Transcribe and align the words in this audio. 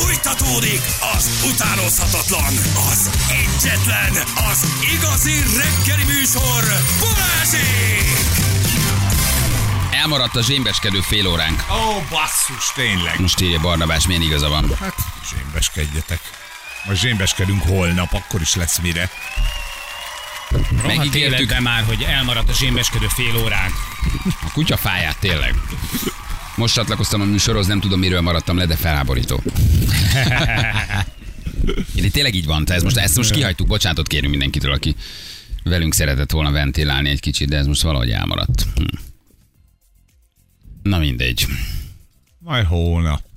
Fújtatódik 0.00 0.80
az 1.16 1.50
utánozhatatlan, 1.52 2.54
az 2.90 3.10
egyetlen, 3.30 4.12
az 4.50 4.66
igazi 4.94 5.34
reggeli 5.56 6.04
műsor, 6.04 6.64
Balázsék! 7.00 8.18
Elmaradt 9.90 10.36
a 10.36 10.42
zsémbeskedő 10.42 11.00
fél 11.00 11.26
óránk. 11.26 11.64
Ó, 11.70 12.02
basszus, 12.10 12.72
tényleg. 12.74 13.20
Most 13.20 13.40
írja 13.40 13.60
Barnabás, 13.60 14.06
milyen 14.06 14.22
igaza 14.22 14.48
van. 14.48 14.76
Hát, 14.80 14.94
zsémbeskedjetek. 15.30 16.20
Most 16.84 17.00
zsémbeskedünk 17.00 17.62
holnap, 17.62 18.12
akkor 18.12 18.40
is 18.40 18.54
lesz 18.54 18.78
mire. 18.78 19.10
Megígértük 20.86 21.58
már, 21.58 21.84
hogy 21.84 22.02
elmaradt 22.02 22.48
a 22.48 22.52
zsémbeskedő 22.52 23.06
fél 23.08 23.36
óránk. 23.36 23.74
a 24.46 24.52
kutyafáját 24.52 25.16
tényleg. 25.18 25.54
Most 26.58 26.74
csatlakoztam 26.74 27.20
a 27.20 27.24
műsorhoz, 27.24 27.66
nem 27.66 27.80
tudom 27.80 27.98
miről 27.98 28.20
maradtam 28.20 28.56
le, 28.56 28.66
de 28.66 28.76
felháborító. 28.76 29.42
Én 31.94 32.10
tényleg 32.10 32.34
így 32.34 32.46
van, 32.46 32.64
ez 32.66 32.82
most, 32.82 32.96
ezt 32.96 33.16
most 33.16 33.30
kihagytuk, 33.30 33.66
bocsánatot 33.66 34.06
kérünk 34.06 34.30
mindenkitől, 34.30 34.72
aki 34.72 34.96
velünk 35.64 35.94
szeretett 35.94 36.30
volna 36.30 36.50
ventilálni 36.50 37.08
egy 37.08 37.20
kicsit, 37.20 37.48
de 37.48 37.56
ez 37.56 37.66
most 37.66 37.82
valahogy 37.82 38.10
elmaradt. 38.10 38.66
Hm. 38.74 38.84
Na 40.82 40.98
mindegy. 40.98 41.46
Majd 42.38 42.66
hónap. 42.66 43.27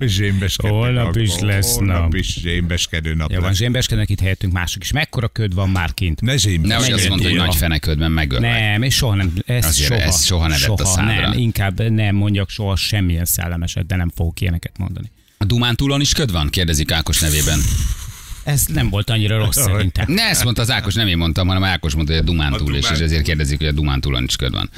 Zsémbeskedő 0.00 0.72
Holnap 0.74 1.16
is 1.16 1.38
lesz 1.38 1.74
Holnap 1.74 2.00
nap. 2.00 2.14
is 2.14 2.32
zsémbeskedő 2.40 3.14
nap 3.14 3.30
Ja, 3.30 3.40
van 3.40 3.54
zsémbeskednek 3.54 4.08
itt 4.08 4.20
helyettünk 4.20 4.52
mások 4.52 4.82
is. 4.82 4.92
Mekkora 4.92 5.28
köd 5.28 5.54
van 5.54 5.70
már 5.70 5.94
kint? 5.94 6.20
Ne 6.20 6.34
Ne 6.62 6.76
azt 6.76 7.08
mondta, 7.08 7.28
hogy 7.28 7.36
nagy 7.36 7.54
feneködben 7.54 8.10
megöllek. 8.12 8.60
Nem, 8.60 8.82
és 8.82 8.94
soha 8.94 9.14
nem, 9.14 9.32
ez 9.46 9.64
Azért 9.64 9.88
soha, 9.88 10.00
ez 10.00 10.24
soha 10.24 10.46
ne 10.46 10.58
vett 10.58 10.80
a 10.80 10.84
szádra. 10.84 11.28
Nem, 11.28 11.38
inkább 11.38 11.90
nem 11.90 12.14
mondjak 12.14 12.50
soha 12.50 12.76
semmilyen 12.76 13.24
szellemeset, 13.24 13.86
de 13.86 13.96
nem 13.96 14.10
fogok 14.14 14.40
ilyeneket 14.40 14.78
mondani. 14.78 15.10
A 15.38 15.44
Dumántúlon 15.44 16.00
is 16.00 16.12
köd 16.12 16.32
van? 16.32 16.48
Kérdezik 16.48 16.92
Ákos 16.92 17.20
nevében. 17.20 17.60
Ez 18.44 18.64
nem 18.66 18.88
volt 18.90 19.10
annyira 19.10 19.38
rossz 19.38 19.56
szerintem. 19.60 20.12
Ne 20.12 20.22
ezt 20.22 20.44
mondta 20.44 20.62
az 20.62 20.70
Ákos, 20.70 20.94
nem 20.94 21.06
én 21.06 21.16
mondtam, 21.16 21.46
hanem 21.46 21.64
Ákos 21.64 21.94
mondta, 21.94 22.12
hogy 22.12 22.22
a 22.22 22.24
Dumántúl, 22.24 22.72
A 22.72 22.76
és, 22.76 22.82
és 22.82 22.82
Dumán- 22.88 23.02
ezért 23.02 23.22
kérdezik, 23.22 23.58
hogy 23.58 23.66
a 23.66 23.72
Dumántúlon 23.72 24.24
is 24.24 24.36
köd 24.36 24.52
van. 24.52 24.70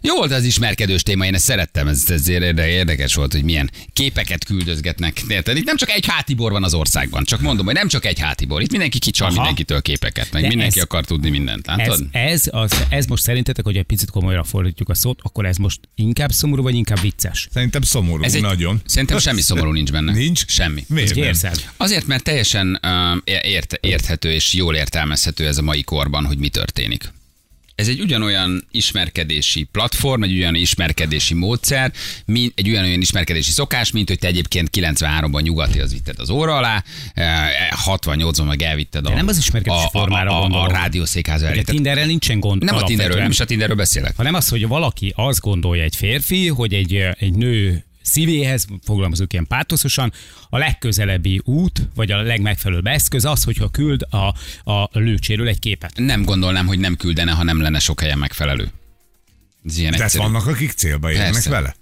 Jó 0.00 0.14
volt 0.16 0.32
az 0.32 0.44
ismerkedős 0.44 1.02
téma, 1.02 1.24
én 1.24 1.34
ezt 1.34 1.44
szerettem, 1.44 1.88
ez, 1.88 2.02
ez 2.10 2.28
érde- 2.28 2.66
érdekes 2.66 3.14
volt, 3.14 3.32
hogy 3.32 3.44
milyen 3.44 3.70
képeket 3.92 4.44
küldözgetnek. 4.44 5.22
Érted? 5.28 5.56
Itt 5.56 5.64
nem 5.64 5.76
csak 5.76 5.90
egy 5.90 6.06
hátibor 6.06 6.52
van 6.52 6.64
az 6.64 6.74
országban, 6.74 7.24
csak 7.24 7.40
mondom, 7.40 7.64
hogy 7.64 7.74
nem 7.74 7.88
csak 7.88 8.04
egy 8.04 8.18
hátibor. 8.18 8.62
Itt 8.62 8.70
mindenki 8.70 8.98
kicsal 8.98 9.26
Aha. 9.26 9.36
mindenkitől 9.36 9.82
képeket, 9.82 10.32
meg 10.32 10.42
De 10.42 10.48
mindenki 10.48 10.78
ez- 10.78 10.84
akar 10.84 11.04
tudni 11.04 11.30
mindent. 11.30 11.66
Ez, 11.68 11.76
Látod? 11.76 12.06
ez, 12.12 12.42
az, 12.50 12.84
ez 12.88 13.06
most 13.06 13.22
szerintetek, 13.22 13.64
hogy 13.64 13.76
egy 13.76 13.82
picit 13.84 14.10
komolyra 14.10 14.44
fordítjuk 14.44 14.88
a 14.88 14.94
szót, 14.94 15.18
akkor 15.22 15.46
ez 15.46 15.56
most 15.56 15.80
inkább 15.94 16.30
szomorú, 16.32 16.62
vagy 16.62 16.74
inkább 16.74 17.00
vicces? 17.00 17.48
Szerintem 17.52 17.82
szomorú, 17.82 18.22
Ez 18.22 18.34
egy, 18.34 18.40
nagyon. 18.42 18.80
Szerintem 18.86 19.18
semmi 19.18 19.40
szomorú 19.40 19.70
nincs 19.72 19.90
benne. 19.92 20.12
Nincs? 20.22 20.44
Semmi. 20.46 20.84
Miért 20.88 21.08
Ezt 21.10 21.14
nem? 21.18 21.24
érzed? 21.24 21.70
Azért, 21.76 22.06
mert 22.06 22.22
teljesen 22.24 22.80
uh, 22.82 23.18
ért, 23.42 23.78
érthető 23.80 24.30
és 24.32 24.54
jól 24.54 24.74
értelmezhető 24.74 25.46
ez 25.46 25.58
a 25.58 25.62
mai 25.62 25.82
korban, 25.82 26.24
hogy 26.24 26.38
mi 26.38 26.48
történik. 26.48 27.12
Ez 27.74 27.88
egy 27.88 28.00
ugyanolyan 28.00 28.66
ismerkedési 28.70 29.62
platform, 29.62 30.22
egy 30.22 30.38
olyan 30.38 30.54
ismerkedési 30.54 31.34
módszer, 31.34 31.92
mint, 32.24 32.52
egy 32.56 32.68
olyan, 32.70 32.84
olyan 32.84 33.00
ismerkedési 33.00 33.50
szokás, 33.50 33.90
mint 33.90 34.08
hogy 34.08 34.18
te 34.18 34.26
egyébként 34.26 34.70
93-ban 34.72 35.42
nyugati 35.42 35.80
az 35.80 35.92
vitted 35.92 36.18
az 36.18 36.30
óra 36.30 36.56
alá, 36.56 36.84
eh, 37.14 37.48
68-ban 37.86 38.46
meg 38.46 38.62
elvitted 38.62 39.06
a, 39.06 39.08
De 39.08 39.14
nem 39.14 39.28
az 39.28 39.38
ismerkedési 39.38 39.82
a, 39.84 39.86
a, 39.86 39.90
formára 39.90 40.30
a, 40.30 40.34
a, 40.34 40.36
a 40.36 40.40
gondolok. 40.40 40.70
rádiószékház 40.72 41.42
elé. 41.42 41.60
Tinderrel 41.60 42.06
nincsen 42.06 42.40
gond. 42.40 42.64
Nem 42.64 42.76
a 42.76 42.82
Tinderről, 42.82 43.20
nem 43.20 43.30
is 43.30 43.40
a 43.40 43.44
Tinderről 43.44 43.76
beszélek. 43.76 44.16
hanem 44.16 44.34
az, 44.34 44.48
hogy 44.48 44.66
valaki 44.66 45.12
azt 45.16 45.40
gondolja 45.40 45.82
egy 45.82 45.96
férfi, 45.96 46.48
hogy 46.48 46.74
egy, 46.74 46.94
egy 47.18 47.34
nő 47.34 47.84
szívéhez, 48.02 48.66
fogalmazunk 48.84 49.32
ilyen 49.32 49.46
pátoszosan, 49.46 50.12
a 50.50 50.58
legközelebbi 50.58 51.40
út, 51.44 51.88
vagy 51.94 52.10
a 52.10 52.22
legmegfelelőbb 52.22 52.86
eszköz 52.86 53.24
az, 53.24 53.44
hogyha 53.44 53.68
küld 53.68 54.02
a, 54.10 54.34
a 54.72 54.88
lőcséről 54.92 55.48
egy 55.48 55.58
képet. 55.58 55.92
Nem 55.96 56.22
gondolnám, 56.22 56.66
hogy 56.66 56.78
nem 56.78 56.96
küldene, 56.96 57.32
ha 57.32 57.42
nem 57.42 57.60
lenne 57.60 57.78
sok 57.78 58.00
helyen 58.00 58.18
megfelelő. 58.18 58.70
Ez 59.66 59.78
ilyen 59.78 59.90
Tehát 59.92 60.06
egyszerű. 60.06 60.24
vannak, 60.24 60.46
akik 60.46 60.70
célba 60.70 61.10
érnek 61.12 61.32
Persze. 61.32 61.50
vele. 61.50 61.76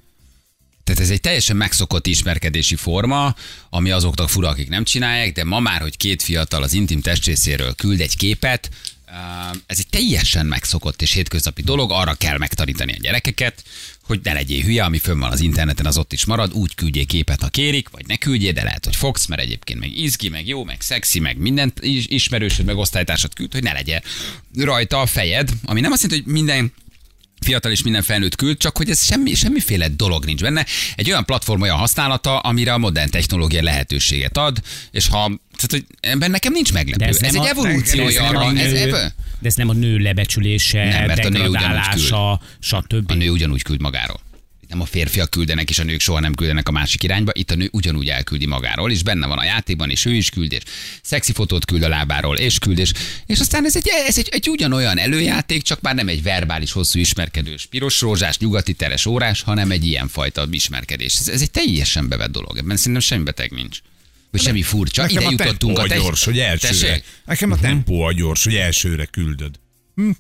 Tehát 0.84 1.00
ez 1.00 1.10
egy 1.10 1.20
teljesen 1.20 1.56
megszokott 1.56 2.06
ismerkedési 2.06 2.76
forma, 2.76 3.34
ami 3.70 3.90
azoknak 3.90 4.28
fura, 4.28 4.48
akik 4.48 4.68
nem 4.68 4.84
csinálják, 4.84 5.32
de 5.32 5.44
ma 5.44 5.60
már, 5.60 5.80
hogy 5.80 5.96
két 5.96 6.22
fiatal 6.22 6.62
az 6.62 6.72
intim 6.72 7.00
testrészéről 7.00 7.74
küld 7.74 8.00
egy 8.00 8.16
képet, 8.16 8.70
ez 9.66 9.78
egy 9.78 9.86
teljesen 9.86 10.46
megszokott 10.46 11.02
és 11.02 11.12
hétköznapi 11.12 11.62
dolog, 11.62 11.90
arra 11.90 12.14
kell 12.14 12.38
megtanítani 12.38 12.92
a 12.92 13.00
gyerekeket, 13.00 13.64
hogy 14.04 14.20
ne 14.22 14.32
legyél 14.32 14.62
hülye, 14.62 14.84
ami 14.84 14.98
fönn 14.98 15.18
van 15.18 15.32
az 15.32 15.40
interneten, 15.40 15.86
az 15.86 15.98
ott 15.98 16.12
is 16.12 16.24
marad, 16.24 16.52
úgy 16.52 16.74
küldjél 16.74 17.06
képet, 17.06 17.40
ha 17.40 17.48
kérik, 17.48 17.88
vagy 17.88 18.06
ne 18.06 18.16
küldjél, 18.16 18.52
de 18.52 18.62
lehet, 18.62 18.84
hogy 18.84 18.96
fogsz, 18.96 19.26
mert 19.26 19.42
egyébként 19.42 19.78
meg 19.78 19.96
izgi, 19.96 20.28
meg 20.28 20.46
jó, 20.46 20.64
meg 20.64 20.80
szexi, 20.80 21.18
meg 21.18 21.38
mindent 21.38 21.84
is- 21.84 22.08
ismerősöd, 22.08 22.64
meg 22.64 22.76
osztálytársad 22.76 23.34
küld, 23.34 23.52
hogy 23.52 23.62
ne 23.62 23.72
legyen 23.72 24.02
rajta 24.56 25.00
a 25.00 25.06
fejed, 25.06 25.50
ami 25.64 25.80
nem 25.80 25.92
azt 25.92 26.02
jelenti, 26.02 26.24
hogy 26.24 26.32
minden 26.32 26.72
fiatal 27.40 27.72
és 27.72 27.82
minden 27.82 28.02
felnőtt 28.02 28.34
küld, 28.36 28.56
csak 28.56 28.76
hogy 28.76 28.90
ez 28.90 29.04
semmi, 29.04 29.34
semmiféle 29.34 29.88
dolog 29.88 30.24
nincs 30.24 30.40
benne. 30.40 30.66
Egy 30.94 31.10
olyan 31.10 31.24
platform 31.24 31.60
olyan 31.60 31.76
használata, 31.76 32.38
amire 32.38 32.72
a 32.72 32.78
modern 32.78 33.10
technológia 33.10 33.62
lehetőséget 33.62 34.36
ad, 34.36 34.58
és 34.90 35.08
ha, 35.08 35.18
tehát, 35.56 35.70
hogy 35.70 35.84
ebben 36.00 36.30
nekem 36.30 36.52
nincs 36.52 36.72
meglepő. 36.72 37.04
Ez, 37.04 37.22
ez 37.22 37.34
egy 37.34 37.40
a- 37.40 37.48
evolúciója 37.48 38.24
ez 38.24 38.32
a 38.32 38.52
ez, 38.56 38.72
ebből. 38.72 39.12
De 39.38 39.48
ez 39.48 39.54
nem 39.54 39.68
a 39.68 39.72
nő 39.72 39.98
lebecsülése, 39.98 40.84
Nem, 40.84 41.06
mert 41.06 41.24
a 41.24 41.28
nő 41.28 41.38
ugyanúgy 41.38 41.52
degradálása, 41.52 42.40
stb. 42.60 43.10
A 43.10 43.14
nő 43.14 43.30
ugyanúgy 43.30 43.62
küld 43.62 43.80
magáról. 43.80 44.20
Nem 44.70 44.80
a 44.80 44.84
férfiak 44.84 45.30
küldenek, 45.30 45.70
és 45.70 45.78
a 45.78 45.84
nők 45.84 46.00
soha 46.00 46.20
nem 46.20 46.34
küldenek 46.34 46.68
a 46.68 46.70
másik 46.70 47.02
irányba, 47.02 47.30
itt 47.34 47.50
a 47.50 47.54
nő 47.54 47.68
ugyanúgy 47.72 48.08
elküldi 48.08 48.46
magáról, 48.46 48.90
és 48.90 49.02
benne 49.02 49.26
van 49.26 49.38
a 49.38 49.44
játékban, 49.44 49.90
és 49.90 50.04
ő 50.04 50.14
is 50.14 50.30
küld, 50.30 50.52
és 50.52 50.62
szexi 51.02 51.32
fotót 51.32 51.64
küld 51.64 51.82
a 51.82 51.88
lábáról, 51.88 52.36
és 52.36 52.58
küld, 52.58 52.78
és, 52.78 52.92
és 53.26 53.40
aztán 53.40 53.64
ez, 53.64 53.76
egy, 53.76 53.88
ez 54.06 54.18
egy, 54.18 54.28
egy 54.30 54.48
ugyanolyan 54.48 54.98
előjáték, 54.98 55.62
csak 55.62 55.80
már 55.80 55.94
nem 55.94 56.08
egy 56.08 56.22
verbális, 56.22 56.72
hosszú 56.72 56.98
ismerkedős, 56.98 57.66
piros 57.66 58.00
rózsás, 58.00 58.38
nyugati 58.38 58.72
teres 58.72 59.06
órás, 59.06 59.42
hanem 59.42 59.70
egy 59.70 59.86
ilyen 59.86 60.08
fajta 60.08 60.46
ismerkedés. 60.50 61.14
Ez, 61.18 61.28
ez 61.28 61.40
egy 61.40 61.50
teljesen 61.50 62.08
bevett 62.08 62.30
dolog, 62.30 62.56
ebben 62.56 62.76
szerintem 62.76 63.02
semmi 63.02 63.22
beteg 63.22 63.50
nincs. 63.50 63.78
Vagy 64.30 64.40
semmi 64.40 64.62
furcsa. 64.62 65.02
Nekem 65.02 65.30
Ide 65.30 65.42
a 65.42 65.46
tempó 65.46 65.76
a 65.76 65.86
gyors, 65.86 66.24
hogy 66.24 66.38
elsőre. 66.38 66.72
Tessék? 66.72 67.04
Nekem 67.24 67.52
a 67.52 67.58
tempó 67.58 68.00
a 68.00 68.12
gyors, 68.12 68.44
hogy 68.44 68.54
elsőre 68.54 69.04
küldöd. 69.04 69.58
Hát 69.96 70.16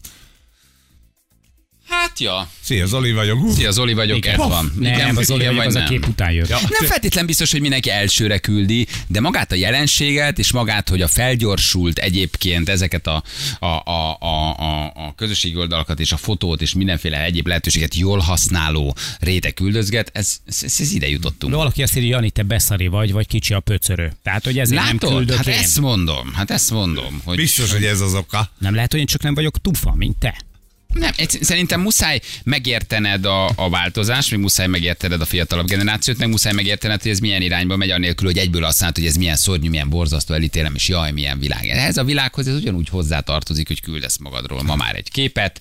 ja. 2.18 2.48
Szia, 2.60 2.86
Zoli 2.86 3.12
vagyok. 3.12 3.38
Szia, 3.52 3.70
Zoli 3.70 3.92
vagyok, 3.92 4.26
ez 4.26 4.36
van. 4.36 4.72
Nem, 4.78 4.92
Igen, 4.92 5.16
az, 5.16 5.28
igen, 5.28 5.40
igen, 5.40 5.54
vagy 5.54 5.66
az 5.66 5.74
a 5.74 5.78
nem. 5.78 5.88
kép 5.88 6.06
után 6.08 6.32
jön. 6.32 6.46
Ja. 6.48 6.58
Nem 6.80 6.88
feltétlen 6.88 7.26
biztos, 7.26 7.50
hogy 7.50 7.60
mindenki 7.60 7.90
elsőre 7.90 8.38
küldi, 8.38 8.86
de 9.06 9.20
magát 9.20 9.52
a 9.52 9.54
jelenséget, 9.54 10.38
és 10.38 10.52
magát, 10.52 10.88
hogy 10.88 11.02
a 11.02 11.08
felgyorsult 11.08 11.98
egyébként 11.98 12.68
ezeket 12.68 13.06
a, 13.06 13.22
a, 13.58 13.66
a, 13.66 14.16
a, 14.20 14.56
a, 14.58 14.84
a 14.84 15.14
közösségi 15.16 15.56
oldalakat 15.56 16.00
és 16.00 16.12
a 16.12 16.16
fotót 16.16 16.62
és 16.62 16.74
mindenféle 16.74 17.24
egyéb 17.24 17.46
lehetőséget 17.46 17.94
jól 17.94 18.18
használó 18.18 18.96
réteg 19.20 19.54
küldözget, 19.54 20.10
ez, 20.14 20.36
ez, 20.46 20.76
ez, 20.78 20.92
ide 20.92 21.08
jutottunk. 21.08 21.52
De 21.52 21.58
valaki 21.58 21.82
azt 21.82 21.96
írja, 21.96 22.08
Jani, 22.08 22.30
te 22.30 22.42
beszari 22.42 22.86
vagy, 22.86 23.12
vagy 23.12 23.26
kicsi 23.26 23.54
a 23.54 23.60
pöcörő. 23.60 24.12
Tehát, 24.22 24.44
hogy 24.44 24.58
ezért 24.58 24.82
nem 24.82 24.98
Látod? 25.00 25.16
küldök 25.16 25.36
Hát 25.36 25.46
én. 25.46 25.54
ezt 25.54 25.80
mondom, 25.80 26.32
hát 26.34 26.50
ezt 26.50 26.70
mondom. 26.70 27.20
Hogy 27.24 27.36
Biztos, 27.36 27.72
hogy 27.72 27.84
ez 27.84 28.00
az 28.00 28.14
oka. 28.14 28.50
Nem 28.58 28.74
lehet, 28.74 28.90
hogy 28.90 29.00
én 29.00 29.06
csak 29.06 29.22
nem 29.22 29.34
vagyok 29.34 29.60
tufa, 29.60 29.94
mint 29.94 30.18
te. 30.18 30.48
Nem, 30.92 31.12
szerintem 31.40 31.80
muszáj 31.80 32.20
megértened 32.44 33.24
a, 33.24 33.50
a 33.56 33.68
változást, 33.68 34.30
még 34.30 34.40
muszáj 34.40 34.66
megértened 34.66 35.20
a 35.20 35.24
fiatalabb 35.24 35.66
generációt, 35.66 36.18
meg 36.18 36.28
muszáj 36.28 36.52
megértened, 36.52 37.02
hogy 37.02 37.10
ez 37.10 37.18
milyen 37.18 37.42
irányba 37.42 37.76
megy, 37.76 37.90
anélkül, 37.90 38.26
hogy 38.26 38.38
egyből 38.38 38.64
azt 38.64 38.80
mondod, 38.80 38.98
hogy 38.98 39.06
ez 39.06 39.16
milyen 39.16 39.36
szörnyű, 39.36 39.68
milyen 39.68 39.88
borzasztó, 39.88 40.34
elítélem, 40.34 40.74
és 40.74 40.88
jaj, 40.88 41.12
milyen 41.12 41.38
világ. 41.38 41.68
Ez 41.68 41.96
a 41.96 42.04
világhoz 42.04 42.48
ez 42.48 42.54
ugyanúgy 42.54 42.88
hozzátartozik, 42.88 43.66
hogy 43.66 43.80
küldesz 43.80 44.18
magadról 44.18 44.62
ma 44.62 44.76
már 44.76 44.94
egy 44.96 45.10
képet, 45.10 45.60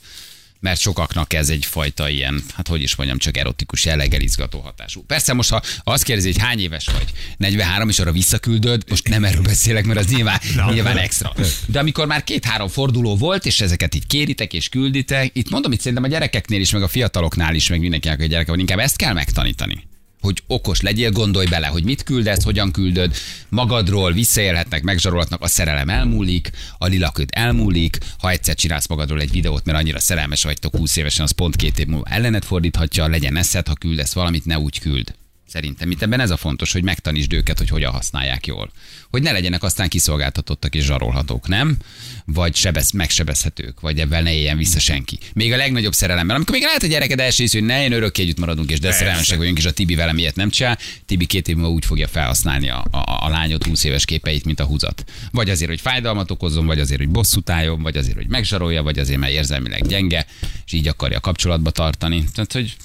mert 0.59 0.79
sokaknak 0.79 1.33
ez 1.33 1.49
egyfajta 1.49 2.09
ilyen, 2.09 2.43
hát 2.53 2.67
hogy 2.67 2.81
is 2.81 2.95
mondjam, 2.95 3.17
csak 3.17 3.37
erotikus 3.37 3.85
jelleggel 3.85 4.21
izgató 4.21 4.59
hatású. 4.59 5.03
Persze 5.03 5.33
most, 5.33 5.49
ha 5.49 5.61
azt 5.83 6.03
kérdezi, 6.03 6.31
hogy 6.31 6.41
hány 6.41 6.59
éves 6.59 6.85
vagy, 6.85 7.11
43, 7.37 7.89
és 7.89 7.99
arra 7.99 8.11
visszaküldöd, 8.11 8.83
most 8.89 9.07
nem 9.07 9.23
erről 9.23 9.41
beszélek, 9.41 9.85
mert 9.85 9.99
az 9.99 10.07
nyilván, 10.07 10.39
nyilván 10.71 10.97
extra. 10.97 11.33
De 11.65 11.79
amikor 11.79 12.07
már 12.07 12.23
két-három 12.23 12.67
forduló 12.67 13.15
volt, 13.15 13.45
és 13.45 13.61
ezeket 13.61 13.95
így 13.95 14.07
kéritek 14.07 14.53
és 14.53 14.69
külditek, 14.69 15.29
itt 15.33 15.49
mondom, 15.49 15.71
itt 15.71 15.79
szerintem 15.79 16.03
a 16.03 16.07
gyerekeknél 16.07 16.59
is, 16.59 16.71
meg 16.71 16.83
a 16.83 16.87
fiataloknál 16.87 17.55
is, 17.55 17.69
meg 17.69 17.79
mindenkinek 17.79 18.19
a 18.19 18.25
gyereke 18.25 18.53
inkább 18.55 18.79
ezt 18.79 18.95
kell 18.95 19.13
megtanítani 19.13 19.88
hogy 20.21 20.43
okos 20.47 20.81
legyél, 20.81 21.11
gondolj 21.11 21.45
bele, 21.45 21.67
hogy 21.67 21.83
mit 21.83 22.03
küldesz, 22.03 22.43
hogyan 22.43 22.71
küldöd, 22.71 23.15
magadról 23.49 24.11
visszaélhetnek, 24.11 24.83
megzsarolhatnak, 24.83 25.41
a 25.41 25.47
szerelem 25.47 25.89
elmúlik, 25.89 26.51
a 26.77 26.85
lilaköd 26.85 27.29
elmúlik, 27.31 27.97
ha 28.19 28.29
egyszer 28.29 28.55
csinálsz 28.55 28.87
magadról 28.87 29.21
egy 29.21 29.31
videót, 29.31 29.65
mert 29.65 29.77
annyira 29.77 29.99
szerelmes 29.99 30.43
vagytok 30.43 30.75
20 30.75 30.95
évesen, 30.95 31.23
az 31.23 31.31
pont 31.31 31.55
két 31.55 31.79
év 31.79 31.87
múlva 31.87 32.05
ellenet 32.09 32.45
fordíthatja, 32.45 33.07
legyen 33.07 33.37
eszed, 33.37 33.67
ha 33.67 33.73
küldesz 33.73 34.13
valamit, 34.13 34.45
ne 34.45 34.59
úgy 34.59 34.79
küld. 34.79 35.13
Szerintem 35.49 35.91
itt 35.91 36.01
ebben 36.01 36.19
ez 36.19 36.29
a 36.29 36.37
fontos, 36.37 36.71
hogy 36.71 36.83
megtanítsd 36.83 37.33
őket, 37.33 37.57
hogy 37.57 37.69
hogyan 37.69 37.91
használják 37.91 38.47
jól. 38.47 38.71
Hogy 39.09 39.21
ne 39.21 39.31
legyenek 39.31 39.63
aztán 39.63 39.89
kiszolgáltatottak 39.89 40.75
és 40.75 40.83
zsarolhatók, 40.83 41.47
nem? 41.47 41.77
Vagy 42.25 42.55
sebez, 42.55 42.91
megsebezhetők, 42.91 43.79
vagy 43.79 43.99
ebben 43.99 44.23
ne 44.23 44.33
éljen 44.33 44.57
vissza 44.57 44.79
senki. 44.79 45.19
Még 45.33 45.53
a 45.53 45.57
legnagyobb 45.57 45.93
szerelemben, 45.93 46.35
amikor 46.35 46.55
még 46.55 46.63
lehet 46.63 46.83
a 46.83 46.87
gyereked 46.87 47.19
első 47.19 47.45
hogy 47.51 47.63
ne, 47.63 47.83
én 47.83 47.91
örökké 47.91 48.21
együtt 48.21 48.39
maradunk, 48.39 48.71
és 48.71 48.79
de 48.79 48.91
szerelmesek 48.91 49.37
vagyunk, 49.37 49.57
és 49.57 49.65
a 49.65 49.71
Tibi 49.71 49.95
velem 49.95 50.17
ilyet 50.17 50.35
nem 50.35 50.49
csinál. 50.49 50.77
Tibi 51.05 51.25
két 51.25 51.47
év 51.47 51.55
múlva 51.55 51.71
úgy 51.71 51.85
fogja 51.85 52.07
felhasználni 52.07 52.69
a, 52.69 52.85
a, 52.91 53.25
a 53.25 53.29
lányot 53.29 53.63
20 53.63 53.83
éves 53.83 54.05
képeit, 54.05 54.45
mint 54.45 54.59
a 54.59 54.65
húzat. 54.65 55.03
Vagy 55.31 55.49
azért, 55.49 55.69
hogy 55.69 55.81
fájdalmat 55.81 56.31
okozzon, 56.31 56.65
vagy 56.65 56.79
azért, 56.79 56.99
hogy 56.99 57.09
bosszút 57.09 57.49
álljon, 57.49 57.81
vagy 57.81 57.97
azért, 57.97 58.15
hogy 58.15 58.27
megzsarolja, 58.27 58.83
vagy 58.83 58.99
azért, 58.99 59.19
mert 59.19 59.33
érzelmileg 59.33 59.87
gyenge, 59.87 60.25
és 60.65 60.73
így 60.73 60.87
akarja 60.87 61.19
kapcsolatba 61.19 61.71
tartani. 61.71 62.23
Tehát, 62.33 62.53
hogy 62.53 62.75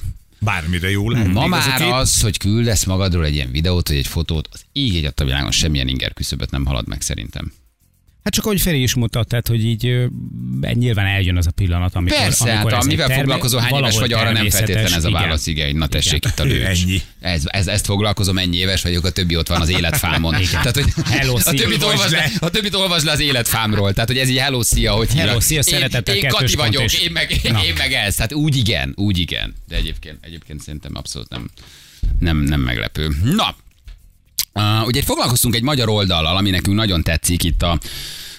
Bármire 0.44 0.90
jó 0.90 1.10
lehet. 1.10 1.32
Ma 1.32 1.42
az 1.42 1.48
már 1.50 1.78
kép. 1.80 1.92
az, 1.92 2.20
hogy 2.20 2.38
küldesz 2.38 2.84
magadról 2.84 3.24
egy 3.24 3.34
ilyen 3.34 3.50
videót, 3.50 3.88
vagy 3.88 3.96
egy 3.96 4.06
fotót, 4.06 4.48
az 4.52 4.64
így 4.72 4.96
egy 4.96 5.12
a 5.16 5.24
világon 5.24 5.50
semmilyen 5.50 5.88
inger 5.88 6.12
küszöböt 6.12 6.50
nem 6.50 6.64
halad 6.64 6.88
meg 6.88 7.00
szerintem. 7.00 7.52
Hát 8.24 8.32
csak 8.32 8.44
ahogy 8.44 8.60
Feri 8.60 8.82
is 8.82 8.94
mutatta, 8.94 9.24
tehát, 9.24 9.48
hogy 9.48 9.64
így 9.64 10.08
nyilván 10.72 11.06
eljön 11.06 11.36
az 11.36 11.46
a 11.46 11.50
pillanat, 11.50 11.94
amikor, 11.94 12.18
Persze, 12.18 12.50
amikor 12.52 12.72
hát 12.72 12.82
amivel 12.82 13.06
terme- 13.06 13.22
foglalkozol, 13.22 13.60
hány 13.60 13.74
éves 13.74 13.98
vagy, 13.98 14.12
arra 14.12 14.32
nem 14.32 14.50
feltétlen 14.50 14.92
ez 14.92 15.04
a 15.04 15.08
igen. 15.08 15.20
válasz, 15.20 15.46
igen, 15.46 15.76
na 15.76 15.86
tessék 15.86 16.24
itt 16.24 16.38
a 16.38 16.44
lőcs. 16.44 16.82
Ennyi. 16.82 17.00
Ez, 17.20 17.42
ez, 17.46 17.66
ezt 17.66 17.84
foglalkozom, 17.84 18.38
ennyi 18.38 18.56
éves 18.56 18.82
vagyok, 18.82 19.04
a 19.04 19.10
többi 19.10 19.36
ott 19.36 19.48
van 19.48 19.60
az 19.60 19.68
életfámon. 19.68 20.34
Igen. 20.34 20.50
Tehát, 20.50 20.74
hogy 20.74 20.92
Hello, 21.04 21.36
a, 21.44 21.52
többit 21.52 21.82
olvasd 21.82 22.10
le, 22.12 22.30
a 22.40 22.50
többit 22.50 22.74
olvasd 22.74 23.04
le 23.04 23.12
az 23.12 23.20
életfámról. 23.20 23.92
Tehát, 23.92 24.08
hogy 24.08 24.18
ez 24.18 24.28
így 24.28 24.38
hello, 24.38 24.62
szia, 24.62 24.92
hogy 24.92 25.14
Hello, 25.14 25.40
szia, 25.40 25.56
én, 25.56 25.62
szeretettel, 25.62 26.14
én 26.14 26.20
Kati 26.22 26.34
kettős 26.34 26.54
pont 26.56 26.68
vagyok, 26.74 26.84
és- 26.92 27.00
én 27.00 27.10
meg, 27.12 27.30
én, 27.42 27.52
Na. 27.52 27.64
én 27.64 27.74
meg 27.78 27.92
ez. 27.92 28.14
Tehát 28.14 28.32
úgy 28.32 28.56
igen, 28.56 28.92
úgy 28.96 29.18
igen. 29.18 29.54
De 29.68 29.76
egyébként, 29.76 30.18
egyébként 30.20 30.60
szerintem 30.62 30.92
abszolút 30.96 31.28
nem, 31.28 31.50
nem, 32.18 32.36
nem 32.36 32.60
meglepő. 32.60 33.08
Na, 33.22 33.56
Uh, 34.54 34.86
ugye 34.86 35.02
foglalkoztunk 35.02 35.54
egy 35.54 35.62
magyar 35.62 35.88
oldallal, 35.88 36.36
ami 36.36 36.50
nekünk 36.50 36.76
nagyon 36.76 37.02
tetszik 37.02 37.42
itt 37.42 37.62
a 37.62 37.78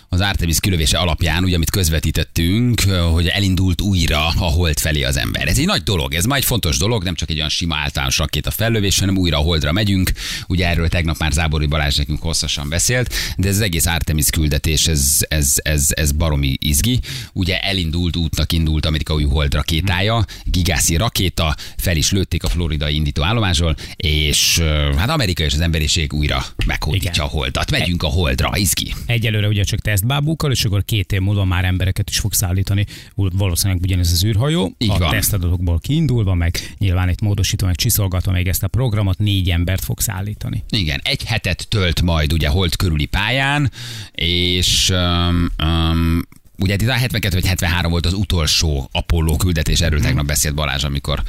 az 0.10 0.22
Artemis 0.22 0.60
kilövése 0.60 0.98
alapján, 0.98 1.44
ugye, 1.44 1.56
amit 1.56 1.70
közvetítettünk, 1.70 2.82
hogy 3.12 3.28
elindult 3.28 3.82
újra 3.82 4.28
a 4.28 4.52
hold 4.52 4.80
felé 4.80 5.04
az 5.04 5.18
ember. 5.18 5.48
Ez 5.48 5.58
egy 5.58 5.66
nagy 5.66 5.84
dolog, 5.84 6.14
ez 6.14 6.26
már 6.26 6.38
egy 6.38 6.46
fontos 6.46 6.78
dolog, 6.78 7.04
nem 7.04 7.16
csak 7.16 7.30
egy 7.30 7.38
olyan 7.38 7.50
sima 7.50 7.76
általános 7.76 8.18
rakéta 8.18 8.52
fellövés, 8.52 9.00
hanem 9.00 9.18
újra 9.18 9.38
a 9.38 9.42
holdra 9.42 9.72
megyünk. 9.72 10.12
Ugye 10.48 10.68
erről 10.68 10.88
tegnap 10.88 11.18
már 11.18 11.32
Zábori 11.32 11.66
Balázs 11.66 11.96
nekünk 11.96 12.22
hosszasan 12.22 12.70
beszélt, 12.70 13.14
de 13.38 13.48
ez 13.48 13.56
az 13.56 13.62
egész 13.62 13.86
Artemis 13.86 14.30
küldetés, 14.30 14.88
ez, 14.88 15.18
ez, 15.28 15.54
ez, 15.64 15.88
ez 15.90 16.12
baromi 16.12 16.56
izgi. 16.60 17.00
Ugye 17.34 17.60
elindult 17.60 18.16
útnak 18.16 18.52
indult 18.52 18.86
Amerika 18.86 19.14
új 19.14 19.24
hold 19.24 19.54
rakétája, 19.54 20.26
gigászi 20.44 20.96
rakéta, 20.96 21.56
fel 21.78 21.96
is 21.96 22.12
lőtték 22.12 22.44
a 22.44 22.50
floridai 22.50 22.96
indító 22.96 23.24
állomásról, 23.24 23.76
és 23.96 24.60
hát 24.98 25.10
Amerika 25.10 25.44
és 25.44 25.54
az 25.54 25.60
emberiség 25.60 26.14
újra 26.14 26.46
meghódítja 26.66 27.24
a 27.24 27.28
holdat. 27.28 27.72
Megyünk 27.72 28.04
a 28.04 28.08
holdra, 28.08 28.52
izgi. 28.56 28.94
Egyelőre 29.06 29.48
ugye 29.48 29.64
csak 29.64 29.80
tesztbábukkal, 29.96 30.52
és 30.52 30.66
akkor 30.66 30.86
két 30.86 31.12
év 31.12 31.20
múlva 31.20 31.46
már 31.46 31.66
embereket 31.66 32.10
is 32.10 32.20
fog 32.20 32.34
szállítani. 32.34 32.86
Valószínűleg 33.16 33.82
ugyanez 33.84 34.12
az 34.12 34.24
űrhajó. 34.24 34.76
Így 34.78 34.90
a 34.90 34.98
van. 34.98 35.10
tesztadatokból 35.10 35.80
kiindulva, 35.80 36.34
meg 36.34 36.76
nyilván 36.78 37.08
egy 37.08 37.22
módosítva, 37.22 37.68
meg 37.68 37.76
csiszolgatva 37.76 38.32
még 38.32 38.48
ezt 38.48 38.64
a 38.64 38.68
programot, 38.68 39.18
négy 39.18 39.50
embert 39.50 39.84
fog 39.84 40.00
szállítani. 40.00 40.64
Igen, 40.70 41.00
egy 41.04 41.24
hetet 41.24 41.68
tölt 41.70 42.02
majd 42.02 42.34
ugye 42.34 42.48
hold 42.48 42.76
körüli 42.76 43.06
pályán, 43.06 43.72
és 44.12 44.90
um, 44.90 45.50
um, 45.64 46.22
ugye 46.58 46.74
itt 46.74 46.88
a 46.88 46.94
72 46.94 47.36
vagy 47.36 47.48
73 47.48 47.92
volt 47.92 48.06
az 48.06 48.14
utolsó 48.14 48.90
Apollo 48.92 49.36
küldetés, 49.36 49.82
erről 49.82 50.00
tegnap 50.00 50.26
beszélt 50.26 50.56
Balázs, 50.56 50.84
amikor 50.84 51.24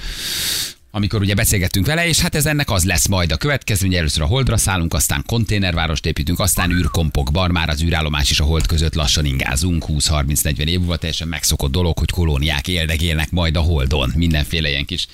amikor 0.97 1.21
ugye 1.21 1.35
beszélgettünk 1.35 1.87
vele, 1.87 2.09
és 2.09 2.21
hát 2.21 2.35
ez 2.35 2.47
ennek 2.47 2.71
az 2.71 2.85
lesz 2.85 3.07
majd 3.07 3.33
a 3.33 3.37
következő, 3.37 3.87
hogy 3.87 3.97
először 3.97 4.23
a 4.23 4.27
Holdra 4.27 4.57
szállunk, 4.57 4.95
aztán 4.95 5.23
konténervárost 5.27 6.07
építünk, 6.07 6.41
aztán 6.41 6.71
űrkompok, 6.71 7.31
bar 7.31 7.51
már 7.51 7.69
az 7.69 7.83
űrállomás 7.83 8.31
és 8.31 8.41
a 8.41 8.45
Hold 8.45 8.67
között 8.67 8.95
lassan 8.95 9.25
ingázunk, 9.25 9.85
20-30-40 9.89 10.59
év 10.59 10.79
múlva 10.79 10.97
teljesen 10.97 11.29
megszokott 11.29 11.71
dolog, 11.71 11.99
hogy 11.99 12.11
kolóniák 12.11 12.69
éldegélnek 12.69 13.31
majd 13.31 13.57
a 13.57 13.61
Holdon, 13.61 14.13
mindenféle 14.15 14.69
ilyen 14.69 14.85
kis 14.85 15.07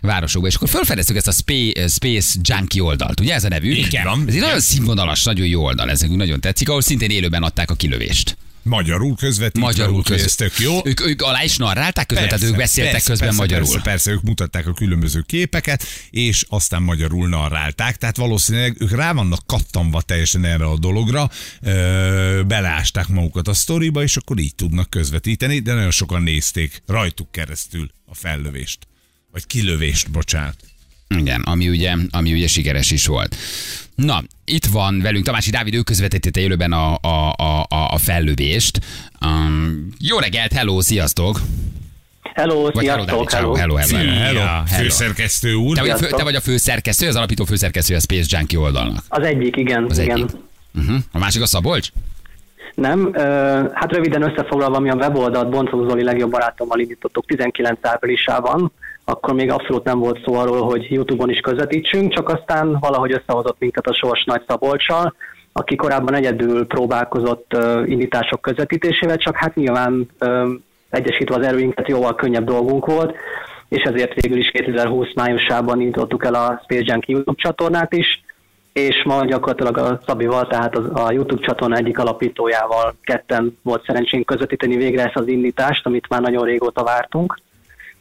városokba, 0.00 0.48
és 0.48 0.54
akkor 0.54 0.68
felfedeztük 0.68 1.16
ezt 1.16 1.28
a 1.28 1.32
Space, 1.32 1.88
Space 1.88 2.38
Junkie 2.42 2.82
oldalt, 2.82 3.20
ugye 3.20 3.34
ez 3.34 3.44
a 3.44 3.48
nevük? 3.48 3.76
Igen. 3.76 4.06
Ez 4.26 4.34
egy 4.34 4.40
nagyon 4.40 4.60
színvonalas, 4.60 5.24
nagyon 5.24 5.46
jó 5.46 5.64
oldal, 5.64 5.90
ez 5.90 6.00
nekünk 6.00 6.18
nagyon 6.18 6.40
tetszik, 6.40 6.68
ahol 6.68 6.82
szintén 6.82 7.10
élőben 7.10 7.42
adták 7.42 7.70
a 7.70 7.74
kilövést. 7.74 8.36
Magyarul 8.62 9.16
közvetítve, 9.16 9.66
Magyarul 9.66 9.96
úgyhogy 9.96 10.20
ez 10.20 10.34
tök 10.34 10.58
jó. 10.58 10.80
Ők, 10.84 11.00
ők 11.00 11.22
alá 11.22 11.44
is 11.44 11.56
narrálták 11.56 12.06
közben, 12.06 12.28
tehát 12.28 12.44
ők 12.44 12.56
beszéltek 12.56 12.92
persze, 12.92 13.10
közben 13.10 13.28
persze, 13.28 13.42
magyarul. 13.42 13.68
Persze, 13.68 13.82
persze, 13.82 14.10
ők 14.10 14.22
mutatták 14.22 14.66
a 14.66 14.72
különböző 14.72 15.22
képeket, 15.26 15.84
és 16.10 16.44
aztán 16.48 16.82
magyarul 16.82 17.28
narrálták, 17.28 17.96
tehát 17.96 18.16
valószínűleg 18.16 18.76
ők 18.78 18.90
rá 18.90 19.12
vannak 19.12 19.46
kattanva 19.46 20.02
teljesen 20.02 20.44
erre 20.44 20.64
a 20.64 20.78
dologra, 20.78 21.30
ö, 21.60 22.42
beleásták 22.46 23.08
magukat 23.08 23.48
a 23.48 23.54
sztoriba, 23.54 24.02
és 24.02 24.16
akkor 24.16 24.38
így 24.38 24.54
tudnak 24.54 24.90
közvetíteni, 24.90 25.58
de 25.58 25.74
nagyon 25.74 25.90
sokan 25.90 26.22
nézték 26.22 26.82
rajtuk 26.86 27.32
keresztül 27.32 27.90
a 28.06 28.14
fellövést. 28.14 28.86
Vagy 29.32 29.46
kilövést, 29.46 30.10
bocsánat. 30.10 30.69
Igen, 31.18 31.42
ami 31.42 31.68
ugye, 31.68 31.94
ami 32.10 32.32
ugye 32.32 32.46
sikeres 32.46 32.90
is 32.90 33.06
volt. 33.06 33.36
Na, 33.94 34.22
itt 34.44 34.64
van 34.64 35.00
velünk 35.00 35.24
Tamási 35.24 35.50
Dávid, 35.50 35.74
ő 35.74 35.80
közvetítette 35.80 36.40
élőben 36.40 36.72
a, 36.72 36.94
a, 36.94 37.32
a, 37.36 37.66
a- 37.68 37.98
fellövést. 37.98 38.80
Um, 39.26 39.88
jó 39.98 40.18
reggelt, 40.18 40.52
hello, 40.52 40.80
sziasztok! 40.80 41.40
Hello, 42.34 42.62
Vagy 42.62 42.84
sziasztok, 42.84 43.30
hello, 43.32 43.54
hello, 43.54 43.74
hello. 43.74 43.96
Hello. 43.96 44.10
hello, 44.12 44.40
hello. 44.40 44.64
főszerkesztő 44.66 45.54
úr. 45.54 45.74
Te 45.76 45.80
vagy, 45.80 45.90
a 45.90 45.96
fő, 45.96 46.06
te 46.08 46.22
vagy 46.22 46.34
a 46.34 46.40
főszerkesztő, 46.40 47.08
az 47.08 47.16
alapító 47.16 47.44
főszerkesztő 47.44 47.94
a 47.94 48.00
Space 48.00 48.36
Junkie 48.38 48.58
oldalnak. 48.58 49.04
Az 49.08 49.22
egyik, 49.26 49.56
igen. 49.56 49.86
Az 49.88 49.98
igen. 49.98 50.16
egyik. 50.16 50.30
Uh-huh. 50.74 50.96
A 51.12 51.18
másik 51.18 51.42
a 51.42 51.46
Szabolcs? 51.46 51.88
Nem, 52.74 53.10
ö, 53.14 53.20
hát 53.74 53.92
röviden 53.92 54.22
összefoglalva, 54.22 54.78
mi 54.78 54.90
a 54.90 54.94
weboldalt 54.94 55.50
Boncog 55.50 55.88
Zoli 55.88 56.02
legjobb 56.02 56.30
barátommal 56.30 56.80
indítottuk 56.80 57.26
19 57.26 57.78
áprilisában, 57.82 58.72
akkor 59.10 59.34
még 59.34 59.50
abszolút 59.50 59.84
nem 59.84 59.98
volt 59.98 60.22
szó 60.24 60.34
arról, 60.34 60.62
hogy 60.62 60.86
YouTube-on 60.90 61.30
is 61.30 61.40
közvetítsünk, 61.40 62.12
csak 62.14 62.28
aztán 62.28 62.76
valahogy 62.80 63.12
összehozott 63.12 63.56
minket 63.58 63.86
a 63.86 63.94
Sors 63.94 64.24
Nagy 64.24 64.42
Szabolcsal, 64.46 65.14
aki 65.52 65.76
korábban 65.76 66.14
egyedül 66.14 66.66
próbálkozott 66.66 67.56
indítások 67.84 68.40
közvetítésével, 68.40 69.16
csak 69.16 69.36
hát 69.36 69.54
nyilván 69.54 70.08
egyesítve 70.90 71.34
az 71.34 71.46
erőinket 71.46 71.88
jóval 71.88 72.14
könnyebb 72.14 72.44
dolgunk 72.44 72.86
volt, 72.86 73.14
és 73.68 73.82
ezért 73.82 74.20
végül 74.20 74.38
is 74.38 74.50
2020 74.50 75.14
májusában 75.14 75.80
indítottuk 75.80 76.24
el 76.24 76.34
a 76.34 76.60
Space 76.62 76.82
Junkie 76.84 77.14
YouTube 77.14 77.42
csatornát 77.42 77.92
is, 77.92 78.22
és 78.72 79.02
ma 79.04 79.24
gyakorlatilag 79.24 79.78
a 79.78 80.00
Szabival, 80.06 80.46
tehát 80.46 80.76
a 80.76 81.12
YouTube 81.12 81.46
csatorna 81.46 81.76
egyik 81.76 81.98
alapítójával 81.98 82.94
ketten 83.02 83.58
volt 83.62 83.84
szerencsénk 83.84 84.26
közvetíteni 84.26 84.76
végre 84.76 85.04
ezt 85.04 85.16
az 85.16 85.28
indítást, 85.28 85.86
amit 85.86 86.08
már 86.08 86.20
nagyon 86.20 86.44
régóta 86.44 86.84
vártunk. 86.84 87.38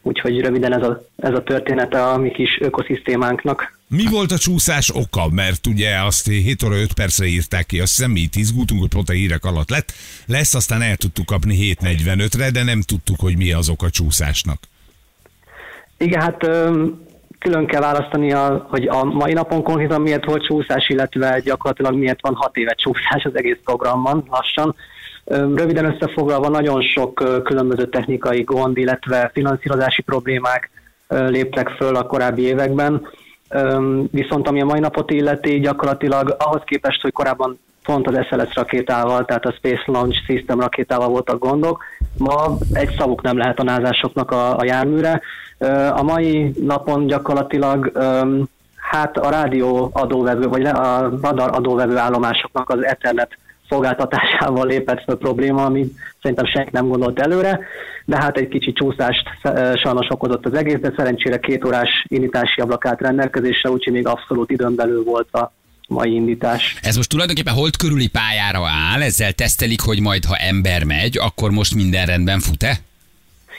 Úgyhogy 0.01 0.39
röviden 0.41 0.73
ez 0.73 0.83
a, 0.83 1.05
ez 1.15 1.33
a 1.33 1.43
története 1.43 2.03
a 2.03 2.17
mi 2.17 2.31
kis 2.31 2.57
ökoszisztémánknak. 2.61 3.77
Mi 3.87 4.03
volt 4.11 4.31
a 4.31 4.37
csúszás 4.37 4.91
oka? 4.95 5.29
Mert 5.31 5.67
ugye 5.67 5.95
azt 6.01 6.27
7 6.27 6.63
óra 6.63 6.75
5 6.75 6.93
percre 6.93 7.25
írták 7.25 7.65
ki, 7.65 7.79
azt 7.79 7.95
hiszem 7.95 8.11
mi 8.11 8.19
itt 8.19 8.35
izgultunk, 8.35 8.79
hogy 8.79 8.89
pont 8.89 9.09
a 9.09 9.13
hírek 9.13 9.45
alatt 9.45 9.69
lett. 9.69 9.93
Lesz, 10.25 10.53
aztán 10.53 10.81
el 10.81 10.95
tudtuk 10.95 11.25
kapni 11.25 11.75
7.45-re, 11.81 12.51
de 12.51 12.63
nem 12.63 12.81
tudtuk, 12.81 13.19
hogy 13.19 13.37
mi 13.37 13.51
az 13.51 13.69
oka 13.69 13.85
a 13.85 13.89
csúszásnak. 13.89 14.59
Igen, 15.97 16.21
hát 16.21 16.47
külön 17.39 17.65
kell 17.65 17.81
választani, 17.81 18.31
a, 18.31 18.67
hogy 18.69 18.87
a 18.87 19.03
mai 19.03 19.33
napon 19.33 19.63
konkrétan 19.63 20.01
miért 20.01 20.25
volt 20.25 20.45
csúszás, 20.45 20.89
illetve 20.89 21.39
gyakorlatilag 21.39 21.93
miért 21.95 22.21
van 22.21 22.35
hat 22.35 22.57
éve 22.57 22.73
csúszás 22.73 23.23
az 23.23 23.37
egész 23.37 23.57
programban 23.63 24.23
lassan. 24.29 24.75
Röviden 25.29 25.85
összefoglalva 25.85 26.49
nagyon 26.49 26.81
sok 26.81 27.13
különböző 27.43 27.87
technikai 27.89 28.41
gond, 28.43 28.77
illetve 28.77 29.29
finanszírozási 29.33 30.01
problémák 30.01 30.69
léptek 31.07 31.69
föl 31.69 31.95
a 31.95 32.05
korábbi 32.05 32.41
években. 32.41 33.07
Viszont 34.11 34.47
ami 34.47 34.61
a 34.61 34.65
mai 34.65 34.79
napot 34.79 35.11
illeti, 35.11 35.59
gyakorlatilag 35.59 36.35
ahhoz 36.39 36.61
képest, 36.65 37.01
hogy 37.01 37.11
korábban 37.11 37.59
pont 37.83 38.07
az 38.07 38.25
SLS 38.25 38.55
rakétával, 38.55 39.25
tehát 39.25 39.45
a 39.45 39.51
Space 39.51 39.83
Launch 39.85 40.17
System 40.25 40.59
rakétával 40.59 41.07
voltak 41.07 41.39
gondok. 41.39 41.83
Ma 42.17 42.57
egy 42.73 42.95
szavuk 42.97 43.21
nem 43.21 43.37
lehet 43.37 43.59
a 43.59 43.63
názásoknak 43.63 44.31
a, 44.31 44.57
a 44.57 44.63
járműre. 44.63 45.21
A 45.91 46.03
mai 46.03 46.53
napon 46.61 47.07
gyakorlatilag 47.07 47.91
hát 48.75 49.17
a 49.17 49.29
rádió 49.29 49.89
adóvevő, 49.93 50.47
vagy 50.47 50.65
a 50.65 51.09
radar 51.21 51.49
adóvevő 51.55 51.97
állomásoknak 51.97 52.69
az 52.69 52.83
Ethernet 52.85 53.37
szolgáltatásával 53.69 54.67
lépett 54.67 55.03
fel 55.03 55.15
probléma, 55.15 55.65
ami 55.65 55.91
szerintem 56.21 56.45
senki 56.45 56.69
nem 56.73 56.87
gondolt 56.87 57.19
előre, 57.19 57.59
de 58.05 58.17
hát 58.17 58.37
egy 58.37 58.47
kicsi 58.47 58.73
csúszást 58.73 59.23
ö, 59.43 59.73
sajnos 59.75 60.07
okozott 60.09 60.45
az 60.45 60.53
egész, 60.53 60.79
de 60.79 60.93
szerencsére 60.97 61.39
két 61.39 61.65
órás 61.65 62.05
indítási 62.07 62.61
ablak 62.61 62.85
állt 62.85 63.01
rendelkezésre, 63.01 63.69
úgyhogy 63.69 63.93
még 63.93 64.07
abszolút 64.07 64.51
időn 64.51 64.75
belül 64.75 65.03
volt 65.03 65.33
a 65.33 65.51
mai 65.87 66.13
indítás. 66.13 66.75
Ez 66.81 66.95
most 66.95 67.09
tulajdonképpen 67.09 67.53
hold 67.53 67.77
körüli 67.77 68.07
pályára 68.07 68.67
áll, 68.67 69.01
ezzel 69.01 69.31
tesztelik, 69.31 69.81
hogy 69.81 70.01
majd 70.01 70.25
ha 70.25 70.35
ember 70.35 70.83
megy, 70.83 71.17
akkor 71.17 71.51
most 71.51 71.75
minden 71.75 72.05
rendben 72.05 72.39
fut-e? 72.39 72.77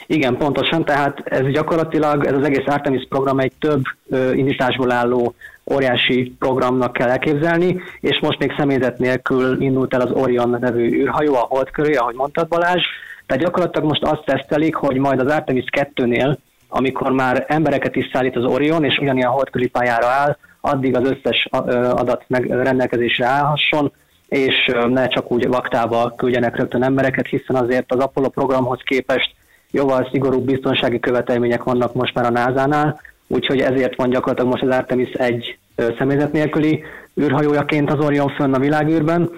Igen, 0.07 0.37
pontosan, 0.37 0.85
tehát 0.85 1.21
ez 1.25 1.51
gyakorlatilag, 1.51 2.25
ez 2.25 2.33
az 2.33 2.43
egész 2.43 2.65
Artemis 2.65 3.05
program 3.09 3.39
egy 3.39 3.51
több 3.59 3.83
ö, 4.09 4.33
indításból 4.33 4.91
álló 4.91 5.35
óriási 5.73 6.35
programnak 6.39 6.93
kell 6.93 7.09
elképzelni, 7.09 7.81
és 7.99 8.19
most 8.21 8.39
még 8.39 8.53
személyzet 8.57 8.97
nélkül 8.97 9.61
indult 9.61 9.93
el 9.93 10.01
az 10.01 10.11
Orion 10.11 10.57
nevű 10.59 10.89
űrhajó 10.89 11.35
a 11.35 11.47
hold 11.49 11.71
köré, 11.71 11.93
ahogy 11.93 12.15
mondtad 12.15 12.47
Balázs. 12.47 12.83
Tehát 13.25 13.43
gyakorlatilag 13.43 13.87
most 13.87 14.03
azt 14.03 14.25
tesztelik, 14.25 14.75
hogy 14.75 14.97
majd 14.97 15.19
az 15.19 15.31
Artemis 15.31 15.65
2-nél, 15.77 16.37
amikor 16.67 17.11
már 17.11 17.45
embereket 17.47 17.95
is 17.95 18.09
szállít 18.13 18.35
az 18.35 18.43
Orion, 18.43 18.83
és 18.83 18.97
ugyanilyen 18.97 19.29
holdkörüli 19.29 19.69
pályára 19.69 20.07
áll, 20.07 20.37
addig 20.61 20.95
az 20.95 21.09
összes 21.09 21.47
adat 21.91 22.23
meg 22.27 22.45
rendelkezésre 22.49 23.25
állhasson, 23.25 23.91
és 24.27 24.71
ne 24.87 25.07
csak 25.07 25.31
úgy 25.31 25.47
vaktába 25.47 26.13
küldjenek 26.17 26.55
rögtön 26.55 26.83
embereket, 26.83 27.27
hiszen 27.27 27.55
azért 27.55 27.91
az 27.91 27.99
Apollo 27.99 28.29
programhoz 28.29 28.79
képest 28.83 29.35
jóval 29.71 30.07
szigorúbb 30.11 30.45
biztonsági 30.45 30.99
követelmények 30.99 31.63
vannak 31.63 31.93
most 31.93 32.13
már 32.13 32.25
a 32.25 32.29
NASA-nál, 32.29 33.01
úgyhogy 33.31 33.59
ezért 33.59 33.95
van 33.95 34.09
gyakorlatilag 34.09 34.51
most 34.51 34.63
az 34.63 34.77
Artemis 34.77 35.09
egy 35.09 35.57
személyzet 35.97 36.31
nélküli 36.31 36.83
űrhajójaként 37.21 37.91
az 37.91 38.05
Orion 38.05 38.29
fönn 38.29 38.53
a 38.53 38.59
világűrben, 38.59 39.29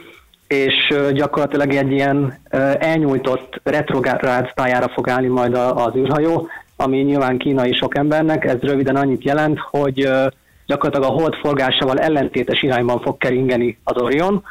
és 0.47 0.93
gyakorlatilag 1.13 1.73
egy 1.73 1.91
ilyen 1.91 2.39
elnyújtott 2.79 3.61
retrográd 3.63 4.53
pályára 4.53 4.89
fog 4.89 5.09
állni 5.09 5.27
majd 5.27 5.53
az 5.55 5.95
űrhajó, 5.95 6.47
ami 6.75 6.97
nyilván 6.97 7.37
kínai 7.37 7.73
sok 7.73 7.97
embernek, 7.97 8.45
ez 8.45 8.59
röviden 8.59 8.95
annyit 8.95 9.23
jelent, 9.23 9.59
hogy 9.59 10.09
gyakorlatilag 10.65 11.09
a 11.09 11.13
hold 11.13 11.33
forgásával 11.35 11.99
ellentétes 11.99 12.61
irányban 12.61 13.01
fog 13.01 13.17
keringeni 13.17 13.77
az 13.83 14.01
Orion, 14.01 14.43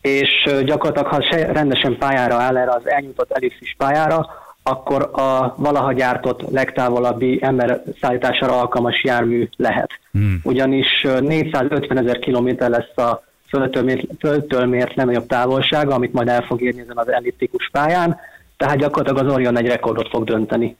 és 0.00 0.50
gyakorlatilag 0.64 1.08
ha 1.08 1.36
rendesen 1.52 1.98
pályára 1.98 2.34
áll 2.34 2.56
erre 2.56 2.70
az 2.70 2.88
elnyújtott 2.88 3.30
ellipszis 3.30 3.74
pályára, 3.78 4.26
akkor 4.70 5.10
a 5.12 5.54
valaha 5.56 5.92
gyártott 5.92 6.50
legtávolabbi 6.50 7.38
ember 7.42 7.82
szállítására 8.00 8.60
alkalmas 8.60 9.04
jármű 9.04 9.48
lehet. 9.56 9.90
Hmm. 10.12 10.40
Ugyanis 10.42 11.06
450 11.20 11.98
ezer 11.98 12.18
kilométer 12.18 12.70
lesz 12.70 12.96
a 12.96 13.22
földtől 13.48 13.82
mért, 13.82 14.04
földtől 14.18 14.66
mért 14.66 14.94
legnagyobb 14.94 15.26
távolsága, 15.26 15.94
amit 15.94 16.12
majd 16.12 16.28
el 16.28 16.42
fog 16.42 16.62
érni 16.62 16.80
ezen 16.80 16.96
az 16.96 17.12
elliptikus 17.12 17.68
pályán, 17.72 18.16
tehát 18.56 18.78
gyakorlatilag 18.78 19.26
az 19.26 19.34
Orion 19.34 19.58
egy 19.58 19.66
rekordot 19.66 20.08
fog 20.08 20.24
dönteni. 20.24 20.76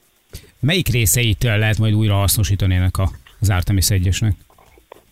Melyik 0.59 0.87
részeit 0.87 1.43
lehet 1.43 1.77
majd 1.77 1.93
újra 1.93 2.13
hasznosítani 2.13 2.75
ennek 2.75 2.97
a, 2.97 3.09
az 3.41 3.49
Artemis 3.49 3.87
1-esnek? 3.89 4.31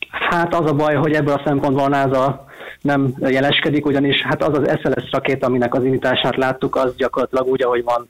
Hát 0.10 0.53
az 0.53 0.69
a 0.69 0.74
baj, 0.74 0.96
hogy 0.96 1.13
ebből 1.13 1.34
a 1.34 1.41
szempontból 1.46 1.84
a 1.84 1.88
NASA 1.88 2.46
nem 2.81 3.13
jeleskedik, 3.19 3.86
ugyanis 3.86 4.22
hát 4.22 4.43
az 4.43 4.57
az 4.57 4.79
SLS 4.81 5.12
rakéta, 5.12 5.46
aminek 5.46 5.74
az 5.74 5.84
imitását 5.84 6.36
láttuk, 6.36 6.75
az 6.75 6.96
gyakorlatilag 6.96 7.48
úgy, 7.48 7.63
ahogy 7.63 7.84
van, 7.84 8.10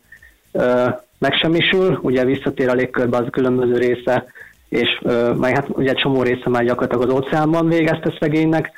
megsemmisül, 1.17 1.99
ugye 2.01 2.25
visszatér 2.25 2.69
a 2.69 2.73
légkörbe 2.73 3.17
az 3.17 3.25
különböző 3.31 3.77
része, 3.77 4.25
és 4.69 5.01
meg 5.37 5.55
hát 5.55 5.67
ugye 5.69 5.93
csomó 5.93 6.21
része 6.21 6.49
már 6.49 6.63
gyakorlatilag 6.63 7.09
az 7.09 7.15
óceánban 7.15 7.67
végezte 7.67 8.17
szegénynek, 8.19 8.71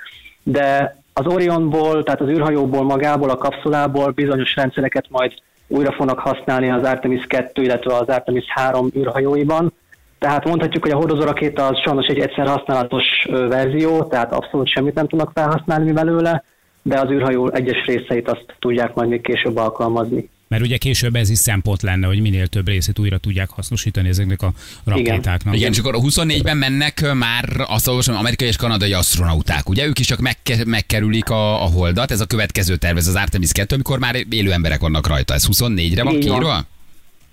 de 0.44 0.98
az 1.14 1.26
Orionból, 1.26 2.04
tehát 2.04 2.22
az 2.22 2.28
űrhajóból 2.28 2.84
magából, 2.84 3.30
a 3.30 3.38
kapszulából 3.38 4.12
bizonyos 4.12 4.56
rendszereket 4.56 5.06
majd 5.10 5.34
újra 5.68 5.92
fognak 5.92 6.20
használni 6.20 6.70
az 6.70 6.84
Artemis 6.84 7.26
2, 7.28 7.62
illetve 7.62 7.94
az 7.96 8.08
Artemis 8.08 8.46
3 8.48 8.90
űrhajóiban. 8.98 9.74
Tehát 10.20 10.46
mondhatjuk, 10.46 10.84
hogy 10.84 10.92
a 10.92 10.96
hordozó 10.96 11.24
rakéta 11.24 11.68
az 11.68 11.80
sajnos 11.80 12.06
egy 12.06 12.20
egyszer 12.20 12.48
használatos 12.48 13.06
verzió, 13.30 14.04
tehát 14.04 14.34
abszolút 14.34 14.68
semmit 14.68 14.94
nem 14.94 15.08
tudnak 15.08 15.32
felhasználni 15.34 15.92
belőle, 15.92 16.44
de 16.82 17.00
az 17.00 17.10
űrhajó 17.10 17.52
egyes 17.52 17.86
részeit 17.86 18.30
azt 18.30 18.46
tudják 18.60 18.94
majd 18.94 19.10
még 19.10 19.22
később 19.22 19.58
alkalmazni. 19.58 20.30
Mert 20.50 20.64
ugye 20.64 20.78
később 20.78 21.16
ez 21.16 21.30
is 21.30 21.38
szempont 21.38 21.82
lenne, 21.82 22.08
hogy 22.08 22.22
minél 22.22 22.48
több 22.48 22.68
részét 22.68 23.00
újra 23.00 23.18
tudják 23.18 23.50
hasznosítani 23.50 24.08
ezeknek 24.08 24.42
a 24.42 24.52
rakétáknak. 24.86 25.56
Igen, 25.56 25.72
csak 25.72 25.86
akkor 25.86 26.00
a 26.04 26.08
24-ben 26.08 26.58
mennek 26.58 27.14
már 27.14 27.46
azt 27.68 27.88
olvasom, 27.88 28.16
amerikai 28.16 28.48
és 28.48 28.56
kanadai 28.56 28.94
astronauták, 28.94 29.70
ugye? 29.70 29.86
Ők 29.86 30.00
is 30.00 30.06
csak 30.06 30.20
megke- 30.20 30.66
megkerülik 30.66 31.30
a, 31.30 31.64
a 31.64 31.66
holdat, 31.66 32.12
ez 32.12 32.20
a 32.20 32.26
következő 32.26 32.76
terv, 32.76 32.98
ez 32.98 33.08
az 33.08 33.16
Artemis 33.16 33.52
2, 33.52 33.76
amikor 33.76 34.00
már 34.00 34.16
élő 34.30 34.52
emberek 34.52 34.80
vannak 34.80 35.08
rajta. 35.08 35.34
Ez 35.34 35.48
24-re 35.52 36.04
van 36.04 36.20
kiírva? 36.20 36.62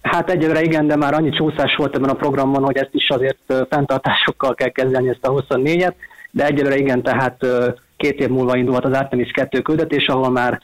Hát 0.03 0.31
egyelőre 0.31 0.63
igen, 0.63 0.87
de 0.87 0.97
már 0.97 1.15
annyi 1.15 1.31
csúszás 1.31 1.75
volt 1.77 1.97
ebben 1.97 2.11
a 2.11 2.15
programban, 2.15 2.63
hogy 2.63 2.77
ezt 2.77 2.95
is 2.95 3.09
azért 3.09 3.67
fenntartásokkal 3.71 4.55
kell 4.55 4.71
kezdeni 4.71 5.09
ezt 5.09 5.25
a 5.27 5.33
24-et, 5.33 5.95
de 6.31 6.47
egyelőre 6.47 6.77
igen, 6.77 7.03
tehát 7.03 7.47
két 7.97 8.21
év 8.21 8.29
múlva 8.29 8.57
indulhat 8.57 8.85
az 8.85 8.99
Artemis 8.99 9.31
2 9.31 9.61
küldetés, 9.61 10.07
ahol 10.07 10.31
már 10.31 10.61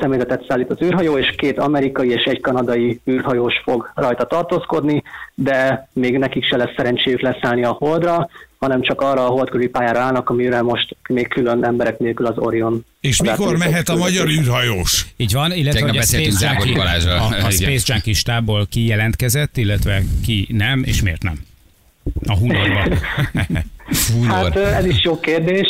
személyzetet 0.00 0.44
szállít 0.48 0.70
az 0.70 0.82
űrhajó, 0.82 1.18
és 1.18 1.34
két 1.36 1.58
amerikai 1.58 2.08
és 2.08 2.22
egy 2.24 2.40
kanadai 2.40 3.00
űrhajós 3.10 3.54
fog 3.64 3.90
rajta 3.94 4.24
tartózkodni, 4.24 5.02
de 5.34 5.88
még 5.92 6.18
nekik 6.18 6.44
se 6.44 6.56
lesz 6.56 6.74
szerencséjük 6.76 7.20
leszállni 7.20 7.64
a 7.64 7.70
holdra, 7.70 8.28
hanem 8.58 8.82
csak 8.82 9.00
arra 9.00 9.26
a 9.26 9.30
holdkörüli 9.30 9.68
pályára 9.68 9.98
állnak, 9.98 10.30
amire 10.30 10.62
most 10.62 10.96
még 11.08 11.28
külön 11.28 11.64
emberek 11.64 11.98
nélkül 11.98 12.26
az 12.26 12.38
Orion. 12.38 12.84
És 13.00 13.22
mikor 13.22 13.56
mehet 13.56 13.88
a 13.88 13.96
magyar 13.96 14.28
űrhajós? 14.28 15.06
Így 15.16 15.32
van, 15.32 15.52
illetve 15.52 15.86
hogy 15.86 15.96
a 15.96 16.02
Space, 16.02 16.52
Junkie, 16.52 16.82
a, 16.82 17.46
a 17.46 17.50
Space 17.50 17.92
Junkie 17.92 18.14
stábból 18.14 18.66
ki 18.70 18.86
jelentkezett, 18.86 19.56
illetve 19.56 20.02
ki 20.24 20.48
nem, 20.50 20.82
és 20.86 21.02
miért 21.02 21.22
nem? 21.22 21.40
A 22.26 22.36
Hunorban. 22.36 22.98
Hát 24.28 24.56
ez 24.56 24.84
is 24.84 25.04
jó 25.04 25.20
kérdés. 25.20 25.68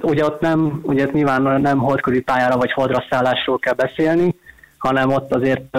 Ugye 0.00 0.24
ott 0.24 0.40
nem, 0.40 0.80
ugye 0.82 1.06
nyilván 1.12 1.60
nem 1.60 1.78
holdkörüli 1.78 2.20
pályára 2.20 2.56
vagy 2.56 2.72
holdra 2.72 3.04
szállásról 3.10 3.58
kell 3.58 3.74
beszélni, 3.74 4.34
hanem 4.78 5.12
ott 5.12 5.34
azért 5.34 5.78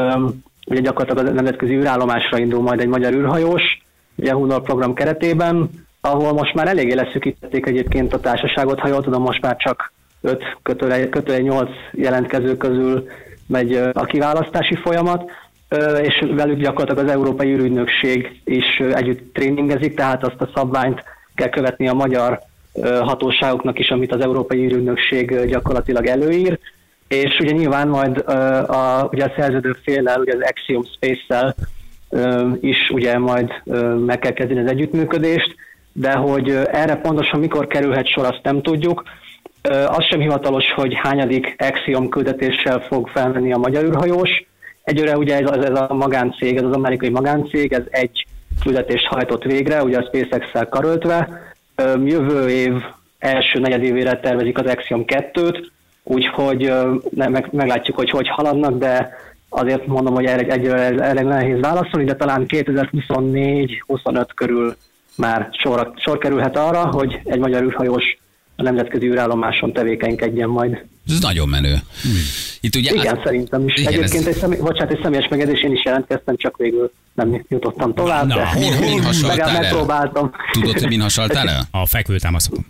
ugye 0.66 0.80
gyakorlatilag 0.80 1.28
a 1.28 1.34
nemzetközi 1.34 1.74
űrállomásra 1.74 2.38
indul 2.38 2.62
majd 2.62 2.80
egy 2.80 2.88
magyar 2.88 3.14
űrhajós, 3.14 3.62
ugye 4.16 4.34
Hunor 4.34 4.62
program 4.62 4.94
keretében, 4.94 5.70
ahol 6.02 6.34
most 6.34 6.54
már 6.54 6.68
eléggé 6.68 6.94
leszűkítették 6.94 7.66
egyébként 7.66 8.14
a 8.14 8.20
társaságot, 8.20 8.80
ha 8.80 8.88
jól 8.88 9.04
tudom, 9.04 9.22
most 9.22 9.42
már 9.42 9.56
csak 9.58 9.94
5 10.22 10.44
kötőle 11.10 11.38
8 11.38 11.70
jelentkező 11.92 12.58
közül 12.58 13.08
megy 13.48 13.74
a 13.94 14.06
kiválasztási 14.06 14.76
folyamat, 14.76 15.32
és 16.02 16.24
velük 16.36 16.58
gyakorlatilag 16.58 17.06
az 17.06 17.12
Európai 17.12 17.54
űrügynökség 17.54 18.42
is 18.44 18.80
együtt 18.94 19.34
tréningezik, 19.34 19.96
tehát 19.96 20.24
azt 20.24 20.42
a 20.42 20.50
szabványt 20.56 21.04
kell 21.36 21.50
követni 21.50 21.88
a 21.88 21.94
magyar 21.94 22.40
hatóságoknak 22.82 23.80
is, 23.80 23.90
amit 23.90 24.14
az 24.14 24.22
Európai 24.22 24.66
űrügynökség 24.66 25.46
gyakorlatilag 25.46 26.06
előír, 26.06 26.60
és 27.08 27.38
ugye 27.40 27.52
nyilván 27.52 27.88
majd 27.88 28.18
a, 28.68 29.10
ugye 29.12 29.24
a 29.24 29.34
szerződő 29.38 29.76
féllel, 29.84 30.20
ugye 30.20 30.34
az 30.34 30.42
Axiom 30.42 30.84
Space-szel 30.84 31.56
is 32.62 32.90
ugye 32.90 33.18
majd 33.18 33.52
meg 34.06 34.20
kell 34.20 34.32
kezdeni 34.32 34.60
az 34.60 34.70
együttműködést, 34.70 35.56
de 35.94 36.12
hogy 36.12 36.50
erre 36.72 36.96
pontosan 36.96 37.40
mikor 37.40 37.68
kerülhet 37.68 38.08
sor, 38.08 38.26
azt 38.26 38.44
nem 38.44 38.62
tudjuk. 38.62 39.04
Az 39.88 40.06
sem 40.10 40.20
hivatalos, 40.20 40.66
hogy 40.76 40.94
hányadik 40.96 41.56
Axiom 41.58 42.10
küldetéssel 42.10 42.80
fog 42.80 43.08
felmenni 43.08 43.54
a 43.54 43.58
magyar 43.58 43.84
űrhajós. 43.84 44.30
Egyre 44.84 45.18
ugye 45.18 45.40
ez, 45.40 45.50
ez 45.50 45.80
a 45.80 45.94
magáncég, 45.94 46.58
ez 46.58 46.64
az 46.64 46.76
amerikai 46.76 47.10
magáncég, 47.10 47.74
ez 47.74 47.84
egy 47.90 48.26
küldetést 48.62 49.06
hajtott 49.06 49.44
végre, 49.44 49.84
ugye 49.84 49.98
a 49.98 50.04
SpaceX-szel 50.04 50.70
karöltve. 50.70 51.42
Jövő 52.04 52.50
év 52.50 52.74
első 53.20 53.60
negyedévére 53.60 54.20
tervezik 54.20 54.58
az 54.58 54.66
Axiom 54.66 55.04
2-t, 55.08 55.66
úgyhogy 56.04 56.74
meg, 57.16 57.48
meglátjuk, 57.52 57.98
hogy 57.98 58.10
hogy 58.10 58.28
haladnak, 58.28 58.78
de 58.78 59.18
azért 59.50 59.86
mondom, 59.88 60.14
hogy 60.14 60.26
erre 60.26 60.54
egyre 60.54 60.76
elég 61.00 61.24
nehéz 61.24 61.60
válaszolni, 61.60 62.06
de 62.06 62.16
talán 62.16 62.46
2024-25 62.48 64.26
körül 64.36 64.76
már 65.18 65.50
sor, 65.52 65.92
sor 65.96 66.18
kerülhet 66.18 66.58
arra, 66.58 66.86
hogy 66.88 67.20
egy 67.24 67.40
magyar 67.40 67.64
űrhajós 67.64 68.18
a 68.56 68.62
nemzetközi 68.62 69.06
űrállomáson 69.06 69.74
tevékenykedjen 69.74 70.50
majd. 70.50 70.86
Ez 71.08 71.20
nagyon 71.20 71.50
menő. 71.50 71.76
Itt 72.62 72.76
ugye 72.76 72.94
Igen, 72.94 73.16
az... 73.16 73.22
szerintem 73.24 73.68
is. 73.68 73.76
Igen, 73.76 73.94
Egyébként 73.94 74.28
ez... 74.28 74.34
egy, 74.34 74.40
személy, 74.42 74.60
bocsánat, 74.60 74.94
egy 74.94 75.00
személyes 75.04 75.28
megedés, 75.30 75.64
én 75.64 75.72
is 75.72 75.86
jelentkeztem, 75.86 76.36
csak 76.36 76.58
végül 76.58 76.92
nem 77.14 77.44
jutottam 77.48 77.94
tovább, 77.94 78.28
Na, 78.28 78.36
de 78.36 78.50
min, 78.60 78.74
min 78.80 79.04
hasaltál 79.04 79.62
megpróbáltam. 79.62 80.32
Tudod, 80.52 80.80
hogy 80.80 80.88
min 80.88 81.02
hasaltál 81.02 81.50
el? 81.50 81.68
A 81.72 81.86
fekvőtámaszokon. 81.86 82.66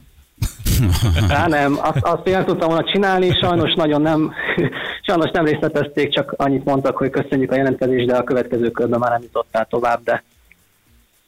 Á, 1.30 1.48
nem, 1.48 1.78
azt, 1.82 1.98
azt 2.02 2.28
én 2.28 2.46
tudtam 2.46 2.68
volna 2.68 2.92
csinálni, 2.92 3.32
sajnos 3.42 3.74
nagyon 3.74 4.02
nem, 4.02 4.34
sajnos 5.08 5.32
nem 5.32 5.46
részletezték, 5.46 6.14
csak 6.14 6.34
annyit 6.38 6.66
mondtak, 6.66 6.98
hogy 6.98 7.10
köszönjük 7.10 7.52
a 7.52 7.56
jelentkezést, 7.56 8.08
de 8.08 8.16
a 8.16 8.24
következő 8.24 8.72
körben 8.72 9.00
már 9.00 9.12
nem 9.12 9.22
jutottál 9.22 9.68
tovább, 9.70 10.04
de, 10.04 10.24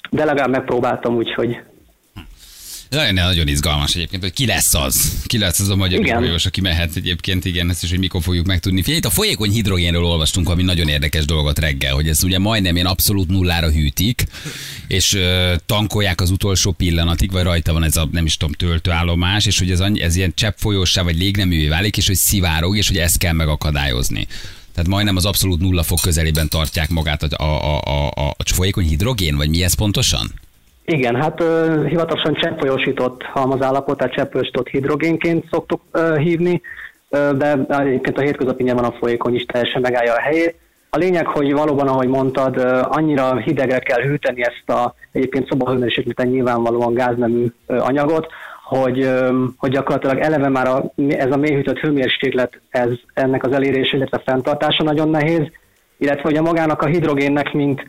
de 0.09 0.25
legalább 0.25 0.49
megpróbáltam, 0.49 1.15
úgyhogy 1.15 1.59
nagyon, 2.89 3.13
nagyon 3.13 3.47
izgalmas 3.47 3.95
egyébként, 3.95 4.21
hogy 4.21 4.33
ki 4.33 4.45
lesz 4.45 4.73
az. 4.73 5.23
Ki 5.25 5.37
lesz 5.37 5.59
az 5.59 5.69
a 5.69 5.75
magyar 5.75 6.09
hajós, 6.09 6.45
aki 6.45 6.61
mehet 6.61 6.95
egyébként, 6.95 7.45
igen, 7.45 7.69
ezt 7.69 7.83
is, 7.83 7.89
hogy 7.89 7.99
mikor 7.99 8.21
fogjuk 8.21 8.45
megtudni. 8.45 8.81
Figyelj, 8.81 8.97
itt 8.97 9.05
a 9.05 9.09
folyékony 9.09 9.51
hidrogénről 9.51 10.03
olvastunk 10.03 10.49
ami 10.49 10.63
nagyon 10.63 10.87
érdekes 10.87 11.25
dolgot 11.25 11.59
reggel, 11.59 11.93
hogy 11.93 12.07
ez 12.07 12.23
ugye 12.23 12.39
majdnem 12.39 12.75
ilyen 12.75 12.87
abszolút 12.87 13.27
nullára 13.27 13.71
hűtik, 13.71 14.23
és 14.87 15.13
uh, 15.13 15.55
tankolják 15.65 16.21
az 16.21 16.29
utolsó 16.29 16.71
pillanatig, 16.71 17.31
vagy 17.31 17.43
rajta 17.43 17.73
van 17.73 17.83
ez 17.83 17.95
a, 17.95 18.07
nem 18.11 18.25
is 18.25 18.37
tudom, 18.37 18.53
töltőállomás, 18.53 19.45
és 19.45 19.59
hogy 19.59 19.71
ez, 19.71 19.79
ez 19.79 20.15
ilyen 20.15 20.33
csepp 20.35 20.57
folyósá 20.57 21.01
vagy 21.01 21.17
légneművé 21.17 21.67
válik, 21.67 21.97
és 21.97 22.07
hogy 22.07 22.15
szivárog, 22.15 22.77
és 22.77 22.87
hogy 22.87 22.97
ezt 22.97 23.17
kell 23.17 23.33
megakadályozni. 23.33 24.27
Tehát 24.73 24.89
majdnem 24.89 25.15
az 25.15 25.25
abszolút 25.25 25.59
nulla 25.59 25.83
fok 25.83 25.99
közelében 26.01 26.49
tartják 26.49 26.89
magát 26.89 27.23
a, 27.23 27.43
a, 27.43 27.81
a, 27.87 28.11
a, 28.15 28.29
a 28.29 28.53
folyékony 28.53 28.87
hidrogén, 28.87 29.35
vagy 29.35 29.49
mi 29.49 29.63
ez 29.63 29.73
pontosan? 29.73 30.33
Igen, 30.85 31.15
hát 31.15 31.41
ö, 31.41 31.83
hivatalosan 31.87 32.33
cseppfolyósított 32.33 33.23
tehát 33.23 34.13
cseppfolyósított 34.13 34.67
hidrogénként 34.67 35.45
szoktuk 35.51 35.81
ö, 35.91 36.17
hívni, 36.17 36.61
ö, 37.09 37.31
de 37.37 37.65
egyébként 37.67 38.17
a 38.17 38.21
hétköznapi 38.21 38.63
nyilván 38.63 38.83
a 38.83 38.95
folyékony 38.99 39.35
is 39.35 39.45
teljesen 39.45 39.81
megállja 39.81 40.13
a 40.13 40.19
helyét. 40.19 40.55
A 40.89 40.97
lényeg, 40.97 41.27
hogy 41.27 41.53
valóban, 41.53 41.87
ahogy 41.87 42.07
mondtad, 42.07 42.57
ö, 42.57 42.79
annyira 42.83 43.37
hidegre 43.37 43.79
kell 43.79 44.01
hűteni 44.01 44.41
ezt 44.41 44.79
a 44.79 44.93
egyébként 45.11 45.47
szobahőmérsékleten 45.47 46.27
nyilvánvalóan 46.27 46.93
gáznemű 46.93 47.45
ö, 47.67 47.77
anyagot, 47.77 48.27
hogy, 48.63 49.09
hogy 49.57 49.71
gyakorlatilag 49.71 50.17
eleve 50.17 50.49
már 50.49 50.67
a, 50.67 50.93
ez 51.07 51.31
a 51.31 51.37
mélyhűtött 51.37 51.79
hőmérséklet, 51.79 52.59
ez, 52.69 52.89
ennek 53.13 53.43
az 53.45 53.53
elérése, 53.53 53.97
illetve 53.97 54.21
fenntartása 54.25 54.83
nagyon 54.83 55.09
nehéz, 55.09 55.47
illetve 55.97 56.21
hogy 56.21 56.37
a 56.37 56.41
magának 56.41 56.81
a 56.81 56.85
hidrogénnek, 56.85 57.53
mint 57.53 57.83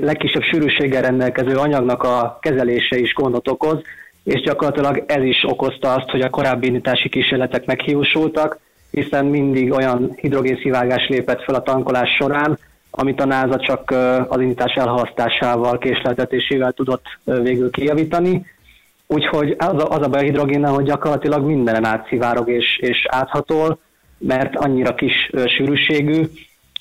legkisebb 0.00 0.42
sűrűséggel 0.42 1.02
rendelkező 1.02 1.56
anyagnak 1.56 2.02
a 2.02 2.38
kezelése 2.42 2.98
is 2.98 3.14
gondot 3.14 3.48
okoz, 3.48 3.78
és 4.24 4.40
gyakorlatilag 4.40 5.04
ez 5.06 5.22
is 5.22 5.44
okozta 5.46 5.92
azt, 5.92 6.10
hogy 6.10 6.20
a 6.20 6.30
korábbi 6.30 6.66
indítási 6.66 7.08
kísérletek 7.08 7.66
meghiúsultak, 7.66 8.58
hiszen 8.90 9.26
mindig 9.26 9.72
olyan 9.72 10.12
hidrogénszivárgás 10.16 11.08
lépett 11.08 11.42
fel 11.42 11.54
a 11.54 11.62
tankolás 11.62 12.10
során, 12.18 12.58
amit 12.90 13.20
a 13.20 13.24
NASA 13.24 13.60
csak 13.60 13.90
az 14.28 14.40
indítás 14.40 14.72
elhalasztásával, 14.74 15.78
késleltetésével 15.78 16.72
tudott 16.72 17.04
végül 17.24 17.70
kijavítani. 17.70 18.46
Úgyhogy 19.06 19.54
az 19.58 19.82
a, 19.82 19.88
az 19.88 20.06
a 20.06 20.08
baj 20.08 20.20
a 20.20 20.24
hidrogénnel, 20.24 20.72
hogy 20.72 20.84
gyakorlatilag 20.84 21.44
mindenen 21.44 21.84
átszivárog 21.84 22.48
és, 22.50 22.78
és 22.78 23.06
áthatol, 23.08 23.78
mert 24.18 24.56
annyira 24.56 24.94
kis 24.94 25.30
sűrűségű, 25.56 26.22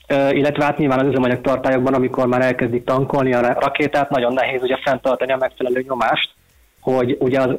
illetve 0.10 0.64
hát 0.64 0.78
nyilván 0.78 1.00
az 1.00 1.08
üzemanyag 1.08 1.42
tartályokban, 1.42 1.94
amikor 1.94 2.28
már 2.28 2.42
elkezdik 2.42 2.84
tankolni 2.84 3.34
a 3.34 3.54
rakétát, 3.60 4.10
nagyon 4.10 4.34
nehéz 4.34 4.62
ugye 4.62 4.78
fenntartani 4.84 5.32
a 5.32 5.38
megfelelő 5.38 5.86
nyomást, 5.88 6.30
hogy 6.82 7.18
ugye 7.20 7.40
az 7.40 7.56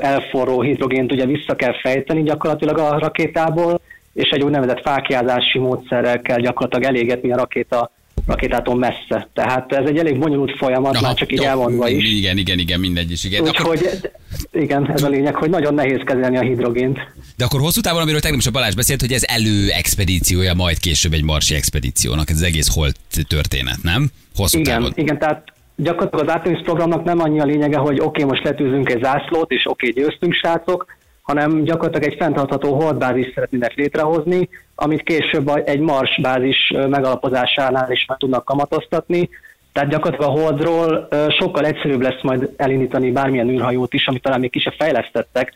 elforró 0.00 0.60
hidrogént 0.60 1.12
ugye 1.12 1.26
vissza 1.26 1.54
kell 1.54 1.80
fejteni 1.80 2.22
gyakorlatilag 2.22 2.78
a 2.78 2.98
rakétából, 2.98 3.80
és 4.12 4.28
egy 4.30 4.42
úgynevezett 4.42 4.80
fákjázási 4.80 5.58
módszerrel 5.58 6.20
kell 6.20 6.38
gyakorlatilag 6.38 6.94
elégetni 6.94 7.32
a 7.32 7.36
rakéta, 7.36 7.90
rakétától 8.28 8.76
messze. 8.76 9.28
Tehát 9.34 9.72
ez 9.72 9.88
egy 9.88 9.98
elég 9.98 10.18
bonyolult 10.18 10.56
folyamat, 10.56 10.94
Aha, 10.94 11.06
már 11.06 11.14
csak 11.14 11.32
így 11.32 11.42
elmondva 11.42 11.88
is. 11.88 12.16
Igen, 12.16 12.38
igen, 12.38 12.58
igen, 12.58 12.80
mindegy 12.80 13.10
is. 13.10 13.24
Igen. 13.24 13.46
Akkor, 13.46 13.70
Úgyhogy 13.70 14.10
igen, 14.52 14.92
ez 14.92 15.02
a 15.02 15.08
lényeg, 15.08 15.34
hogy 15.34 15.50
nagyon 15.50 15.74
nehéz 15.74 16.00
kezelni 16.04 16.36
a 16.36 16.40
hidrogént. 16.40 16.98
de 17.36 17.44
akkor 17.44 17.60
hosszú 17.60 17.80
távon, 17.80 18.02
amiről 18.02 18.20
tegnap 18.20 18.40
is 18.40 18.46
a 18.46 18.50
Balázs 18.50 18.74
beszélt, 18.74 19.00
hogy 19.00 19.12
ez 19.12 19.22
elő 19.26 19.70
expedíciója, 19.70 20.54
majd 20.54 20.78
később 20.78 21.12
egy 21.12 21.24
marsi 21.24 21.54
expedíciónak. 21.54 22.30
Ez 22.30 22.36
az 22.36 22.42
egész 22.42 22.74
holt 22.74 22.96
történet, 23.28 23.78
nem? 23.82 24.10
Hosszú 24.36 24.58
Igen, 24.58 24.74
távon. 24.74 24.92
igen, 24.94 25.18
tehát 25.18 25.42
gyakorlatilag 25.76 26.28
az 26.28 26.34
Artemis 26.34 26.60
programnak 26.62 27.04
nem 27.04 27.20
annyi 27.20 27.40
a 27.40 27.44
lényege, 27.44 27.76
hogy 27.76 28.00
oké, 28.00 28.04
okay, 28.04 28.24
most 28.24 28.44
letűzünk 28.44 28.90
egy 28.90 29.02
zászlót, 29.02 29.50
és 29.50 29.66
oké, 29.66 29.88
okay, 29.88 30.02
győztünk 30.02 30.34
srácok, 30.34 30.96
hanem 31.28 31.62
gyakorlatilag 31.62 32.12
egy 32.12 32.18
fenntartható 32.18 32.74
holdbázis 32.74 33.32
szeretnének 33.34 33.74
létrehozni, 33.74 34.48
amit 34.74 35.02
később 35.02 35.50
egy 35.64 35.80
Mars 35.80 36.20
bázis 36.22 36.72
ö, 36.74 36.86
megalapozásánál 36.86 37.92
is 37.92 38.04
már 38.08 38.18
tudnak 38.18 38.44
kamatoztatni. 38.44 39.28
Tehát 39.72 39.88
gyakorlatilag 39.88 40.36
a 40.36 40.40
holdról 40.40 41.08
sokkal 41.38 41.64
egyszerűbb 41.64 42.00
lesz 42.00 42.22
majd 42.22 42.50
elindítani 42.56 43.10
bármilyen 43.10 43.48
űrhajót 43.48 43.94
is, 43.94 44.06
amit 44.06 44.22
talán 44.22 44.40
még 44.40 44.50
ki 44.50 44.58
se 44.58 44.74
fejlesztettek. 44.78 45.52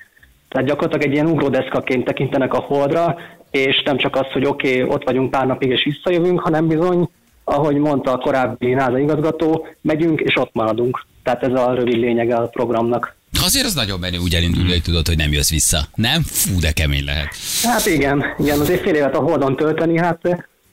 Tehát 0.48 0.66
gyakorlatilag 0.66 1.06
egy 1.06 1.12
ilyen 1.12 1.26
ugródeszkaként 1.26 2.04
tekintenek 2.04 2.54
a 2.54 2.60
holdra, 2.60 3.16
és 3.50 3.82
nem 3.84 3.96
csak 3.96 4.16
az, 4.16 4.26
hogy 4.32 4.44
oké, 4.44 4.82
okay, 4.82 4.94
ott 4.94 5.04
vagyunk 5.04 5.30
pár 5.30 5.46
napig 5.46 5.70
és 5.70 5.84
visszajövünk, 5.84 6.40
hanem 6.40 6.66
bizony 6.66 7.08
ahogy 7.44 7.76
mondta 7.76 8.12
a 8.12 8.18
korábbi 8.18 8.74
NASA 8.74 8.98
igazgató, 8.98 9.66
megyünk 9.80 10.20
és 10.20 10.36
ott 10.36 10.54
maradunk. 10.54 11.04
Tehát 11.22 11.42
ez 11.42 11.52
a 11.60 11.74
rövid 11.74 11.96
lényege 11.96 12.36
a 12.36 12.46
programnak. 12.46 13.14
Azért 13.40 13.64
az 13.66 13.74
nagyon 13.74 13.98
menő 13.98 14.18
úgy 14.18 14.34
elindulni, 14.34 14.70
hogy 14.70 14.82
tudod, 14.82 15.06
hogy 15.06 15.16
nem 15.16 15.32
jössz 15.32 15.50
vissza. 15.50 15.88
Nem? 15.94 16.22
Fú, 16.22 16.58
de 16.60 16.72
kemény 16.72 17.04
lehet. 17.04 17.28
Hát 17.62 17.86
igen, 17.86 18.24
igen, 18.38 18.60
azért 18.60 18.82
fél 18.82 18.94
évet 18.94 19.16
a 19.16 19.18
Holdon 19.20 19.56
tölteni, 19.56 19.98
hát 19.98 20.20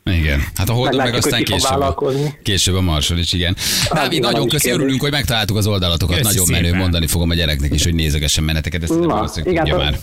Igen. 0.04 0.40
Hát 0.56 0.70
a 0.70 0.74
Holdon 0.74 0.96
meg 0.96 1.06
Meglátjuk, 1.06 1.34
aztán 1.34 1.44
később 1.44 1.80
a, 1.80 1.96
később 2.44 2.76
a 2.76 2.82
Marson 2.82 3.18
is, 3.18 3.34
igen. 3.34 3.56
Dávid, 3.94 4.12
nyilván 4.12 4.32
nagyon 4.32 4.48
köszi, 4.48 4.70
örülünk, 4.70 5.02
hogy 5.02 5.12
megtaláltuk 5.12 5.58
az 5.58 5.68
oldalatokat. 5.68 6.18
Köszi 6.18 6.28
nagyon 6.38 6.46
menő, 6.52 6.64
szépen. 6.66 6.80
mondani 6.80 7.08
fogom 7.08 7.30
a 7.30 7.34
gyereknek 7.34 7.74
is, 7.74 7.84
hogy 7.84 7.94
nézegessen 7.94 8.44
meneteket, 8.44 8.84
ezt 8.84 9.00
Na, 9.00 9.08
valószínűleg 9.08 9.54
igen, 9.54 9.66
tudja 9.66 9.82
hát- 9.84 9.92
már. 9.92 10.00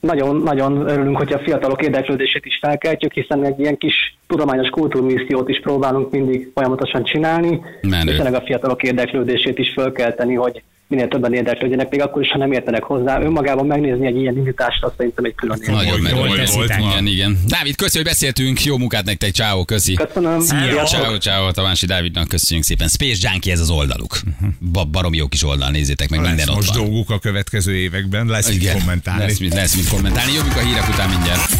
nagyon, 0.00 0.36
nagyon 0.36 0.88
örülünk, 0.88 1.16
hogy 1.16 1.32
a 1.32 1.38
fiatalok 1.38 1.82
érdeklődését 1.82 2.44
is 2.44 2.58
felkeltjük, 2.60 3.12
hiszen 3.12 3.44
egy 3.44 3.58
ilyen 3.58 3.76
kis 3.78 3.94
tudományos 4.26 4.68
kultúrmissziót 4.68 5.48
is 5.48 5.60
próbálunk 5.60 6.10
mindig 6.10 6.50
folyamatosan 6.54 7.04
csinálni, 7.04 7.60
Menő. 7.82 8.10
és 8.10 8.16
tényleg 8.16 8.34
a 8.34 8.42
fiatalok 8.46 8.82
érdeklődését 8.82 9.58
is 9.58 9.72
fölkelteni, 9.72 10.34
hogy 10.34 10.62
minél 10.88 11.08
többen 11.08 11.32
érdeklődjenek, 11.34 11.90
még 11.90 12.00
akkor 12.00 12.22
is, 12.22 12.28
ha 12.28 12.38
nem 12.38 12.52
értenek 12.52 12.82
hozzá. 12.82 13.20
Önmagában 13.20 13.66
megnézni 13.66 14.06
egy 14.06 14.16
ilyen 14.16 14.36
indítást, 14.36 14.84
azt 14.84 14.94
szerintem 14.96 15.24
egy 15.24 15.34
külön 15.34 15.58
élmény. 15.62 15.84
Nagyon 15.84 16.00
menő. 16.00 16.16
Volt, 16.16 16.50
volt, 16.50 16.72
igen, 16.78 17.06
igen. 17.06 17.38
Dávid, 17.46 17.76
köszi, 17.76 17.96
hogy 17.96 18.06
beszéltünk. 18.06 18.64
Jó 18.64 18.76
munkát 18.78 19.04
nektek, 19.04 19.30
ciao, 19.32 19.64
köszi. 19.64 19.94
Köszönöm. 19.94 20.40
Sziasztok. 20.40 20.86
Ciao, 20.86 21.16
ciao, 21.16 21.50
Tamási 21.50 21.86
Dávidnak 21.86 22.28
köszönjük 22.28 22.64
szépen. 22.66 22.88
Space 22.88 23.28
Junkie 23.30 23.52
ez 23.52 23.60
az 23.60 23.70
oldaluk. 23.70 24.20
Ba, 24.58 24.84
baromi 24.84 25.16
jó 25.16 25.26
kis 25.26 25.44
oldal, 25.44 25.70
nézzétek 25.70 26.08
meg, 26.08 26.20
minden 26.20 26.36
Lesz 26.38 26.48
ott 26.48 26.54
most 26.54 26.74
van. 26.74 26.84
dolgok 26.84 27.10
a 27.10 27.18
következő 27.18 27.76
években, 27.76 28.26
lesz 28.26 28.48
mit 28.48 28.72
kommentálni. 28.72 29.22
Lesz, 29.22 29.38
mit, 29.38 29.54
lesz 29.54 29.76
mit 29.76 29.88
kommentálni. 29.88 30.32
Jövünk 30.32 30.56
a 30.56 30.60
hírek 30.60 30.88
után 30.88 31.08
mindjárt. 31.08 31.50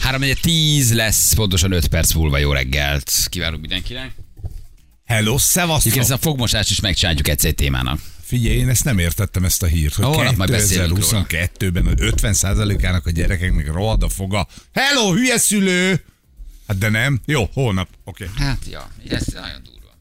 3 0.00 0.22
10 0.40 0.94
lesz, 0.94 1.34
pontosan 1.34 1.72
5 1.72 1.86
perc 1.86 2.12
múlva 2.12 2.38
jó 2.38 2.52
reggelt. 2.52 3.12
Kívánunk 3.30 3.60
mindenkinek. 3.60 4.10
Hello, 5.08 5.38
szevasztok! 5.38 5.92
Igen, 5.92 6.02
ezt 6.02 6.10
a 6.12 6.18
fogmosást 6.18 6.70
is 6.70 6.80
megcsináljuk 6.80 7.28
egyszer 7.28 7.50
egy 7.50 7.54
témának. 7.54 8.00
Figyelj, 8.22 8.56
én 8.56 8.68
ezt 8.68 8.84
nem 8.84 8.98
értettem 8.98 9.44
ezt 9.44 9.62
a 9.62 9.66
hírt, 9.66 9.94
hogy 9.94 10.04
Holnap 10.04 10.36
majd 10.36 10.50
beszélünk 10.50 10.98
2022-ben 11.00 11.84
hogy 11.84 11.98
50%-ának 12.00 13.06
a 13.06 13.10
gyerekeknek 13.10 13.72
rohad 13.72 14.02
a 14.02 14.08
foga. 14.08 14.46
Hello, 14.72 15.12
hülye 15.14 15.38
szülő! 15.38 16.04
Hát 16.66 16.78
de 16.78 16.88
nem. 16.88 17.20
Jó, 17.24 17.48
holnap. 17.52 17.88
Oké. 18.04 18.24
Okay. 18.24 18.46
Hát, 18.46 18.58
ja, 18.70 18.90
ez 19.08 19.26
nagyon 19.26 19.62
durva. 19.64 19.98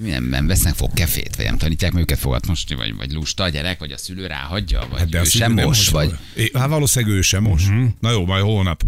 Nem, 0.00 0.24
nem 0.24 0.46
vesznek 0.46 0.74
fogkefét, 0.74 1.36
vagy 1.36 1.44
nem 1.44 1.58
tanítják 1.58 1.92
meg 1.92 2.02
őket 2.02 2.18
fogatmosni, 2.18 2.74
vagy, 2.74 2.96
vagy 2.96 3.12
lusta 3.12 3.42
a 3.42 3.48
gyerek, 3.48 3.78
vagy 3.78 3.92
a 3.92 3.96
szülő 3.96 4.26
ráhagyja, 4.26 4.86
vagy 4.90 4.98
hát 4.98 5.14
ő 5.14 5.18
a 5.18 5.24
szülő 5.24 5.44
sem 5.44 5.52
mos, 5.52 5.88
vagy... 5.88 6.14
É, 6.36 6.50
Hát 6.54 6.68
valószínűleg 6.68 7.16
ő 7.16 7.20
sem 7.20 7.42
mos. 7.42 7.62
Uh-huh. 7.66 7.88
Na 8.00 8.10
jó, 8.10 8.24
majd 8.24 8.42
holnap. 8.42 8.82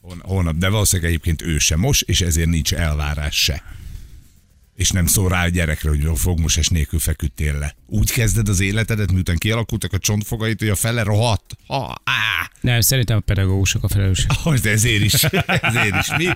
Hol- 0.00 0.20
Holnap, 0.22 0.56
de 0.56 0.68
valószínűleg 0.68 1.10
egyébként 1.10 1.42
ő 1.42 1.58
sem 1.58 1.78
mos, 1.80 2.02
és 2.02 2.20
ezért 2.20 2.48
nincs 2.48 2.74
elvárás 2.74 3.42
se. 3.42 3.62
És 4.80 4.90
nem 4.90 5.06
szól 5.06 5.28
rá 5.28 5.44
a 5.44 5.48
gyerekre, 5.48 5.88
hogy 5.88 6.06
fogmosás 6.14 6.68
nélkül 6.68 6.98
feküdtél 6.98 7.58
le. 7.58 7.74
Úgy 7.86 8.12
kezded 8.12 8.48
az 8.48 8.60
életedet, 8.60 9.12
miután 9.12 9.36
kialakultak 9.36 9.92
a 9.92 9.98
csontfogait, 9.98 10.58
hogy 10.58 10.68
a 10.68 10.74
fele 10.74 11.02
rohadt. 11.02 11.56
Ha, 11.66 12.00
á, 12.04 12.50
Nem, 12.60 12.80
szerintem 12.80 13.16
a 13.16 13.20
pedagógusok 13.20 13.84
a 13.84 13.88
felelősek. 13.88 14.30
hogy 14.32 14.60
de 14.60 14.70
ezért 14.70 15.02
is. 15.02 15.14
Ezért 15.46 15.94
is. 16.00 16.16
Mi? 16.16 16.28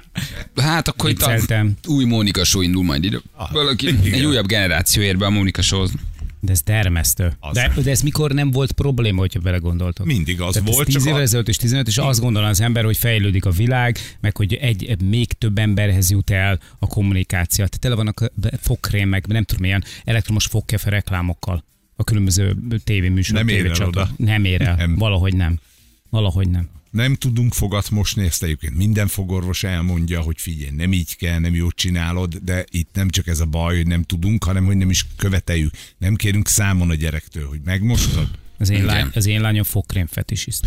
Hát 0.63 0.89
akkor 0.89 1.11
itt 1.11 1.23
a 1.23 1.67
új 1.87 2.05
Mónika 2.05 2.45
Show 2.45 2.63
indul 2.63 2.85
majd 2.85 3.05
ide. 3.05 3.19
Valaki, 3.53 3.89
igen. 3.89 4.13
egy 4.13 4.25
újabb 4.25 4.47
generáció 4.47 5.03
ér 5.03 5.17
be 5.17 5.27
a 5.27 5.31
Mónika 5.31 5.63
show 5.63 5.87
De 6.45 6.53
ez 6.53 6.63
dermesztő. 6.63 7.33
Az. 7.41 7.55
De, 7.55 7.73
de 7.83 7.91
ez 7.91 8.01
mikor 8.01 8.33
nem 8.33 8.51
volt 8.51 8.73
probléma, 8.73 9.21
hogyha 9.21 9.41
belegondoltok? 9.41 10.07
Mindig 10.07 10.41
az 10.41 10.53
Tehát 10.53 10.69
volt, 10.69 10.81
ez 10.81 10.87
10 10.87 10.95
csak 10.95 11.07
évvel 11.07 11.23
ezelőtt 11.23 11.49
és 11.49 11.57
15, 11.57 11.87
és 11.87 11.99
azt 11.99 12.21
gondol 12.21 12.45
az 12.45 12.61
ember, 12.61 12.85
hogy 12.85 12.97
fejlődik 12.97 13.45
a 13.45 13.51
világ, 13.51 13.99
meg 14.21 14.37
hogy 14.37 14.55
egy 14.55 15.03
még 15.03 15.33
több 15.33 15.59
emberhez 15.59 16.11
jut 16.11 16.31
el 16.31 16.61
a 16.79 16.87
kommunikáció. 16.87 17.65
Tehát 17.65 17.81
tele 17.81 17.95
vannak 17.95 18.21
a 18.21 18.31
fogkrém, 18.61 19.09
meg 19.09 19.27
nem 19.27 19.45
tudom, 19.45 19.65
ilyen 19.65 19.85
elektromos 20.05 20.47
fogkefe 20.47 20.91
reklámokkal 20.91 21.65
a 21.97 22.05
különböző 22.05 22.57
tévéműsorok, 22.85 23.45
Nem 23.45 23.57
ér 23.57 23.71
el 23.81 23.87
oda. 23.87 24.09
Nem 24.17 24.45
ér 24.45 24.63
el. 24.63 24.77
Nem. 24.77 24.95
Valahogy 24.95 25.37
nem. 25.37 25.59
Valahogy 26.15 26.49
nem. 26.49 26.69
nem 26.91 27.15
tudunk 27.15 27.53
fogat 27.53 27.91
mosni, 27.91 28.25
ezt 28.25 28.43
egyébként 28.43 28.77
minden 28.77 29.07
fogorvos 29.09 29.63
elmondja, 29.65 30.21
hogy 30.21 30.41
figyelj, 30.41 30.71
nem 30.77 30.93
így 30.93 31.17
kell, 31.17 31.39
nem 31.39 31.55
jót 31.55 31.75
csinálod, 31.75 32.35
de 32.37 32.65
itt 32.71 32.89
nem 32.93 33.09
csak 33.09 33.27
ez 33.27 33.41
a 33.41 33.45
baj, 33.47 33.77
hogy 33.77 33.87
nem 33.87 34.03
tudunk, 34.03 34.45
hanem 34.45 34.65
hogy 34.65 34.77
nem 34.77 34.91
is 34.91 35.07
követeljük. 35.17 35.73
Nem 35.99 36.15
kérünk 36.15 36.49
számon 36.49 36.91
a 36.91 36.95
gyerektől, 36.95 37.49
hogy 37.49 37.61
megmostad. 37.65 38.29
Az 38.59 38.71
én, 38.71 38.85
lány, 38.85 39.11
az 39.15 39.27
én 39.27 39.41
lányom 39.41 39.65
fogkrém 39.65 40.07
fetisiszt. 40.07 40.67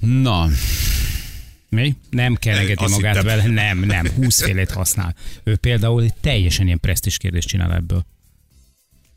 Na, 0.00 0.48
Mi? 1.68 1.96
Nem 2.10 2.34
kerengeti 2.34 2.84
Azt 2.84 2.92
magát 2.94 3.16
hittem. 3.16 3.36
vele, 3.36 3.46
nem, 3.52 3.78
nem, 3.78 4.06
20 4.08 4.42
félét 4.42 4.70
használ. 4.70 5.14
Ő 5.44 5.56
például 5.56 6.02
egy 6.02 6.14
teljesen 6.14 6.66
ilyen 6.66 6.80
presztis 6.80 7.16
kérdést 7.16 7.48
csinál 7.48 7.74
ebből. 7.74 8.04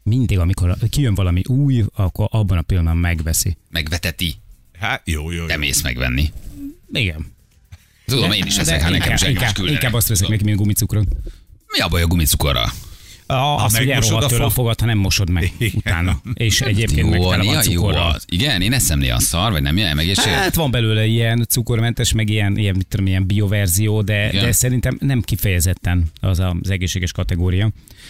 Mindig, 0.04 0.40
amikor 0.40 0.78
kijön 0.90 1.14
valami 1.16 1.42
új, 1.48 1.84
akkor 1.94 2.28
abban 2.32 2.58
a 2.58 2.62
pillanatban 2.62 2.98
megveszi. 3.02 3.58
megveteti. 3.70 4.36
Hát 4.80 5.02
jó, 5.06 5.32
jó, 5.32 5.40
jó. 5.42 5.46
Nem 5.46 5.62
ész 5.62 5.82
megvenni. 5.82 6.32
Igen. 6.92 7.34
Tudom, 8.06 8.32
én 8.32 8.46
is 8.46 8.56
De 8.56 8.62
eszek, 8.62 8.84
ha 8.84 8.90
nekem 8.90 9.14
is 9.14 9.22
inkább, 9.22 9.58
inkább 9.58 9.94
azt 9.94 10.08
veszek 10.08 10.28
neki, 10.28 10.44
mint 10.44 10.58
gumicukrot. 10.58 11.08
Mi 11.68 11.80
a 11.80 11.88
baj 11.88 12.02
a 12.02 12.08
gumicukorral? 12.08 12.72
A, 13.28 13.34
az, 13.64 13.78
hogy 13.78 13.90
elrohadt 13.90 14.32
a 14.32 14.46
a 14.46 14.50
fogad, 14.50 14.80
ha 14.80 14.86
nem 14.86 14.98
mosod 14.98 15.30
meg 15.30 15.52
Igen. 15.58 15.74
utána. 15.76 16.22
És 16.34 16.62
egyébként 16.62 17.10
meg 17.10 17.20
tele 17.22 17.44
van 17.44 17.62
cukorral. 17.62 18.20
Igen, 18.26 18.62
én 18.62 18.74
eszem 18.74 19.00
néha 19.00 19.20
szar, 19.20 19.52
vagy 19.52 19.62
nem 19.62 19.78
jön 19.78 19.96
meg, 19.96 20.06
és 20.08 20.18
Hát 20.20 20.56
van 20.56 20.72
belőle 20.72 21.06
ilyen 21.06 21.46
cukormentes, 21.50 22.12
meg 22.14 22.30
ilyen, 22.30 22.58
ilyen, 22.58 22.76
mit 22.76 22.88
tudom, 22.88 23.06
ilyen 23.08 23.28
bioverzió, 23.28 24.02
de, 24.02 24.28
Igen. 24.30 24.44
de 24.46 24.52
szerintem 24.52 24.98
nem 25.02 25.22
kifejezetten 25.22 26.06
az 26.22 26.40
a- 26.40 26.56
az 26.62 26.70
egészséges 26.70 27.12
kategória. 27.12 27.70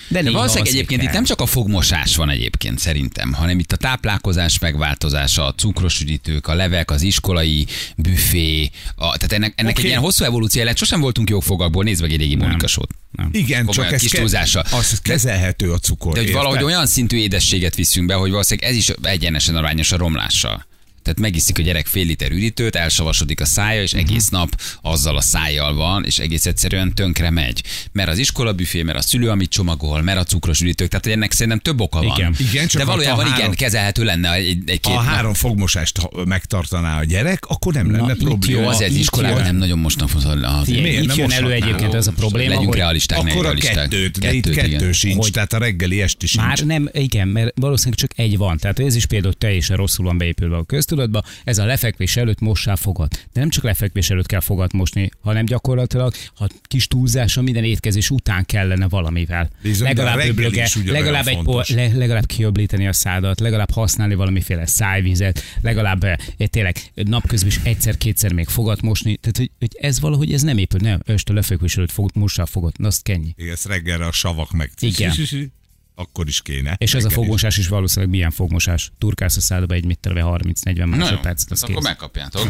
De, 0.10 0.22
De 0.22 0.32
valószínűleg 0.32 0.74
egyébként 0.74 1.02
itt 1.04 1.12
nem 1.12 1.24
csak 1.24 1.42
a 1.42 1.46
fogmosás 1.46 2.16
van 2.16 2.30
egyébként 2.30 2.80
szerintem, 2.80 3.34
hanem 3.34 3.60
itt 3.60 3.72
a 3.72 3.76
táplálkozás 3.78 4.60
megváltozása, 4.60 5.46
a 5.46 5.54
cukros 5.54 6.02
üdítők, 6.02 6.48
a 6.48 6.54
levek, 6.54 6.92
az 6.92 7.02
iskolai 7.02 7.66
büfé, 7.98 8.70
a, 8.96 9.18
tehát 9.18 9.32
ennek, 9.32 9.54
ennek 9.56 9.72
Oké. 9.72 9.82
egy 9.82 9.88
ilyen 9.90 10.02
hosszú 10.02 10.24
evolúció 10.24 10.64
lett, 10.64 10.78
sosem 10.78 11.00
voltunk 11.02 11.30
jó 11.30 11.40
fogakból, 11.40 11.84
nézd 11.84 12.02
meg 12.02 12.12
egy 12.12 12.18
régi 12.20 12.36
Mónika. 12.36 12.68
Nem. 13.16 13.30
Igen, 13.32 13.66
Komolyan, 13.66 13.84
csak 13.84 13.94
ez 13.94 14.02
kis 14.02 14.12
ke- 14.12 14.22
az 14.24 15.00
kezelhető 15.02 15.72
a 15.72 15.78
cukor. 15.78 16.14
De 16.14 16.20
hogy 16.20 16.28
érted? 16.28 16.44
valahogy 16.44 16.64
olyan 16.64 16.88
szintű 16.88 17.18
édességet 17.18 17.76
viszünk 17.76 18.08
be, 18.08 18.14
hogy 18.14 18.30
valószínűleg 18.32 18.70
ez 18.70 18.76
is 18.76 18.90
egyenesen 19.02 19.56
arányos 19.56 19.92
a 19.92 19.98
romlással. 19.98 20.66
Tehát 21.06 21.20
megiszik 21.20 21.60
a 21.60 21.62
gyerek 21.62 21.86
fél 21.88 22.06
liter 22.06 22.32
üdítőt, 22.32 22.76
elsavasodik 22.76 23.42
a 23.42 23.46
szája, 23.46 23.82
és 23.82 23.94
egész 23.94 24.30
Mhm. 24.30 24.36
nap 24.40 24.62
azzal 24.82 25.18
a 25.18 25.22
szájjal 25.22 25.74
van, 25.74 26.06
és 26.06 26.20
egész 26.20 26.46
egyszerűen 26.46 26.94
tönkre 26.94 27.30
megy. 27.30 27.62
Mert 27.92 28.10
az 28.10 28.18
iskola 28.18 28.54
büfé, 28.54 28.82
mert 28.84 28.98
a 28.98 29.02
szülő, 29.02 29.30
amit 29.30 29.50
csomagol, 29.50 30.02
mert 30.02 30.18
a 30.20 30.24
cukros 30.24 30.62
üdítők, 30.62 30.88
tehát 30.90 31.08
ennek 31.08 31.32
szerintem 31.32 31.60
több 31.60 31.82
oka 31.82 32.02
van. 32.04 32.18
Igen. 32.18 32.36
Igen, 32.52 32.68
csak 32.68 32.82
De 32.82 32.88
valójában 32.88 33.26
igen, 33.26 33.38
három- 33.38 33.56
kezelhető 33.56 34.04
lenne 34.04 34.34
egy, 34.34 34.48
egy 34.66 34.80
két 34.80 34.94
Ha 34.94 34.94
nap. 35.04 35.14
három 35.14 35.34
fogmosást 35.34 36.00
megtartaná 36.26 37.00
a 37.00 37.04
gyerek, 37.04 37.46
akkor 37.46 37.74
nem 37.74 37.92
lenne 37.92 38.14
itt 38.14 38.24
probléma. 38.24 38.62
Jó, 38.62 38.68
azért 38.68 38.92
iskolában 38.92 39.42
nem 39.42 39.56
nagyon 39.56 39.80
mostnak 39.80 40.10
az? 40.16 40.68
Itt 40.68 41.06
Nem 41.06 41.18
jön 41.18 41.32
elő 41.32 41.52
egyébként 41.52 41.94
ez 41.94 42.08
a 42.08 42.12
probléma, 42.12 42.54
Legyünk 42.54 42.76
realisták, 42.76 43.20
Akkor 43.20 43.46
a 43.46 43.54
kettőt, 43.54 44.20
de 44.20 44.34
itt 44.34 44.50
kettő 44.50 44.92
sincs, 44.92 45.32
tehát 45.32 45.54
a 45.54 45.58
reggeli 45.58 46.02
esti 46.02 46.28
sincs. 46.28 46.44
Már 46.46 46.60
nem, 46.60 46.90
igen, 46.94 47.28
mert 47.28 47.52
valószínűleg 47.56 48.00
csak 48.00 48.12
egy 48.16 48.38
van. 48.38 48.58
Tehát 48.58 48.80
ez 48.80 48.96
is 48.96 49.06
például 49.06 49.34
teljesen 49.34 49.78
rosszul 49.78 50.06
van 50.06 50.18
beépülve 50.18 50.56
a 50.58 50.64
köztudatba. 50.96 51.24
Ez 51.44 51.58
a 51.58 51.66
lefekvés 51.66 52.18
előtt 52.18 52.40
mossál 52.40 52.76
fogad. 52.76 53.12
De 53.12 53.40
nem 53.40 53.50
csak 53.50 53.64
lefekvés 53.64 54.10
előtt 54.10 54.26
kell 54.26 54.40
fogad 54.40 54.74
mosni, 54.74 55.10
hanem 55.22 55.46
gyakorlatilag, 55.46 56.14
ha 56.36 56.48
kis 56.64 56.88
túlzása 56.88 57.42
minden 57.42 57.64
étkezés 57.64 58.10
után 58.10 58.46
kellene 58.46 58.88
valamivel. 58.88 59.50
Bizony, 59.62 59.88
legalább 59.88 60.20
öblöge, 60.20 60.70
legalább, 60.86 61.28
egy 61.28 61.42
po, 61.42 61.60
le, 61.68 61.88
legalább 61.94 62.26
kiöblíteni 62.26 62.88
a 62.88 62.94
szádat, 62.94 63.40
legalább 63.40 63.72
használni 63.72 64.16
valamiféle 64.16 64.66
szájvizet, 64.66 65.44
legalább 65.62 66.04
eh, 66.04 66.18
tényleg 66.38 66.78
napközben 66.94 67.50
is 67.50 67.60
egyszer-kétszer 67.64 68.34
még 68.34 68.48
fogat 68.48 68.82
mosni. 68.82 69.18
Tehát, 69.18 69.38
hogy, 69.38 69.52
hogy 69.60 69.78
ez 69.80 70.00
valahogy 70.00 70.34
ez 70.34 70.42
nem 70.42 70.58
épül. 70.58 70.80
Nem, 70.80 71.00
öst 71.06 71.30
a 71.30 71.34
lefekvés 71.34 71.78
előtt 71.78 71.92
fog, 71.92 72.10
mossál 72.14 72.46
fogad. 72.46 72.74
Na, 72.78 72.88
azt 72.88 73.04
kennyi. 73.04 73.34
Igen, 73.38 73.54
ezt 73.54 73.66
reggelre 73.66 74.06
a 74.06 74.12
savak 74.12 74.52
meg. 74.52 74.72
Igen. 74.80 75.14
Akkor 75.96 76.28
is 76.28 76.42
kéne. 76.42 76.76
És 76.78 76.94
ez 76.94 77.06
a 77.06 77.10
fogmosás 77.10 77.58
is 77.58 77.68
valószínűleg 77.68 78.10
milyen 78.10 78.32
fogmosás? 78.32 78.92
Turkálsz 78.98 79.38
a 79.38 79.42
szádba 79.42 79.74
egy 79.74 79.86
mit 79.86 80.00
terve 80.00 80.22
30-40 80.26 80.64
Na 80.64 80.82
jó, 80.82 80.86
másodpercet, 80.86 81.52
az 81.52 81.64
akkor 81.64 81.76
kész. 81.76 81.84
megkapjátok. 81.84 82.48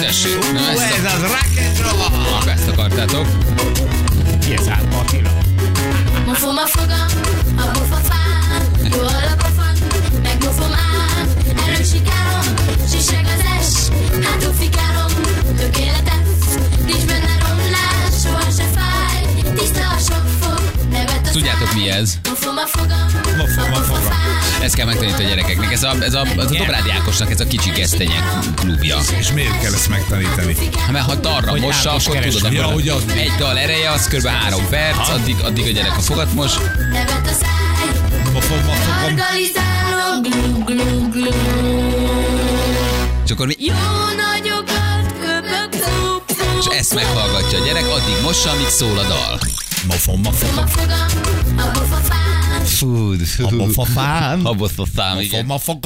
Tessék, 0.00 0.36
Ó, 0.36 0.56
ezt, 0.56 0.80
ez 0.98 1.04
a, 1.04 1.14
az 1.14 1.20
rock 1.20 2.48
ezt 2.48 2.68
akartátok. 2.68 3.26
Ki 4.40 4.52
ez 4.52 4.68
Árpa 4.68 4.98
Attila? 4.98 5.30
Mofom 6.26 6.56
a 6.56 6.66
fogam, 6.66 7.06
a 7.56 7.70
pofafám, 7.78 8.62
jó 8.92 9.00
a 9.00 9.34
pofan, 9.36 9.74
meg 10.22 10.36
mofom 10.44 10.72
ám, 10.72 11.28
erősikálom, 11.66 12.54
siseg 12.90 13.24
az 13.24 13.44
es, 13.58 13.88
hátul 14.26 14.52
fikálom, 14.52 15.12
tökéletes, 15.56 16.26
nincs 16.86 17.04
benne 17.06 17.31
Tudjátok 21.32 21.74
mi 21.74 21.88
ez? 21.90 22.14
Ezt 24.62 24.74
kell 24.74 24.86
megtanítani 24.86 25.24
a 25.24 25.28
gyerekeknek. 25.28 25.72
Ez 25.72 25.82
a, 25.82 25.94
ez 26.00 26.14
a, 26.14 26.26
ez 26.36 26.50
a 26.50 26.54
Dobrádi 26.56 26.90
Ákosnak 26.90 27.30
ez 27.30 27.40
a 27.40 27.46
kicsi 27.46 27.70
gesztenyek 27.70 28.22
klubja. 28.54 28.98
És 29.18 29.32
miért 29.32 29.60
kell 29.60 29.72
ezt 29.72 29.88
megtanítani? 29.88 30.56
Ha 30.86 30.92
mert 30.92 31.04
ha 31.04 31.14
darra 31.14 31.54
mossa, 31.54 31.90
akkor 31.90 32.16
tudod, 32.16 32.52
Ja, 32.52 32.62
hogy 32.64 32.88
az- 32.88 33.02
egy 33.16 33.32
dal 33.38 33.58
ereje, 33.58 33.90
az 33.90 34.06
kb. 34.08 34.26
három 34.26 34.68
perc, 34.68 35.08
addig, 35.08 35.36
addig 35.44 35.66
a 35.66 35.70
gyerek 35.70 35.96
a 35.96 36.00
fogat 36.00 36.32
mos. 36.34 36.52
És 43.24 43.30
akkor 43.30 43.46
mi, 43.46 43.54
Jó 43.58 43.74
nagyokat 44.16 45.12
köpök, 45.20 45.84
és 46.58 46.66
ezt 46.78 46.94
meghallgatja 46.94 47.58
a 47.60 47.64
gyerek, 47.64 47.88
addig 47.88 48.14
mossa, 48.22 48.50
amíg 48.50 48.68
szól 48.68 48.98
a 48.98 49.02
dal. 49.02 49.38
Mofom 49.86 50.26
a 50.26 50.30
fogam. 50.30 50.64
a 50.64 50.66
fogam, 50.66 51.10
a 51.58 51.66
pofafám, 51.66 52.64
Food. 52.64 53.20
A 53.44 53.48
pofafám. 53.56 54.44
Haboztatám, 54.44 55.20
igen. 55.20 55.46
Mofom 55.46 55.80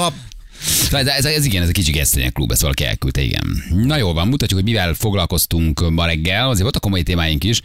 De 0.90 1.14
ez, 1.14 1.24
ez, 1.24 1.44
igen, 1.44 1.62
ez 1.62 1.68
a 1.68 1.72
kicsi 1.72 1.90
gesztenyek 1.90 2.32
klub, 2.32 2.50
ezt 2.50 2.60
valaki 2.60 2.84
elküldte, 2.84 3.20
igen. 3.20 3.62
Na 3.70 3.96
jól 3.96 4.14
van, 4.14 4.28
mutatjuk, 4.28 4.60
hogy 4.60 4.68
mivel 4.68 4.94
foglalkoztunk 4.94 5.90
ma 5.90 6.06
reggel, 6.06 6.44
azért 6.44 6.62
voltak 6.62 6.82
komoly 6.82 7.02
témáink 7.02 7.44
is. 7.44 7.60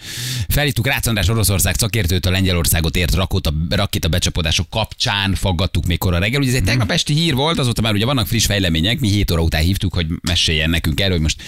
Felhívtuk 0.47 0.87
Rácz 0.87 1.07
András 1.07 1.27
Oroszország 1.27 1.75
szakértőt 1.77 2.25
a 2.25 2.31
Lengyelországot 2.31 2.95
ért 2.95 3.15
rakéta, 3.15 3.53
rakéta 3.69 4.07
becsapódások 4.07 4.69
kapcsán 4.69 5.35
faggattuk 5.35 5.85
még 5.85 5.97
kora 5.97 6.17
reggel. 6.17 6.39
Ugye 6.41 6.49
ez 6.49 6.55
egy 6.55 6.63
tegnap 6.63 6.91
esti 6.91 7.13
hír 7.13 7.33
volt, 7.33 7.59
azóta 7.59 7.81
már 7.81 7.93
ugye 7.93 8.05
vannak 8.05 8.27
friss 8.27 8.45
fejlemények, 8.45 8.99
mi 8.99 9.09
7 9.09 9.31
óra 9.31 9.41
után 9.41 9.61
hívtuk, 9.61 9.93
hogy 9.93 10.07
meséljen 10.21 10.69
nekünk 10.69 10.99
erről, 10.99 11.13
hogy 11.13 11.21
most 11.21 11.41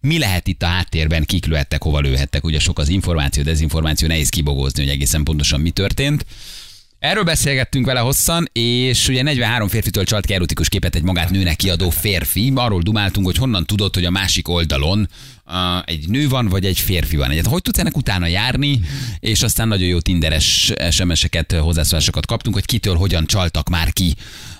mi 0.00 0.18
lehet 0.18 0.48
itt 0.48 0.62
a 0.62 0.66
háttérben, 0.66 1.24
kik 1.24 1.46
lőhettek, 1.46 1.82
hova 1.82 2.00
lőhettek. 2.00 2.44
Ugye 2.44 2.58
sok 2.58 2.78
az 2.78 2.88
információ, 2.88 3.42
dezinformáció, 3.42 4.08
nehéz 4.08 4.28
kibogózni, 4.28 4.82
hogy 4.82 4.92
egészen 4.92 5.24
pontosan 5.24 5.60
mi 5.60 5.70
történt. 5.70 6.24
Erről 7.00 7.22
beszélgettünk 7.22 7.86
vele 7.86 8.00
hosszan, 8.00 8.48
és 8.52 9.08
ugye 9.08 9.22
43 9.22 9.68
férfitől 9.68 10.04
csalt 10.04 10.26
ki 10.26 10.34
erotikus 10.34 10.68
képet 10.68 10.94
egy 10.94 11.02
magát 11.02 11.30
nőnek 11.30 11.56
kiadó 11.56 11.90
férfi. 11.90 12.52
Arról 12.54 12.80
dumáltunk, 12.82 13.26
hogy 13.26 13.36
honnan 13.36 13.66
tudod, 13.66 13.94
hogy 13.94 14.04
a 14.04 14.10
másik 14.10 14.48
oldalon 14.48 15.08
egy 15.84 16.08
nő 16.08 16.28
van, 16.28 16.48
vagy 16.48 16.64
egy 16.64 16.78
férfi 16.78 17.16
van. 17.16 17.30
Egyet, 17.30 17.46
hogy 17.46 17.62
tudsz 17.62 17.78
ennek 17.78 17.96
utána 17.96 18.26
járni, 18.26 18.80
és 19.18 19.42
aztán 19.42 19.68
nagyon 19.68 19.88
jó 19.88 20.00
tinderes 20.00 20.72
SMS-eket, 20.90 21.52
hozzászólásokat 21.52 22.26
kaptunk, 22.26 22.54
hogy 22.54 22.64
kitől 22.64 22.96
hogyan 22.96 23.26
csaltak 23.26 23.68
már 23.68 23.92
ki 23.92 24.14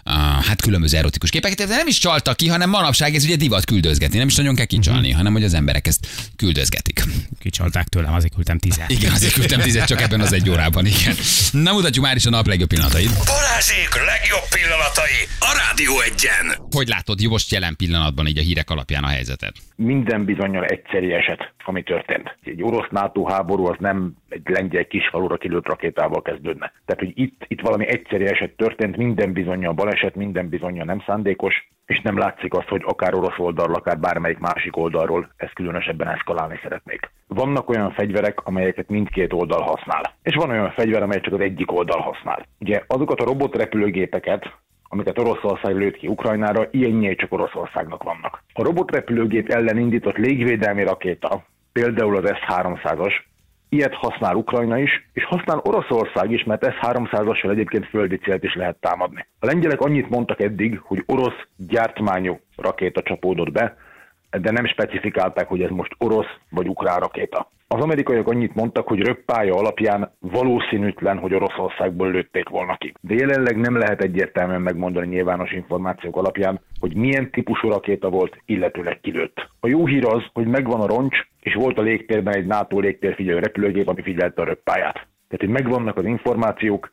uh, 0.05 0.45
hát 0.45 0.63
különböző 0.63 0.97
erotikus 0.97 1.31
képeket, 1.31 1.69
de 1.69 1.77
nem 1.77 1.87
is 1.87 1.99
csaltak 1.99 2.37
ki, 2.37 2.49
hanem 2.49 2.71
manapság 2.71 3.15
ez 3.15 3.25
ugye 3.25 3.37
divat 3.37 3.65
küldözgetni, 3.65 4.19
nem 4.19 4.27
is 4.27 4.35
nagyon 4.35 4.55
kell 4.55 4.65
kicsalni, 4.65 5.11
hanem 5.11 5.33
hogy 5.33 5.45
az 5.45 5.55
emberek 5.55 5.87
ezt 5.87 6.07
küldözgetik. 6.37 7.05
Kicsalták 7.39 7.89
tőlem, 7.89 8.15
azért 8.15 8.35
küldtem 8.35 8.59
tizet. 8.59 8.91
Igen, 8.91 9.13
azért 9.13 9.33
küldtem 9.33 9.61
tizet 9.61 9.87
csak 9.87 10.01
ebben 10.01 10.21
az 10.21 10.33
egy 10.33 10.51
órában, 10.51 10.87
igen. 10.87 11.17
Na 11.51 11.73
mutatjuk 11.73 12.05
már 12.05 12.17
is 12.17 12.27
a 12.27 12.31
nap 12.31 12.47
legjobb 12.47 12.69
pillanatait. 12.69 13.11
Balázsék 13.25 13.95
legjobb 13.95 14.49
pillanatai 14.51 15.29
a 15.39 15.63
Rádió 15.67 16.01
egyen. 16.01 16.59
Hogy 16.71 16.89
látod 16.89 17.23
most 17.23 17.51
jelen 17.51 17.77
pillanatban 17.77 18.27
így 18.27 18.39
a 18.39 18.43
hírek 18.43 18.71
alapján 18.71 19.05
a 19.05 19.09
helyzetet? 19.09 19.55
Minden 19.83 20.25
bizonyal 20.25 20.65
egyszeri 20.65 21.13
eset, 21.13 21.53
ami 21.65 21.83
történt. 21.83 22.37
Egy 22.45 22.63
orosz 22.63 22.89
NATO 22.91 23.25
háború 23.25 23.67
az 23.67 23.77
nem 23.79 24.13
egy 24.29 24.49
lengyel 24.49 24.87
kisfalura 24.87 25.37
kilőtt 25.37 25.67
rakétával 25.67 26.23
kezdődne. 26.23 26.73
Tehát, 26.85 27.03
hogy 27.03 27.13
itt, 27.15 27.45
itt 27.49 27.61
valami 27.61 27.87
egyszeri 27.87 28.27
eset 28.27 28.57
történt, 28.57 28.97
minden 28.97 29.33
bizonyal 29.33 29.73
baleset, 29.73 30.15
minden 30.15 30.49
bizonyal 30.49 30.85
nem 30.85 31.03
szándékos, 31.07 31.69
és 31.87 32.01
nem 32.01 32.19
látszik 32.19 32.55
az, 32.55 32.65
hogy 32.69 32.83
akár 32.85 33.15
orosz 33.15 33.39
oldalról, 33.39 33.75
akár 33.75 33.99
bármelyik 33.99 34.39
másik 34.39 34.77
oldalról 34.77 35.33
ezt 35.37 35.55
különösebben 35.55 36.09
eszkalálni 36.09 36.59
szeretnék. 36.63 37.11
Vannak 37.27 37.69
olyan 37.69 37.93
fegyverek, 37.93 38.41
amelyeket 38.47 38.89
mindkét 38.89 39.33
oldal 39.33 39.63
használ. 39.63 40.15
És 40.23 40.35
van 40.35 40.51
olyan 40.51 40.71
fegyver, 40.71 41.03
amelyet 41.03 41.23
csak 41.25 41.35
az 41.35 41.41
egyik 41.41 41.73
oldal 41.73 42.01
használ. 42.01 42.47
Ugye 42.59 42.83
azokat 42.87 43.21
a 43.21 43.25
robotrepülőgépeket, 43.25 44.53
amiket 44.93 45.19
Oroszország 45.19 45.77
lőtt 45.77 45.97
ki 45.97 46.07
Ukrajnára, 46.07 46.69
ilyennyé 46.71 47.15
csak 47.15 47.33
Oroszországnak 47.33 48.03
vannak. 48.03 48.43
A 48.53 48.63
robotrepülőgép 48.63 49.49
ellen 49.49 49.79
indított 49.79 50.17
légvédelmi 50.17 50.83
rakéta, 50.83 51.45
például 51.73 52.17
az 52.17 52.33
S-300-as, 52.35 53.13
ilyet 53.69 53.95
használ 53.95 54.35
Ukrajna 54.35 54.79
is, 54.79 55.09
és 55.13 55.25
használ 55.25 55.61
Oroszország 55.65 56.31
is, 56.31 56.45
mert 56.45 56.65
S-300-assal 56.65 57.51
egyébként 57.51 57.87
földi 57.87 58.17
célt 58.17 58.45
is 58.45 58.55
lehet 58.55 58.77
támadni. 58.81 59.27
A 59.39 59.47
lengyelek 59.47 59.81
annyit 59.81 60.11
mondtak 60.11 60.41
eddig, 60.41 60.79
hogy 60.83 61.03
orosz 61.07 61.47
gyártmányú 61.57 62.41
rakéta 62.57 63.03
csapódott 63.03 63.53
be, 63.53 63.77
de 64.41 64.51
nem 64.51 64.67
specifikálták, 64.67 65.49
hogy 65.49 65.63
ez 65.63 65.71
most 65.71 65.95
orosz 65.99 66.37
vagy 66.51 66.69
ukrán 66.69 66.99
rakéta. 66.99 67.51
Az 67.69 67.83
amerikaiak 67.83 68.29
annyit 68.29 68.55
mondtak, 68.55 68.89
hogy 68.89 69.01
röppája 69.01 69.55
alapján 69.55 70.13
valószínűtlen, 70.19 71.19
hogy 71.19 71.35
Oroszországból 71.35 72.11
lőtték 72.11 72.49
volna 72.49 72.77
ki. 72.77 72.95
De 73.01 73.15
jelenleg 73.15 73.57
nem 73.57 73.77
lehet 73.77 74.03
egyértelműen 74.03 74.61
megmondani 74.61 75.07
nyilvános 75.07 75.53
információk 75.53 76.17
alapján, 76.17 76.61
hogy 76.81 76.95
milyen 76.95 77.31
típusú 77.31 77.69
rakéta 77.69 78.09
volt, 78.09 78.43
illetőleg 78.47 79.01
kilőtt. 79.01 79.49
A 79.61 79.69
jó 79.69 79.87
hír 79.87 80.07
az, 80.07 80.23
hogy 80.33 80.47
megvan 80.47 80.81
a 80.81 80.87
roncs, 80.87 81.19
és 81.41 81.55
volt 81.55 81.79
a 81.79 81.83
légtérben 81.83 82.35
egy 82.35 82.47
NATO 82.47 82.81
légtérfigyelő 82.81 83.39
repülőgép, 83.39 83.89
ami 83.89 84.03
figyelte 84.03 84.43
a 84.43 84.45
röppáját. 84.45 84.95
Tehát, 85.29 85.39
hogy 85.39 85.49
megvannak 85.49 85.97
az 85.97 86.05
információk, 86.05 86.91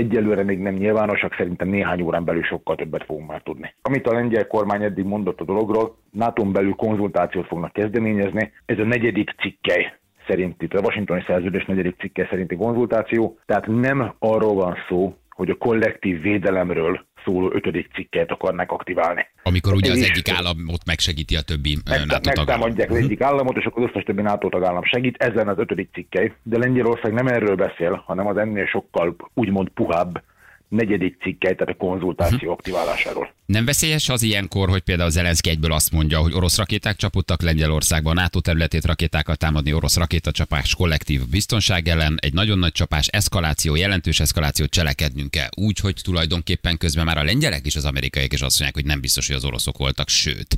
Egyelőre 0.00 0.42
még 0.42 0.58
nem 0.58 0.74
nyilvánosak, 0.74 1.34
szerintem 1.34 1.68
néhány 1.68 2.02
órán 2.02 2.24
belül 2.24 2.42
sokkal 2.42 2.76
többet 2.76 3.04
fogunk 3.04 3.28
már 3.28 3.42
tudni. 3.42 3.74
Amit 3.82 4.06
a 4.06 4.12
lengyel 4.12 4.46
kormány 4.46 4.82
eddig 4.82 5.04
mondott 5.04 5.40
a 5.40 5.44
dologról, 5.44 5.96
nato 6.10 6.44
belül 6.44 6.74
konzultációt 6.74 7.46
fognak 7.46 7.72
kezdeményezni, 7.72 8.52
ez 8.66 8.78
a 8.78 8.84
negyedik 8.84 9.30
cikkely 9.40 9.92
szerinti, 10.26 10.66
a 10.70 10.80
Washingtoni 10.80 11.24
szerződés 11.26 11.64
negyedik 11.64 11.96
cikke 11.98 12.26
szerinti 12.30 12.56
konzultáció, 12.56 13.38
tehát 13.46 13.66
nem 13.66 14.14
arról 14.18 14.54
van 14.54 14.76
szó, 14.88 15.14
hogy 15.40 15.50
a 15.50 15.54
kollektív 15.54 16.20
védelemről 16.20 17.06
szóló 17.24 17.50
ötödik 17.52 17.90
cikket 17.94 18.30
akarnak 18.30 18.70
aktiválni. 18.72 19.26
Amikor 19.42 19.74
ugye 19.74 19.90
az 19.90 19.98
Ez 19.98 20.04
egyik 20.10 20.28
államot 20.30 20.84
megsegíti 20.86 21.36
a 21.36 21.40
többi 21.40 21.72
ö, 21.72 21.90
Megtá- 21.90 22.06
NATO 22.06 22.30
tagállam. 22.30 22.46
megtámadják 22.46 22.90
az 22.90 22.96
egyik 22.96 23.20
államot, 23.20 23.56
és 23.56 23.64
akkor 23.64 23.82
az 23.82 23.88
összes 23.88 24.02
többi 24.04 24.22
NATO 24.22 24.48
tagállam 24.48 24.84
segít, 24.84 25.16
ezen 25.22 25.48
az 25.48 25.58
ötödik 25.58 25.88
cikkely. 25.92 26.32
De 26.42 26.58
Lengyelország 26.58 27.12
nem 27.12 27.26
erről 27.26 27.56
beszél, 27.56 28.02
hanem 28.06 28.26
az 28.26 28.36
ennél 28.36 28.66
sokkal 28.66 29.16
úgymond 29.34 29.68
puhább 29.68 30.22
negyedik 30.70 31.16
cikkely, 31.22 31.54
tehát 31.54 31.74
a 31.74 31.84
konzultáció 31.84 32.52
aktiválásáról. 32.52 33.32
Nem 33.46 33.64
veszélyes 33.64 34.08
az 34.08 34.22
ilyenkor, 34.22 34.68
hogy 34.68 34.80
például 34.80 35.10
Zelenszky 35.10 35.50
egyből 35.50 35.72
azt 35.72 35.92
mondja, 35.92 36.18
hogy 36.18 36.32
orosz 36.32 36.58
rakéták 36.58 36.96
csapottak 36.96 37.42
Lengyelországban, 37.42 38.14
NATO 38.14 38.40
területét 38.40 38.84
rakétákkal 38.84 39.36
támadni, 39.36 39.72
orosz 39.72 39.96
rakétacsapás 39.96 40.74
kollektív 40.74 41.20
biztonság 41.30 41.88
ellen, 41.88 42.18
egy 42.20 42.34
nagyon 42.34 42.58
nagy 42.58 42.72
csapás, 42.72 43.06
eszkaláció, 43.06 43.76
jelentős 43.76 44.20
eszkalációt 44.20 44.70
cselekednünk 44.70 45.30
kell. 45.30 45.48
Úgy, 45.56 45.78
hogy 45.78 45.94
tulajdonképpen 46.04 46.76
közben 46.78 47.04
már 47.04 47.18
a 47.18 47.24
lengyelek 47.24 47.66
és 47.66 47.76
az 47.76 47.84
amerikaiak 47.84 48.32
is 48.32 48.42
azt 48.42 48.60
mondják, 48.60 48.82
hogy 48.82 48.92
nem 48.92 49.00
biztos, 49.00 49.26
hogy 49.26 49.36
az 49.36 49.44
oroszok 49.44 49.78
voltak, 49.78 50.08
sőt. 50.08 50.56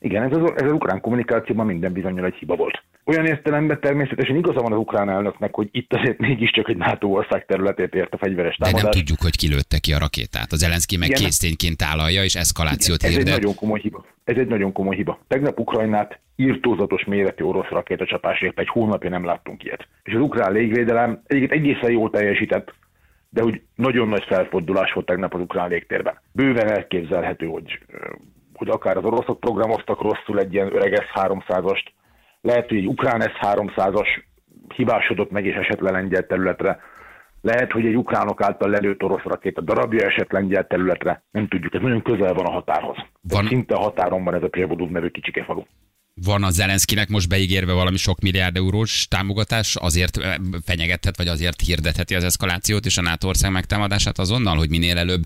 Igen, 0.00 0.22
ez 0.22 0.36
az, 0.36 0.52
ez 0.56 0.66
az 0.66 0.72
ukrán 0.72 1.00
kommunikációban 1.00 1.66
minden 1.66 1.92
bizonyal 1.92 2.24
egy 2.24 2.34
hiba 2.34 2.56
volt. 2.56 2.82
Olyan 3.04 3.26
értelemben 3.26 3.80
természetesen 3.80 4.36
igaza 4.36 4.60
van 4.60 4.72
az 4.72 4.78
ukrán 4.78 5.08
elnöknek, 5.10 5.54
hogy 5.54 5.68
itt 5.70 5.92
azért 5.92 6.18
mégiscsak 6.18 6.68
egy 6.68 6.76
NATO 6.76 7.08
ország 7.08 7.46
területét 7.46 7.94
ért 7.94 8.14
a 8.14 8.16
fegyveres 8.18 8.56
De 8.56 8.64
nem 8.64 8.74
támadás. 8.74 8.98
tudjuk, 9.00 9.20
hogy 9.20 9.36
kilőtte 9.36 9.78
ki 9.78 9.92
a 9.92 9.98
rakétát. 9.98 10.52
Az 10.52 10.58
Zelenszky 10.58 10.96
meg 10.96 11.08
Igen. 11.08 11.20
késztényként 11.22 11.76
tálalja 11.76 12.22
és 12.24 12.34
eszkalációt 12.34 13.02
Ez 13.02 13.10
egy 13.10 13.16
hirdet. 13.16 13.38
nagyon 13.38 13.54
komoly 13.54 13.80
hiba. 13.80 14.04
Ez 14.24 14.36
egy 14.36 14.46
nagyon 14.46 14.72
komoly 14.72 14.96
hiba. 14.96 15.18
Tegnap 15.28 15.58
Ukrajnát 15.58 16.20
írtózatos 16.36 17.04
méretű 17.04 17.44
orosz 17.44 17.68
rakétacsapás 17.68 18.40
ért, 18.40 18.58
egy 18.58 18.68
hónapja 18.68 19.10
nem 19.10 19.24
láttunk 19.24 19.64
ilyet. 19.64 19.86
És 20.02 20.14
az 20.14 20.20
ukrán 20.20 20.52
légvédelem 20.52 21.22
egyébként 21.26 21.60
egészen 21.60 21.90
jól 21.90 22.10
teljesített, 22.10 22.74
de 23.28 23.42
hogy 23.42 23.60
nagyon 23.74 24.08
nagy 24.08 24.24
felfordulás 24.24 24.92
volt 24.92 25.06
tegnap 25.06 25.34
az 25.34 25.40
ukrán 25.40 25.68
légtérben. 25.68 26.20
Bőven 26.32 26.70
elképzelhető, 26.70 27.46
hogy, 27.46 27.78
hogy 28.54 28.68
akár 28.68 28.96
az 28.96 29.04
oroszok 29.04 29.40
programoztak 29.40 30.00
rosszul 30.02 30.38
egy 30.38 30.52
ilyen 30.54 30.74
öreg 30.74 30.94
S-300-ast, 30.94 31.84
lehet, 32.42 32.68
hogy 32.68 32.76
egy 32.76 32.86
ukrán 32.86 33.20
S-300-as 33.20 34.08
hibásodott 34.74 35.30
meg 35.30 35.46
és 35.46 35.54
esett 35.54 35.80
le 35.80 35.90
lengyel 35.90 36.26
területre, 36.26 36.78
lehet, 37.40 37.72
hogy 37.72 37.86
egy 37.86 37.96
ukránok 37.96 38.42
által 38.42 38.70
lelőtt 38.70 39.02
orosz 39.02 39.22
rakéta 39.22 39.60
darabja 39.60 40.06
esett 40.06 40.30
lengyel 40.30 40.66
területre, 40.66 41.22
nem 41.30 41.48
tudjuk, 41.48 41.74
ez 41.74 41.80
nagyon 41.80 42.02
közel 42.02 42.34
van 42.34 42.46
a 42.46 42.50
határhoz. 42.50 42.96
Van-. 43.20 43.46
Szinte 43.46 43.74
a 43.74 43.80
határon 43.80 44.24
van 44.24 44.34
ez 44.34 44.42
a 44.42 44.48
Przevodov 44.48 44.90
nevű 44.90 45.08
kicsike 45.08 45.44
falu. 45.44 45.62
Van 46.14 46.44
a 46.44 46.50
Zelenszkinek 46.50 47.08
most 47.08 47.28
beígérve 47.28 47.72
valami 47.72 47.96
sok 47.96 48.20
milliárd 48.20 48.56
eurós 48.56 49.06
támogatás, 49.08 49.76
azért 49.76 50.16
eh, 50.16 50.34
fenyegethet, 50.64 51.16
vagy 51.16 51.28
azért 51.28 51.60
hirdetheti 51.60 52.14
az 52.14 52.24
eszkalációt 52.24 52.84
és 52.84 52.98
a 52.98 53.02
NATO 53.02 53.28
ország 53.28 53.52
megtámadását 53.52 54.18
azonnal, 54.18 54.56
hogy 54.56 54.70
minél 54.70 54.98
előbb 54.98 55.22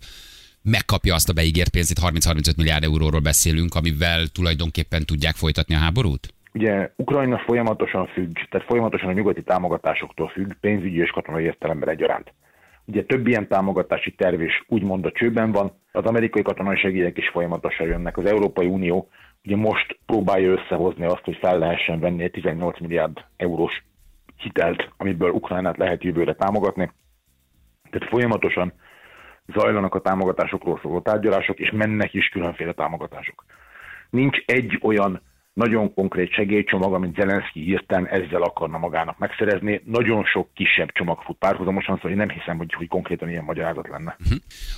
megkapja 0.63 1.15
azt 1.15 1.29
a 1.29 1.33
beígért 1.33 1.71
pénzt, 1.71 1.91
itt 1.91 1.99
30-35 1.99 2.57
milliárd 2.57 2.85
euróról 2.85 3.21
beszélünk, 3.21 3.75
amivel 3.75 4.27
tulajdonképpen 4.27 5.05
tudják 5.05 5.35
folytatni 5.35 5.75
a 5.75 5.79
háborút? 5.79 6.35
Ugye 6.57 6.91
Ukrajna 6.97 7.39
folyamatosan 7.39 8.07
függ, 8.07 8.35
tehát 8.51 8.67
folyamatosan 8.67 9.09
a 9.09 9.13
nyugati 9.13 9.43
támogatásoktól 9.43 10.29
függ, 10.29 10.53
pénzügyi 10.61 11.01
és 11.01 11.11
katonai 11.11 11.45
értelemben 11.45 11.89
egyaránt. 11.89 12.33
Ugye 12.85 13.05
több 13.05 13.27
ilyen 13.27 13.49
támogatási 13.49 14.15
terv 14.15 14.41
is 14.41 14.65
úgymond 14.69 15.05
a 15.05 15.13
csőben 15.13 15.53
van, 15.53 15.73
az 15.93 16.05
amerikai 16.05 16.43
katonai 16.43 16.77
segélyek 16.77 17.19
is 17.19 17.29
folyamatosan 17.29 17.87
jönnek. 17.87 18.17
Az 18.17 18.25
Európai 18.25 18.67
Unió 18.67 19.09
ugye 19.45 19.57
most 19.57 19.99
próbálja 20.07 20.51
összehozni 20.51 21.05
azt, 21.05 21.25
hogy 21.25 21.37
fel 21.37 21.59
lehessen 21.59 22.01
venni 22.01 22.23
egy 22.23 22.31
18 22.31 22.81
milliárd 22.81 23.25
eurós 23.37 23.85
hitelt, 24.37 24.89
amiből 24.97 25.31
Ukrajnát 25.31 25.77
lehet 25.77 26.05
jövőre 26.05 26.35
támogatni. 26.35 26.93
Tehát 27.91 28.09
folyamatosan 28.09 28.73
zajlanak 29.47 29.95
a 29.95 30.01
támogatásokról 30.01 30.79
szóló 30.83 31.01
tárgyalások, 31.01 31.59
és 31.59 31.71
mennek 31.71 32.15
is 32.15 32.29
különféle 32.29 32.73
támogatások. 32.73 33.45
Nincs 34.11 34.39
egy 34.47 34.79
olyan 34.83 35.21
nagyon 35.57 35.95
konkrét 35.95 36.33
segélycsomag, 36.33 36.95
amit 36.95 37.15
Zelenszky 37.15 37.61
hirtelen 37.61 38.07
ezzel 38.07 38.43
akarna 38.43 38.79
magának 38.79 39.19
megszerezni. 39.19 39.81
Nagyon 39.85 40.25
sok 40.25 40.49
kisebb 40.55 40.93
csomag 40.93 41.23
fut 41.23 41.37
párhuzamosan, 41.37 41.95
szóval 41.95 42.11
én 42.11 42.17
nem 42.17 42.29
hiszem, 42.29 42.57
hogy, 42.57 42.73
hogy 42.73 42.89
konkrétan 42.89 43.29
ilyen 43.29 43.45
magyarázat 43.45 43.89
lenne. 43.89 44.17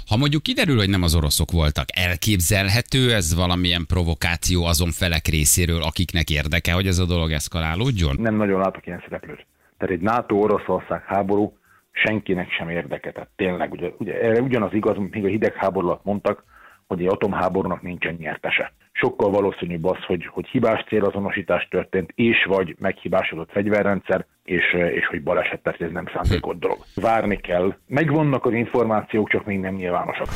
Ha 0.08 0.16
mondjuk 0.16 0.42
kiderül, 0.42 0.76
hogy 0.76 0.88
nem 0.88 1.02
az 1.02 1.14
oroszok 1.14 1.50
voltak, 1.50 1.84
elképzelhető 1.94 3.14
ez 3.14 3.34
valamilyen 3.34 3.84
provokáció 3.86 4.64
azon 4.64 4.90
felek 4.90 5.26
részéről, 5.26 5.82
akiknek 5.82 6.30
érdeke, 6.30 6.72
hogy 6.72 6.86
ez 6.86 6.98
a 6.98 7.06
dolog 7.06 7.30
eszkalálódjon? 7.30 8.16
Nem 8.18 8.34
nagyon 8.34 8.60
látok 8.60 8.86
ilyen 8.86 9.02
szereplőt. 9.04 9.46
Tehát 9.78 9.94
egy 9.94 10.00
NATO-Oroszország 10.00 11.02
háború 11.06 11.58
senkinek 11.92 12.50
sem 12.50 12.68
érdeke. 12.68 13.12
Tehát 13.12 13.28
tényleg, 13.36 13.72
ugye, 13.72 13.90
ugye 13.98 14.20
erre 14.20 14.40
ugyanaz 14.40 14.72
igaz, 14.72 14.96
mint 14.96 15.14
még 15.14 15.24
a 15.24 15.28
hidegháború 15.28 15.86
alatt 15.86 16.04
mondtak, 16.04 16.44
hogy 16.86 17.00
egy 17.00 17.06
atomháborúnak 17.06 17.82
nincsen 17.82 18.14
nyertese. 18.18 18.72
Sokkal 19.00 19.30
valószínűbb 19.30 19.84
az, 19.84 20.04
hogy, 20.06 20.26
hogy 20.26 20.46
hibás 20.46 20.84
célazonosítás 20.88 21.68
történt, 21.70 22.11
és 22.14 22.44
vagy 22.44 22.76
meghibásodott 22.78 23.50
fegyverrendszer, 23.50 24.26
és, 24.44 24.62
és 24.94 25.06
hogy 25.06 25.22
baleset, 25.22 25.62
tehát 25.62 25.80
ez 25.80 25.90
nem 25.92 26.11
szándékot 26.14 26.58
dolog. 26.58 26.78
Várni 26.94 27.37
kell. 27.37 27.74
Megvannak 27.87 28.44
az 28.44 28.52
információk, 28.52 29.30
csak 29.30 29.44
még 29.44 29.58
nem 29.58 29.74
nyilvánosak. 29.74 30.28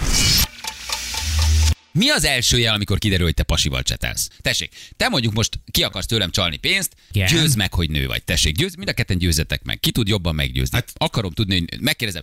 Mi 1.92 2.10
az 2.10 2.24
első 2.24 2.58
jel, 2.58 2.74
amikor 2.74 2.98
kiderül, 2.98 3.24
hogy 3.24 3.34
te 3.34 3.42
pasival 3.42 3.82
csetelsz? 3.82 4.28
Tessék, 4.40 4.70
te 4.96 5.08
mondjuk 5.08 5.34
most 5.34 5.58
ki 5.70 5.82
akarsz 5.82 6.06
tőlem 6.06 6.30
csalni 6.30 6.56
pénzt, 6.56 6.94
Igen. 7.12 7.26
győzd 7.26 7.56
meg, 7.56 7.74
hogy 7.74 7.90
nő 7.90 8.06
vagy. 8.06 8.24
Tessék, 8.24 8.54
győzd, 8.54 8.76
mind 8.76 8.88
a 8.88 8.92
ketten 8.92 9.18
győzzetek 9.18 9.64
meg. 9.64 9.78
Ki 9.80 9.90
tud 9.90 10.08
jobban 10.08 10.34
meggyőzni? 10.34 10.76
Hát, 10.76 10.88
Akarom 10.96 11.30
tudni, 11.30 11.54
hogy 11.54 11.80
megkérdezem, 11.80 12.22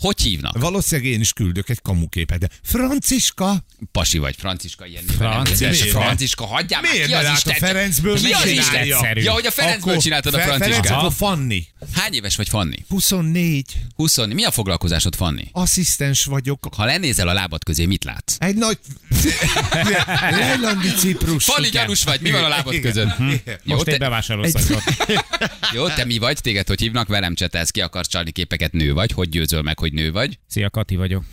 hogy 0.00 0.20
hívnak? 0.20 0.58
Valószínűleg 0.58 1.10
én 1.12 1.20
is 1.20 1.32
küldök 1.32 1.68
egy 1.68 1.80
kamuképet, 1.82 2.38
de 2.38 2.48
Franciska, 2.62 3.64
Pasi 3.92 4.18
vagy 4.18 4.34
Franciska, 4.38 4.86
ilyen 4.86 5.04
nem 5.06 5.16
Franci- 5.16 5.64
miért? 5.64 5.88
Franciska, 5.88 6.46
hagyjál 6.46 6.80
már, 6.80 6.90
miért 6.92 7.06
ki 7.06 7.12
ne 7.12 7.18
az 7.18 7.24
lát 7.24 7.32
a 7.32 7.36
Isten? 7.36 7.54
Ferencből? 7.54 8.16
Ki 8.16 8.32
az 8.32 8.46
Isten? 8.46 8.86
Ja, 9.16 9.32
hogy 9.32 9.46
a 9.46 9.50
Ferencből 9.50 9.90
Akkor 9.92 10.02
csináltad 10.02 10.34
a 10.34 10.38
Fe- 10.38 10.56
Ferenc, 10.56 11.14
Fanni. 11.16 11.66
Hány 11.94 12.14
éves 12.14 12.36
vagy, 12.36 12.48
Fanni? 12.48 12.84
24. 12.88 13.64
20. 13.96 14.16
Mi 14.26 14.44
a 14.44 14.50
foglalkozásod, 14.50 15.14
Fanni? 15.14 15.48
Asszisztens 15.52 16.24
vagyok. 16.24 16.68
Ha 16.76 16.84
lenézel 16.84 17.28
a 17.28 17.32
lábad 17.32 17.64
közé, 17.64 17.84
mit 17.86 18.04
látsz? 18.04 18.36
Egy 18.38 18.54
nagy 18.56 18.78
lejlandi 20.38 20.88
ciprus. 20.88 21.44
Fanni, 21.44 21.68
gyanús 21.68 22.04
vagy, 22.04 22.20
mi 22.20 22.30
van 22.30 22.44
a 22.44 22.48
lábad 22.48 22.80
között? 22.80 23.08
Jó, 23.18 23.74
Most 23.74 23.84
te, 23.84 23.92
egy 23.92 23.98
bevásárlószakot. 23.98 24.82
jó, 25.72 25.88
te 25.88 26.04
mi 26.04 26.18
vagy? 26.18 26.38
Téged 26.40 26.66
hogy 26.66 26.80
hívnak? 26.80 27.08
Velem 27.08 27.34
csetelsz, 27.34 27.70
ki 27.70 27.80
akarsz 27.80 28.08
csalni 28.08 28.30
képeket, 28.30 28.72
nő 28.72 28.92
vagy? 28.92 29.12
Hogy 29.12 29.28
győzöl 29.28 29.62
meg, 29.62 29.78
hogy 29.78 29.89
nő 29.92 30.12
vagy? 30.12 30.38
Szia, 30.46 30.70
Kati 30.70 30.96
vagyok. 30.96 31.24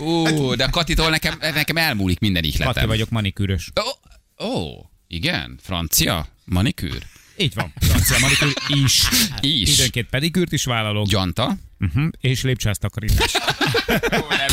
Ó, 0.00 0.54
de 0.54 0.64
a 0.64 0.70
Katitól 0.70 1.10
nekem, 1.10 1.34
nekem 1.40 1.76
elmúlik 1.76 2.18
minden 2.18 2.44
ihletem. 2.44 2.72
Kati 2.72 2.86
vagyok, 2.86 3.08
manikűrös. 3.10 3.70
Ó, 4.40 4.44
ó, 4.46 4.90
igen, 5.06 5.58
francia, 5.62 6.26
manikűr. 6.44 7.02
Így 7.38 7.54
van. 7.54 7.72
Francia 7.80 8.18
manikűr 8.18 8.52
is. 8.84 9.02
Is. 9.40 9.78
Időnként 9.78 10.08
pedikűrt 10.08 10.52
is 10.52 10.64
vállalok. 10.64 11.06
Gyanta. 11.06 11.56
Uh-huh. 11.78 12.08
És 12.20 12.42
lépcsáztakarítás. 12.42 13.32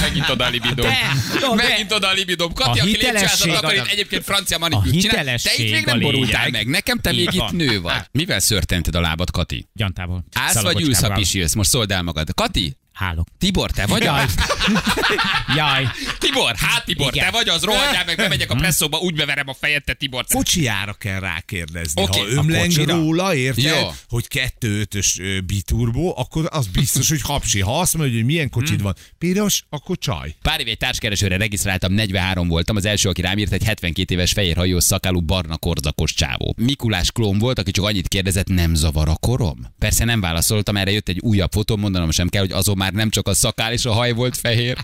Megint 0.01 0.29
oda 0.29 0.45
a 0.45 0.49
libidom. 0.49 0.85
de- 0.85 1.55
megint 1.55 1.91
oda 1.91 2.07
a 2.07 2.13
libidom. 2.13 2.53
Kati, 2.53 2.79
A 2.79 2.81
aki 2.81 2.91
itt 2.91 3.87
egyébként 3.91 4.23
francia 4.23 4.55
a 4.55 4.59
manikűrt 4.59 4.99
csinál. 4.99 5.25
Te 5.25 5.53
itt 5.57 5.71
még 5.71 5.85
nem 5.85 5.99
borultál 5.99 6.49
meg. 6.49 6.67
Nekem 6.67 6.99
te 6.99 7.11
még 7.11 7.29
itt 7.33 7.51
nő 7.51 7.81
vagy. 7.81 8.01
Mivel 8.11 8.39
szörtented 8.39 8.95
a 8.95 8.99
lábad, 9.01 9.31
Kati? 9.31 9.67
Gyantával. 9.73 10.25
Állsz 10.33 10.61
vagy 10.61 10.81
ülsz, 10.81 11.01
ha 11.01 11.13
pisilsz? 11.13 11.53
Most 11.53 11.69
szóld 11.69 11.91
el 11.91 12.01
magad. 12.01 12.33
Kati? 12.33 12.77
Hálok. 12.93 13.27
Tibor, 13.37 13.71
te 13.71 13.85
vagy? 13.85 14.03
Jaj. 14.03 14.25
Jaj. 15.57 15.87
Tibor, 16.17 16.55
hát 16.55 16.85
Tibor, 16.85 17.13
Igen. 17.15 17.25
te 17.25 17.31
vagy 17.31 17.49
az, 17.49 17.63
rohadjál 17.63 18.05
meg, 18.05 18.15
bemegyek 18.17 18.51
a 18.51 18.55
presszóba, 18.55 18.97
úgy 18.97 19.15
beverem 19.15 19.47
a 19.47 19.53
fejed, 19.53 19.83
te 19.83 19.93
Tibor. 19.93 20.25
Kocsijára 20.33 20.93
kell 20.93 21.19
rákérdezni. 21.19 22.01
Oké, 22.01 22.19
ha 22.19 22.25
ömleng 22.27 22.73
róla, 22.75 23.35
érted, 23.35 23.63
Jó. 23.63 23.91
hogy 24.09 24.27
2.5-ös 24.29 25.21
ö, 25.21 25.39
biturbo, 25.39 26.13
akkor 26.17 26.47
az 26.51 26.67
biztos, 26.67 27.09
hogy 27.09 27.21
hapsi. 27.21 27.59
Ha 27.59 27.79
azt 27.79 27.97
mondja, 27.97 28.15
hogy 28.15 28.25
milyen 28.25 28.49
kocsid 28.49 28.81
van, 28.81 28.95
piros, 29.17 29.63
akkor 29.69 29.97
csaj. 29.97 30.35
Pár 30.41 30.59
éve 30.59 30.69
egy 30.69 30.77
társkeresőre 30.77 31.37
regisztráltam, 31.37 31.93
43 31.93 32.47
voltam, 32.47 32.75
az 32.75 32.85
első, 32.85 33.09
aki 33.09 33.21
rám 33.21 33.37
írt, 33.37 33.51
egy 33.51 33.63
72 33.63 34.13
éves 34.13 34.31
fehérhajó 34.31 34.79
szakálú 34.79 35.21
barna 35.21 35.57
korzakos 35.57 36.13
csávó. 36.13 36.55
Mikulás 36.57 37.11
klón 37.11 37.37
volt, 37.37 37.59
aki 37.59 37.71
csak 37.71 37.85
annyit 37.85 38.07
kérdezett, 38.07 38.47
nem 38.47 38.73
zavar 38.75 39.07
a 39.09 39.15
korom? 39.15 39.59
Persze 39.79 40.05
nem 40.05 40.21
válaszoltam, 40.21 40.77
erre 40.77 40.91
jött 40.91 41.09
egy 41.09 41.19
újabb 41.19 41.51
fotó, 41.51 41.75
mondanom 41.77 42.11
sem 42.11 42.29
kell, 42.29 42.41
hogy 42.41 42.51
azon 42.51 42.77
már 42.83 42.93
nem 42.93 43.09
csak 43.09 43.27
a 43.27 43.33
szakál 43.33 43.73
és 43.73 43.85
a 43.85 43.91
haj 43.91 44.11
volt 44.11 44.37
fehér. 44.37 44.77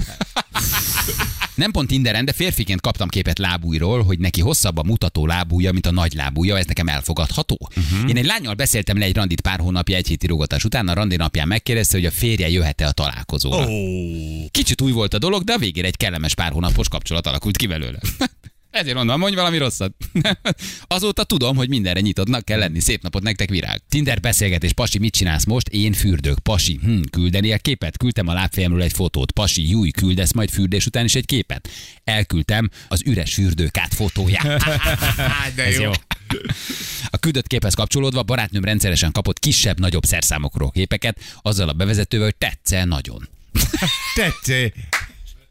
Nem 1.55 1.71
pont 1.71 1.87
Tinderen, 1.87 2.25
de 2.25 2.31
férfiként 2.33 2.81
kaptam 2.81 3.07
képet 3.07 3.39
lábújról, 3.39 4.03
hogy 4.03 4.19
neki 4.19 4.41
hosszabb 4.41 4.77
a 4.77 4.83
mutató 4.83 5.25
lábúja, 5.25 5.71
mint 5.71 5.85
a 5.85 5.91
nagy 5.91 6.13
lábúja, 6.13 6.57
ez 6.57 6.65
nekem 6.65 6.87
elfogadható. 6.87 7.57
Uh-huh. 7.61 8.09
Én 8.09 8.17
egy 8.17 8.25
lányal 8.25 8.53
beszéltem 8.53 8.97
le 8.97 9.05
egy 9.05 9.15
randit 9.15 9.41
pár 9.41 9.59
hónapja, 9.59 9.95
egy 9.95 10.07
héti 10.07 10.27
rogatás 10.27 10.63
után, 10.63 10.87
a 10.87 10.93
randi 10.93 11.15
napján 11.15 11.47
megkérdezte, 11.47 11.97
hogy 11.97 12.05
a 12.05 12.11
férje 12.11 12.49
jöhet-e 12.49 12.87
a 12.87 12.91
találkozóra. 12.91 13.67
Ó, 13.67 14.47
Kicsit 14.51 14.81
új 14.81 14.91
volt 14.91 15.13
a 15.13 15.17
dolog, 15.17 15.43
de 15.43 15.53
a 15.53 15.57
végére 15.57 15.87
egy 15.87 15.97
kellemes 15.97 16.35
pár 16.35 16.51
hónapos 16.51 16.89
kapcsolat 16.89 17.27
alakult 17.27 17.57
ki 17.57 17.67
belőle. 17.67 17.99
Ezért 18.71 18.95
mondom, 18.95 19.19
mondj 19.19 19.35
valami 19.35 19.57
rosszat. 19.57 19.93
Azóta 20.87 21.23
tudom, 21.23 21.55
hogy 21.55 21.69
mindenre 21.69 21.99
nyitottnak 21.99 22.45
kell 22.45 22.59
lenni. 22.59 22.79
Szép 22.79 23.01
napot 23.01 23.23
nektek, 23.23 23.49
virág. 23.49 23.81
Tinder 23.89 24.19
beszélgetés. 24.19 24.73
Pasi, 24.73 24.99
mit 24.99 25.13
csinálsz 25.13 25.45
most? 25.45 25.67
Én 25.67 25.93
fürdök. 25.93 26.39
Pasi, 26.39 26.79
hm, 26.81 27.01
küldeni 27.11 27.51
egy 27.51 27.61
képet? 27.61 27.97
Küldtem 27.97 28.27
a 28.27 28.33
lábfejemről 28.33 28.81
egy 28.81 28.93
fotót. 28.93 29.31
Pasi, 29.31 29.69
júj, 29.69 29.89
küldesz 29.89 30.33
majd 30.33 30.49
fürdés 30.49 30.85
után 30.85 31.05
is 31.05 31.15
egy 31.15 31.25
képet? 31.25 31.69
Elküldtem 32.03 32.69
az 32.87 33.01
üres 33.05 33.33
fürdőkát 33.33 33.93
fotóját. 33.93 34.63
De 35.55 35.63
Ez 35.63 35.79
jó. 35.79 35.91
A 37.09 37.17
küldött 37.17 37.47
képhez 37.47 37.73
kapcsolódva 37.73 38.23
barátnőm 38.23 38.63
rendszeresen 38.63 39.11
kapott 39.11 39.39
kisebb-nagyobb 39.39 40.03
szerszámokról 40.03 40.71
képeket, 40.71 41.19
azzal 41.41 41.69
a 41.69 41.73
bevezetővel, 41.73 42.25
hogy 42.25 42.35
tetszel 42.35 42.85
nagyon. 42.85 43.29
Tetszik. 44.15 44.73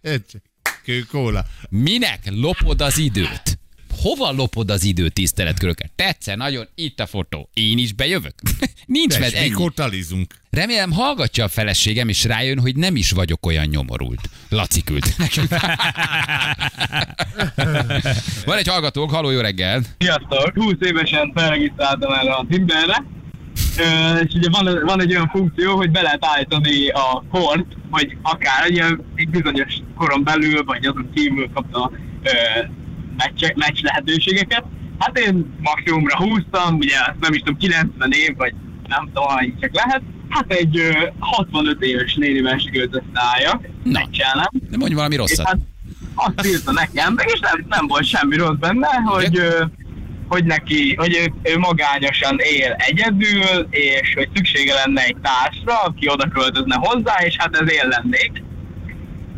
Tetszik. 0.03 0.48
Kőkóla. 0.89 1.45
Minek 1.69 2.19
lopod 2.31 2.81
az 2.81 2.99
időt? 2.99 3.59
Hova 4.03 4.31
lopod 4.33 4.71
az 4.71 4.85
időt, 4.85 5.13
tiszteletköröket? 5.13 5.91
Tetszel 5.97 6.37
nagyon, 6.37 6.69
itt 6.75 7.01
a 7.01 7.07
fotó. 7.07 7.49
Én 7.55 7.79
is 7.79 7.93
bejövök? 7.93 8.35
Nincs 8.87 9.19
med 9.19 9.31
Tess, 9.31 9.41
ennyi. 9.41 9.49
mikor 9.49 9.73
talizunk? 9.73 10.35
Remélem 10.51 10.93
hallgatja 10.93 11.45
a 11.45 11.49
feleségem, 11.49 12.09
és 12.09 12.25
rájön, 12.25 12.61
hogy 12.61 12.77
nem 12.77 12.97
is 12.97 13.11
vagyok 13.11 13.47
olyan 13.47 13.67
nyomorult. 13.67 14.21
Laci 14.49 14.83
küld 14.83 15.15
nekünk. 15.19 15.49
Van 18.47 18.59
egy 18.59 18.69
hallgatónk, 18.69 19.11
haló, 19.11 19.31
jó 19.31 19.41
reggel. 19.41 19.83
Sziasztok! 19.99 20.53
20 20.55 20.75
évesen 20.81 21.33
felregisztráltam 21.35 22.13
erre 22.13 22.33
a 22.33 22.47
Tinderre, 22.51 22.97
Ö, 22.97 23.18
és 24.25 24.35
ugye 24.35 24.49
van, 24.51 24.81
van 24.85 25.01
egy 25.01 25.11
olyan 25.11 25.29
funkció, 25.29 25.77
hogy 25.77 25.91
be 25.91 26.03
lehet 26.03 26.25
állítani 26.27 26.89
a 26.89 27.25
kort, 27.31 27.67
hogy 27.91 28.17
akár 28.23 28.65
egy, 28.65 28.83
egy 29.15 29.29
bizonyos 29.29 29.75
koron 29.97 30.25
belül, 30.25 30.65
vagy 30.65 30.87
azon 30.87 31.11
kívül 31.15 31.51
kapta 31.55 31.91
ö, 32.23 32.31
meccs, 33.17 33.53
meccs 33.55 33.81
lehetőségeket. 33.83 34.65
Hát 34.99 35.19
én 35.19 35.55
maximumra 35.63 36.17
húztam, 36.17 36.75
ugye 36.77 36.97
nem 37.21 37.33
is 37.33 37.39
tudom, 37.39 37.57
90 37.57 38.11
év, 38.13 38.37
vagy 38.37 38.55
nem 38.87 39.05
tudom, 39.07 39.29
hány 39.29 39.57
csak 39.61 39.75
lehet. 39.75 40.03
Hát 40.29 40.53
egy 40.53 40.79
ö, 40.79 40.93
65 41.19 41.83
éves 41.83 42.15
nénivel 42.15 42.59
sikerült 42.59 43.03
összeálljak, 43.03 43.69
meccselnem. 43.85 44.49
De 44.71 44.77
mondj 44.77 44.95
valami 44.95 45.15
És 45.15 45.21
rosszat. 45.21 45.47
hát 45.47 45.59
azt 46.15 46.47
írta 46.47 46.73
nekem, 46.73 47.17
és 47.27 47.41
nem, 47.41 47.67
nem 47.69 47.87
volt 47.87 48.05
semmi 48.05 48.37
rossz 48.37 48.57
benne, 48.59 48.89
hogy, 49.05 49.39
ö, 49.39 49.65
hogy 50.29 50.45
neki, 50.45 50.95
hogy 50.95 51.17
ő, 51.17 51.51
ő 51.53 51.59
magányosan 51.59 52.37
él 52.39 52.73
egyedül, 52.79 53.67
és 53.71 54.15
hogy 54.15 54.29
szüksége 54.35 54.75
lenne 54.75 55.03
egy 55.03 55.17
társra, 55.23 55.81
aki 55.81 56.09
oda 56.09 56.29
költözne 56.29 56.77
hozzá, 56.79 57.15
és 57.25 57.37
hát 57.39 57.57
ez 57.57 57.73
én 57.73 57.89
lennék. 57.89 58.43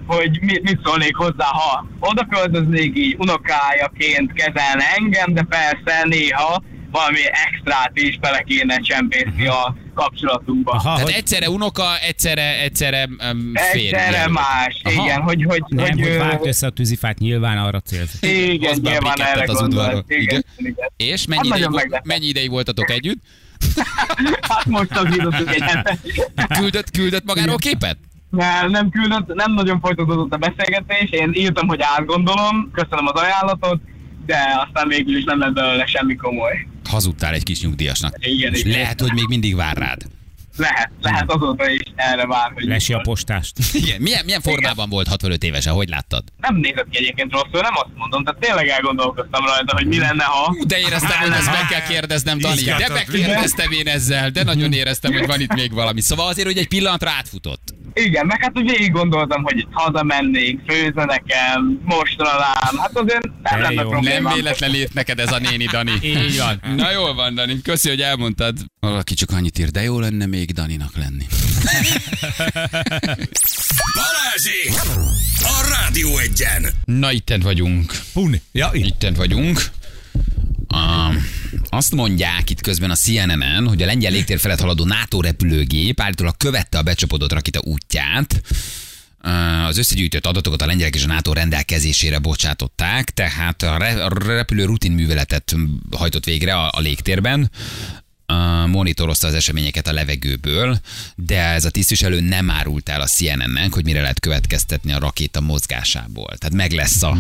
Hogy 0.07 0.39
mit, 0.41 0.63
mit 0.63 0.81
szólnék 0.85 1.17
hozzá, 1.17 1.47
ha 1.47 1.87
oda 2.01 2.27
költöznék 2.31 2.97
így 2.97 3.17
unokájaként 3.19 4.33
kezelne 4.33 4.85
engem, 4.97 5.35
de 5.35 5.43
persze 5.43 6.05
néha 6.05 6.63
valami 6.91 7.21
extrát 7.47 7.91
is 7.95 8.19
bele 8.19 8.41
kéne 8.41 8.77
csempészni 8.77 9.47
a 9.47 9.75
kapcsolatunkba. 9.95 10.71
Aha, 10.71 10.83
Tehát 10.83 11.01
hogy 11.01 11.13
egyszerre 11.13 11.51
unoka, 11.51 11.99
egyszerre, 11.99 12.61
egyszerre 12.63 13.09
um, 13.33 13.53
férj. 13.73 13.87
Egyszerre 13.87 14.29
más, 14.29 14.81
Aha. 14.85 15.05
igen, 15.05 15.21
hogy, 15.21 15.45
hogy, 15.49 15.63
nem, 15.69 15.87
hogy 15.91 16.01
ö, 16.07 16.19
vágd 16.19 16.47
össze 16.47 16.67
a 16.67 16.71
tűzifát, 16.71 17.19
nyilván 17.19 17.59
arra 17.59 17.81
célz. 17.81 18.23
Igen, 18.23 18.69
Hozd 18.69 18.83
be 18.83 18.89
a 18.91 18.93
nyilván 18.93 19.21
erre 19.21 19.43
az 19.53 19.63
udvarra. 19.63 19.87
gondolt. 19.87 20.11
Igen, 20.11 20.23
Igen. 20.23 20.45
igen. 20.57 20.91
És 20.97 21.21
Hát 21.21 21.29
mennyi, 21.29 21.47
ideig, 21.49 21.63
vo- 21.65 21.75
meglepett. 21.75 22.07
mennyi 22.07 22.27
ideig 22.27 22.51
voltatok 22.51 22.91
együtt? 22.91 23.19
Hát 24.41 24.65
most 24.67 24.91
az 24.97 25.07
hetet. 25.61 25.99
Küldött, 26.59 26.91
küldött 26.91 27.25
magáról 27.25 27.57
képet? 27.57 27.97
Nem, 28.31 28.71
nem 28.71 28.91
küldött, 28.91 29.35
nem 29.35 29.53
nagyon 29.53 29.81
folytatódott 29.81 30.33
a 30.33 30.37
beszélgetés, 30.37 31.11
én 31.11 31.31
írtam, 31.35 31.67
hogy 31.69 31.81
átgondolom, 31.83 32.71
köszönöm 32.73 33.07
az 33.07 33.21
ajánlatot, 33.21 33.81
de 34.27 34.65
aztán 34.67 34.89
végül 34.89 35.17
is 35.17 35.25
nem 35.25 35.39
lett 35.39 35.53
belőle 35.53 35.87
semmi 35.87 36.17
komoly. 36.17 36.67
Hazudtál 36.89 37.35
egy 37.35 37.43
kis 37.43 37.61
nyugdíjasnak. 37.63 38.15
Igen, 38.21 38.55
És 38.55 38.61
igen. 38.61 38.79
lehet, 38.79 39.01
hogy 39.01 39.13
még 39.13 39.25
mindig 39.29 39.57
vár 39.57 39.77
rád. 39.77 40.03
Lehet, 40.57 40.91
lehet 41.03 41.31
azóta 41.31 41.71
is 41.71 41.81
erre 41.95 42.27
vár, 42.27 42.51
hogy 42.55 42.65
Lesi 42.65 42.93
a 42.93 42.99
postást. 42.99 43.57
Igen. 43.83 44.01
Milyen, 44.01 44.25
milyen 44.25 44.41
formában 44.41 44.89
volt 44.89 45.09
65 45.09 45.45
évesen? 45.45 45.73
Hogy 45.73 45.89
láttad? 45.89 46.25
nem 46.41 46.57
nézett 46.57 46.89
ki 46.91 46.99
egyébként 46.99 47.33
rosszul, 47.33 47.61
nem 47.61 47.75
azt 47.75 47.89
mondom, 47.97 48.25
tehát 48.25 48.41
tényleg 48.41 48.69
elgondolkoztam 48.69 49.47
rajta, 49.47 49.77
hogy 49.77 49.87
mi 49.87 49.99
lenne, 49.99 50.25
ha... 50.25 50.55
Ú, 50.59 50.67
de 50.67 50.79
éreztem, 50.79 51.19
hogy 51.21 51.31
ezt 51.31 51.47
meg 51.47 51.67
kell 51.69 51.83
kérdeznem, 51.89 52.39
Dani. 52.39 52.63
De 52.63 52.89
megkérdeztem 52.93 53.71
én 53.71 53.87
ezzel, 53.87 54.31
de 54.31 54.43
nagyon 54.43 54.73
éreztem, 54.73 55.13
hogy 55.13 55.27
van 55.27 55.41
itt 55.41 55.55
még 55.55 55.73
valami. 55.73 56.01
Szóval 56.01 56.29
azért, 56.29 56.47
hogy 56.47 56.59
egy 56.59 56.69
pillanatra 56.69 57.11
átfutott. 57.11 57.75
Igen, 57.93 58.27
meg 58.27 58.43
hát 58.43 58.59
úgy 58.59 58.71
végig 58.71 58.93
gondoltam, 58.93 59.43
hogy 59.43 59.67
hazamennék, 59.71 60.61
főzne 60.67 61.05
nekem, 61.05 61.81
mostanában, 61.85 62.79
hát 62.79 62.91
azért 62.95 63.29
nem 63.43 63.61
lenne 63.61 63.83
probléma. 63.83 64.29
Nem 64.29 64.35
véletlen 64.35 64.71
lép 64.71 64.93
neked 64.93 65.19
ez 65.19 65.33
a 65.33 65.39
néni, 65.39 65.65
Dani. 65.65 65.93
Így 66.27 66.39
van. 66.39 66.75
Na 66.77 66.91
jól 66.91 67.15
van, 67.15 67.35
Dani. 67.35 67.63
Köszi, 67.63 67.89
hogy 67.89 68.01
elmondtad. 68.01 68.59
Valaki 68.81 69.15
csak 69.15 69.31
annyit 69.31 69.59
ír, 69.59 69.71
de 69.71 69.83
jó 69.83 70.01
lenne 70.01 70.27
még 70.27 70.53
Daninak 70.53 70.97
lenni. 70.97 71.25
Balázsi! 73.95 74.71
A 75.43 75.69
Rádió 75.69 76.19
Egyen! 76.19 76.67
Na, 76.85 77.13
itten 77.13 77.41
vagyunk. 77.41 77.93
Puni. 78.13 78.43
Ja, 78.53 78.71
itt. 78.73 78.85
Itten 78.85 79.15
vagyunk. 79.15 79.61
Um, 80.75 81.17
azt 81.69 81.93
mondják 81.93 82.51
itt 82.51 82.61
közben 82.61 82.91
a 82.91 82.95
CNN-en, 82.95 83.67
hogy 83.67 83.83
a 83.83 83.87
lengyel 83.87 84.13
légtér 84.13 84.39
felett 84.39 84.61
haladó 84.61 84.85
NATO 84.85 85.21
repülőgép 85.21 86.01
állítólag 86.01 86.37
követte 86.37 86.79
a 86.79 86.83
becsapódott 86.83 87.33
rakita 87.33 87.61
útját. 87.65 88.43
Az 89.67 89.79
összegyűjtött 89.79 90.27
adatokat 90.27 90.63
a 90.63 90.67
lengyelek 90.67 90.95
és 90.95 91.05
a 91.05 91.07
NATO 91.07 91.33
rendelkezésére 91.33 92.19
bocsátották, 92.19 93.11
tehát 93.11 93.63
a, 93.63 93.79
re- 93.79 94.05
a 94.05 94.09
repülő 94.09 94.65
rutin 94.65 94.93
műveletet 94.93 95.57
hajtott 95.91 96.25
végre 96.25 96.55
a, 96.55 96.71
a 96.73 96.81
légtérben, 96.81 97.51
monitorozta 98.67 99.27
az 99.27 99.35
eseményeket 99.35 99.87
a 99.87 99.93
levegőből, 99.93 100.81
de 101.17 101.43
ez 101.43 101.65
a 101.65 101.71
tisztviselő 101.71 102.21
nem 102.21 102.51
árult 102.51 102.89
el 102.89 103.01
a 103.01 103.07
CNN-nek, 103.07 103.73
hogy 103.73 103.85
mire 103.85 104.01
lehet 104.01 104.21
következtetni 104.21 104.93
a 104.93 104.99
rakéta 104.99 105.41
mozgásából. 105.41 106.37
Tehát 106.39 106.57
meg 106.57 106.73
lesz 106.73 107.03
a, 107.03 107.19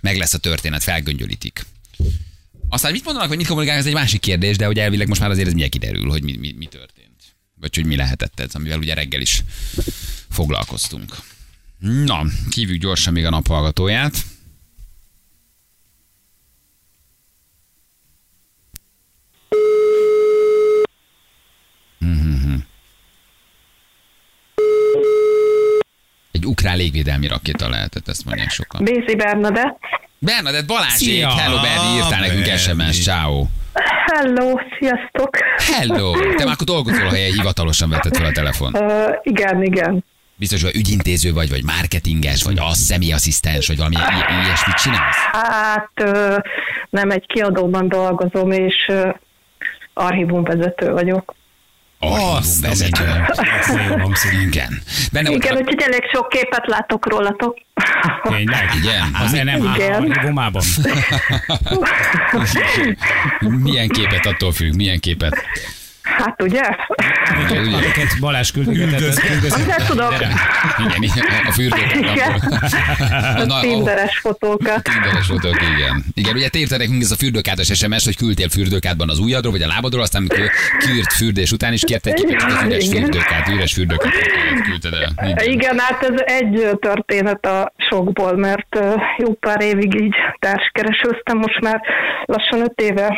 meg 0.00 0.16
lesz 0.16 0.34
a 0.34 0.38
történet, 0.38 0.82
felgöngyölítik. 0.82 1.66
Aztán 2.72 2.92
mit 2.92 3.04
mondanak, 3.04 3.28
hogy 3.28 3.36
mit 3.36 3.46
kommunikálnak, 3.46 3.84
ez 3.84 3.88
egy 3.90 3.98
másik 3.98 4.20
kérdés, 4.20 4.56
de 4.56 4.66
hogy 4.66 4.78
elvileg 4.78 5.08
most 5.08 5.20
már 5.20 5.30
azért 5.30 5.46
ez 5.46 5.52
mindjárt 5.52 5.72
kiderül, 5.78 6.10
hogy 6.10 6.22
mi, 6.22 6.36
mi, 6.36 6.54
mi 6.58 6.66
történt. 6.66 7.36
Vagy 7.60 7.74
hogy 7.74 7.86
mi 7.86 7.96
lehetett 7.96 8.40
ez, 8.40 8.54
amivel 8.54 8.78
ugye 8.78 8.94
reggel 8.94 9.20
is 9.20 9.42
foglalkoztunk. 10.30 11.16
Na, 11.78 12.24
hívjuk 12.54 12.80
gyorsan 12.80 13.12
még 13.12 13.24
a 13.24 13.30
naphallgatóját. 13.30 14.14
Mhm. 21.98 22.54
Egy 26.30 26.46
ukrán 26.46 26.76
légvédelmi 26.76 27.26
rakéta 27.26 27.68
lehetett, 27.68 28.08
ezt 28.08 28.24
mondják 28.24 28.50
sokan. 28.50 28.84
Bézi 28.84 29.16
Bernadett. 29.16 29.78
Bernadett 30.24 30.66
Balázsék, 30.66 31.08
Szia! 31.08 31.28
hello 31.28 31.60
Berni, 31.60 31.94
írtál 31.96 32.20
nekünk. 32.20 32.44
SMS, 32.58 33.02
ciao. 33.02 33.44
Hello, 34.06 34.54
sziasztok. 34.78 35.30
Hello! 35.76 36.12
Te 36.36 36.44
már 36.44 36.52
akkor 36.52 36.66
dolgozol, 36.66 37.06
ha 37.08 37.16
ilyen 37.16 37.32
hivatalosan 37.32 37.88
vetted 37.90 38.16
fel 38.16 38.26
a 38.26 38.32
telefon. 38.32 38.74
Uh, 38.74 39.10
igen, 39.22 39.62
igen. 39.62 40.04
Biztos, 40.36 40.62
hogy 40.62 40.76
ügyintéző 40.76 41.32
vagy, 41.32 41.50
vagy 41.50 41.64
marketinges, 41.64 42.42
vagy 42.42 42.58
az 42.58 42.78
személyasszisztens, 42.78 43.66
vagy 43.66 43.76
valami 43.76 43.96
i- 43.96 44.44
ilyesmit 44.44 44.74
csinálsz? 44.76 45.16
Hát 45.32 45.90
uh, 46.04 46.36
nem 46.90 47.10
egy 47.10 47.26
kiadóban 47.26 47.88
dolgozom, 47.88 48.50
és 48.50 48.74
uh, 48.88 49.14
archívumvezető 49.94 50.90
vagyok. 50.92 51.34
Archívum 52.02 52.60
vezető. 52.60 53.04
Hangzik. 53.98 54.32
Igen. 54.46 54.82
Benne 55.12 55.30
Igen, 55.30 55.56
úgyhogy 55.56 55.82
elég 55.82 56.02
sok 56.12 56.28
képet 56.28 56.66
látok 56.66 57.10
rólatok. 57.10 57.58
Tényleg? 58.22 58.70
Igen? 58.82 59.14
Azért 59.24 59.44
nem 59.44 59.74
Igen. 59.74 59.92
archívumában. 59.92 60.62
milyen 63.62 63.88
képet 63.88 64.26
attól 64.26 64.52
függ, 64.52 64.74
milyen 64.74 65.00
képet. 65.00 65.44
Hát 66.24 66.42
ugye? 66.42 66.62
Ugye, 67.44 67.60
ugye? 67.60 67.76
Amiket 67.76 68.20
Balázs 68.20 68.50
küldözött. 68.50 69.24
Azért 69.52 69.86
tudok 69.86 70.14
Igen, 70.78 71.02
igen, 71.02 71.26
a 71.46 71.52
fürdőkádban. 71.52 73.50
a 73.50 73.60
tinderes 73.60 74.18
fotókat. 74.18 74.82
Tinderes 74.82 75.26
fotók, 75.26 75.56
igen. 75.76 76.04
Igen, 76.14 76.34
ugye 76.34 76.48
te 76.48 76.76
nekünk 76.76 77.02
ez 77.02 77.10
a 77.10 77.16
fürdőkádos 77.16 77.66
SMS, 77.66 78.04
hogy 78.04 78.16
küldtél 78.16 78.48
fürdőkádban 78.48 79.08
az 79.08 79.18
ujjadról, 79.18 79.52
vagy 79.52 79.62
a 79.62 79.66
lábadról, 79.66 80.02
aztán 80.02 80.20
amikor 80.22 80.50
kiírt 80.78 81.12
fürdés 81.12 81.52
után 81.52 81.72
is 81.72 81.84
kérte 81.84 82.10
egy 82.10 82.24
képet, 82.24 82.42
az 82.42 82.62
üres 82.64 82.84
Igen. 82.84 83.02
fürdőkát, 83.02 83.48
üres 83.48 83.72
fürdőkát 83.72 84.12
küldted 84.64 84.92
el. 84.94 85.28
Igen. 85.28 85.52
Igen, 85.52 85.78
hát 85.78 86.02
ez 86.02 86.20
egy 86.24 86.68
történet 86.80 87.46
a 87.46 87.72
sokból, 87.90 88.36
mert 88.36 88.78
jó 89.18 89.34
pár 89.34 89.62
évig 89.62 90.00
így 90.00 90.14
társkeresőztem, 90.38 91.36
most 91.38 91.60
már 91.60 91.80
lassan 92.24 92.60
öt 92.60 92.80
éve 92.80 93.16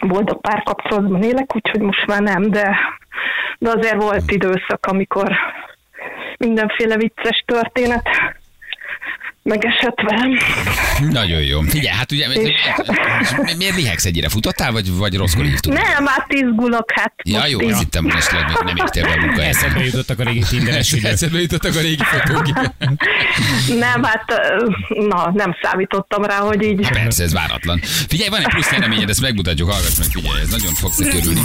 boldog 0.00 0.40
párkapcsolatban 0.40 1.22
élek, 1.22 1.54
úgyhogy 1.54 1.80
most 1.80 2.06
már 2.06 2.20
nem, 2.20 2.50
de, 2.50 2.76
de 3.58 3.70
azért 3.70 4.02
volt 4.02 4.30
időszak, 4.30 4.86
amikor 4.86 5.36
mindenféle 6.38 6.96
vicces 6.96 7.44
történet 7.46 8.08
megesett 9.42 10.00
velem. 10.06 10.38
Nagyon 11.10 11.40
jó. 11.40 11.60
Figyelj, 11.60 11.96
hát 11.96 12.12
ugye, 12.12 12.28
mi- 12.28 12.54
miért 13.56 13.76
lihegsz 13.76 14.04
egyre? 14.04 14.28
Futottál, 14.28 14.72
vagy, 14.72 14.92
vagy 14.96 15.16
rosszkor 15.16 15.44
hívtuk? 15.44 15.72
Nem, 15.72 16.06
hát 16.06 16.26
izgulok, 16.28 16.90
hát 16.92 17.12
Ja, 17.22 17.46
jó, 17.46 17.60
így. 17.60 17.70
azt 17.70 17.78
hittem, 17.80 18.04
hogy 18.04 18.12
esetleg 18.16 18.44
még 18.46 18.56
nem 18.64 18.76
értél 18.76 19.02
be 19.02 19.12
a 19.12 19.16
munkahelyet. 19.20 19.54
Eszembe 19.56 19.84
jutottak 19.84 20.18
a 20.18 20.22
régi 20.22 20.42
tinderes 20.48 20.92
idők. 20.92 21.10
Eszembe 21.12 21.40
jutottak 21.40 21.76
a 21.76 21.80
régi 21.80 22.02
fotók. 22.04 22.46
Nem, 23.78 24.02
hát 24.02 24.24
na, 25.08 25.30
nem 25.34 25.56
számítottam 25.62 26.24
rá, 26.24 26.36
hogy 26.38 26.62
így. 26.62 26.88
Persze, 26.88 27.22
ez 27.22 27.32
váratlan. 27.32 27.80
Figyelj, 28.08 28.28
van 28.28 28.40
egy 28.40 28.48
plusz 28.48 28.70
nyereményed, 28.70 29.08
ezt 29.08 29.20
megmutatjuk, 29.20 29.70
hallgass 29.70 29.96
meg, 29.98 30.06
figyelj, 30.10 30.40
ez 30.40 30.48
nagyon 30.48 30.72
fogsz 30.74 31.00
örülni. 31.00 31.40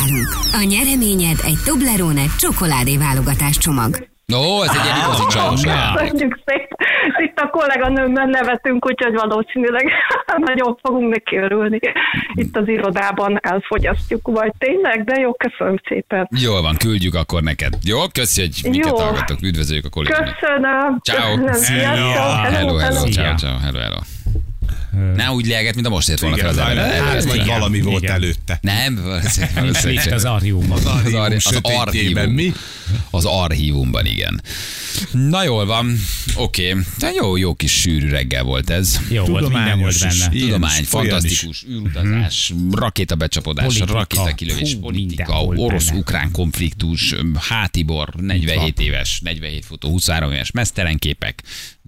A 0.54 0.64
nyereményed 0.64 1.38
egy 1.46 1.58
Toblerone 1.66 2.24
csokoládé 2.40 2.98
válogatás 2.98 3.58
csomag. 3.58 4.12
Ó, 4.34 4.64
ez 4.64 4.70
egy 4.70 4.86
ilyen 4.86 4.98
igazi 4.98 5.24
ajándék. 5.40 6.02
Köszönjük 6.02 6.40
szépen. 6.46 6.78
Itt 7.26 7.40
a 7.40 7.50
kolléganőmmel 7.50 8.26
nevetünk, 8.26 8.86
úgyhogy 8.86 9.14
valószínűleg 9.14 9.90
nagyon 10.48 10.78
fogunk 10.82 11.14
neki 11.14 11.38
örülni. 11.38 11.80
Itt 12.34 12.58
az 12.58 12.68
irodában 12.68 13.40
elfogyasztjuk, 13.42 14.28
vagy 14.28 14.52
tényleg, 14.58 15.04
de 15.04 15.20
jó, 15.20 15.34
köszönöm 15.34 15.78
szépen. 15.88 16.28
Jól 16.42 16.62
van, 16.62 16.76
küldjük 16.78 17.16
akkor 17.16 17.42
neked. 17.42 17.74
Jó, 17.84 18.00
köszi, 18.12 18.42
hogy 18.42 18.72
minket 18.72 19.00
Jó. 19.00 19.48
Üdvözöljük 19.48 19.86
a 19.86 19.90
kollégát. 19.90 20.40
Köszönöm. 20.40 21.00
Ciao. 21.02 21.38
Hello, 22.52 22.78
hello, 22.78 23.00
Szia. 23.00 23.12
ciao, 23.12 23.36
ciao, 23.36 23.58
hello, 23.58 23.80
hello. 23.80 24.23
Ne 25.16 25.32
úgy 25.32 25.46
léget, 25.46 25.74
mint 25.76 25.88
a 25.88 25.90
most 25.90 26.10
ért 26.10 26.20
volna 26.20 26.38
fel 26.38 26.48
az 26.48 26.58
ember. 26.58 27.04
hát, 27.04 27.16
Ez 27.16 27.26
vagy 27.26 27.36
igen. 27.36 27.48
valami 27.48 27.82
volt 27.82 28.04
Igen. 28.04 28.16
előtte. 28.16 28.58
Nem, 28.62 28.96
valószínűleg- 29.56 30.12
az 30.14 30.26
arjúmban. 30.26 30.78
Az 30.78 30.86
Az, 30.86 31.14
archívum 31.14 31.20
ar- 31.22 31.34
az 31.66 31.72
archívum. 31.78 32.32
mi? 32.34 32.54
Az 33.10 33.26
archívumban, 33.26 34.06
igen. 34.06 34.42
Na 35.12 35.44
jól 35.44 35.66
van, 35.66 36.00
oké. 36.36 36.76
De 37.00 37.12
jó, 37.12 37.36
jó 37.38 37.54
kis 37.54 37.72
sűrű 37.80 38.10
reggel 38.10 38.44
volt 38.44 38.70
ez. 38.70 39.00
Jó 39.10 39.26
volt, 39.26 39.42
minden 39.50 39.80
volt 39.80 39.94
Tudományos 39.94 40.00
benne. 40.00 40.36
is. 40.36 40.42
Tudomány, 40.42 40.84
fantasztikus, 40.84 41.66
űrutazás, 41.70 42.54
rakétabecsapodás, 42.72 43.66
Politika. 43.66 43.94
rakétakilövés, 43.94 44.78
politika, 44.82 45.34
volt 45.44 45.60
orosz-ukrán 45.60 46.32
konfliktus, 46.32 47.16
Hátibor, 47.40 48.10
47 48.16 48.80
éves, 48.80 49.20
47 49.24 49.66
fotó, 49.66 49.90
23 49.90 50.32
éves, 50.32 50.52
mesztelen 50.52 50.98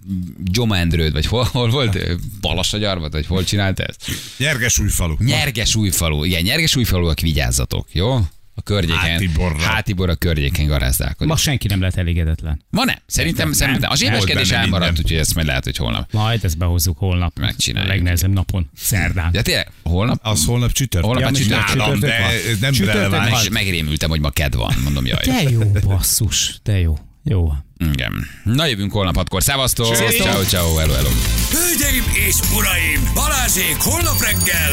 képek, 0.08 0.51
Gyoma 0.51 0.78
Endrőd, 0.78 1.12
vagy 1.12 1.26
hol, 1.26 1.43
hol 1.51 1.70
volt? 1.70 1.97
Balassagyarmat, 2.41 3.12
vagy 3.12 3.26
hol 3.26 3.43
csinálta 3.43 3.84
ezt? 3.84 4.06
Nyerges 4.38 4.80
újfalu. 4.80 5.16
Nyerges 5.20 5.76
újfalu. 5.76 6.24
Igen, 6.24 6.41
Nyerges 6.41 6.76
újfaluak 6.76 7.20
vigyázzatok, 7.20 7.88
jó? 7.91 8.14
A 8.58 8.62
környéken. 8.62 8.97
Hátiborra. 8.97 9.58
Hátibor 9.58 10.10
a 10.10 10.16
környéken 10.16 10.68
garázdálkodik. 10.68 11.28
Ma 11.28 11.38
senki 11.38 11.68
nem 11.68 11.82
lett 11.82 11.95
elégedetlen. 11.95 12.62
Ma 12.70 12.84
nem. 12.84 12.95
Szerintem, 13.06 13.51
szerintem. 13.53 13.91
A 13.91 13.95
zsébeskedés 13.95 14.49
benne 14.49 14.62
elmaradt, 14.62 14.97
úgyhogy 14.99 15.18
ezt 15.18 15.36
majd 15.36 15.47
lehet, 15.47 15.64
hogy 15.64 15.78
holnap. 15.78 16.12
Majd 16.12 16.43
ezt 16.43 16.58
behozzuk 16.58 16.97
holnap. 16.97 17.39
Megcsináljuk. 17.39 17.91
A 17.91 17.93
legnehezebb 17.93 18.34
napon, 18.34 18.70
szerdán. 18.76 19.32
De 19.32 19.41
tényleg, 19.41 19.72
holnap? 19.84 20.20
Az 20.24 20.45
holnap 20.45 20.72
csütörtök. 20.72 21.12
Holnap 21.12 21.32
Ja, 21.32 21.38
csütörtök. 21.38 21.76
Nálam, 21.76 21.99
de 21.99 22.08
Csütörtök 22.08 22.51
ez 22.51 22.60
nem 22.60 22.72
Csütörtök 22.72 23.01
releváns. 23.01 23.49
megrémültem, 23.49 24.10
hogy 24.10 24.20
ma 24.20 24.30
ked 24.30 24.56
van, 24.56 24.74
mondom, 24.84 25.06
jaj. 25.06 25.24
De 25.26 25.49
jó, 25.49 25.60
basszus, 25.84 26.60
de 26.64 26.80
jó. 26.80 26.97
Jó. 27.24 27.53
Igen. 27.78 28.28
Na 28.43 28.65
jövünk 28.65 28.91
holnap 28.91 29.15
hatkor. 29.15 29.43
Szevasztok! 29.43 29.95
Sziasztok! 29.95 30.28
Ciao, 30.28 30.43
ciao, 30.43 30.76
hello, 30.76 30.93
hello. 30.93 31.09
Hölgyeim 31.51 32.03
és 32.28 32.36
uraim, 32.55 33.11
Balázsék 33.13 33.76
holnap 33.80 34.21
reggel 34.21 34.71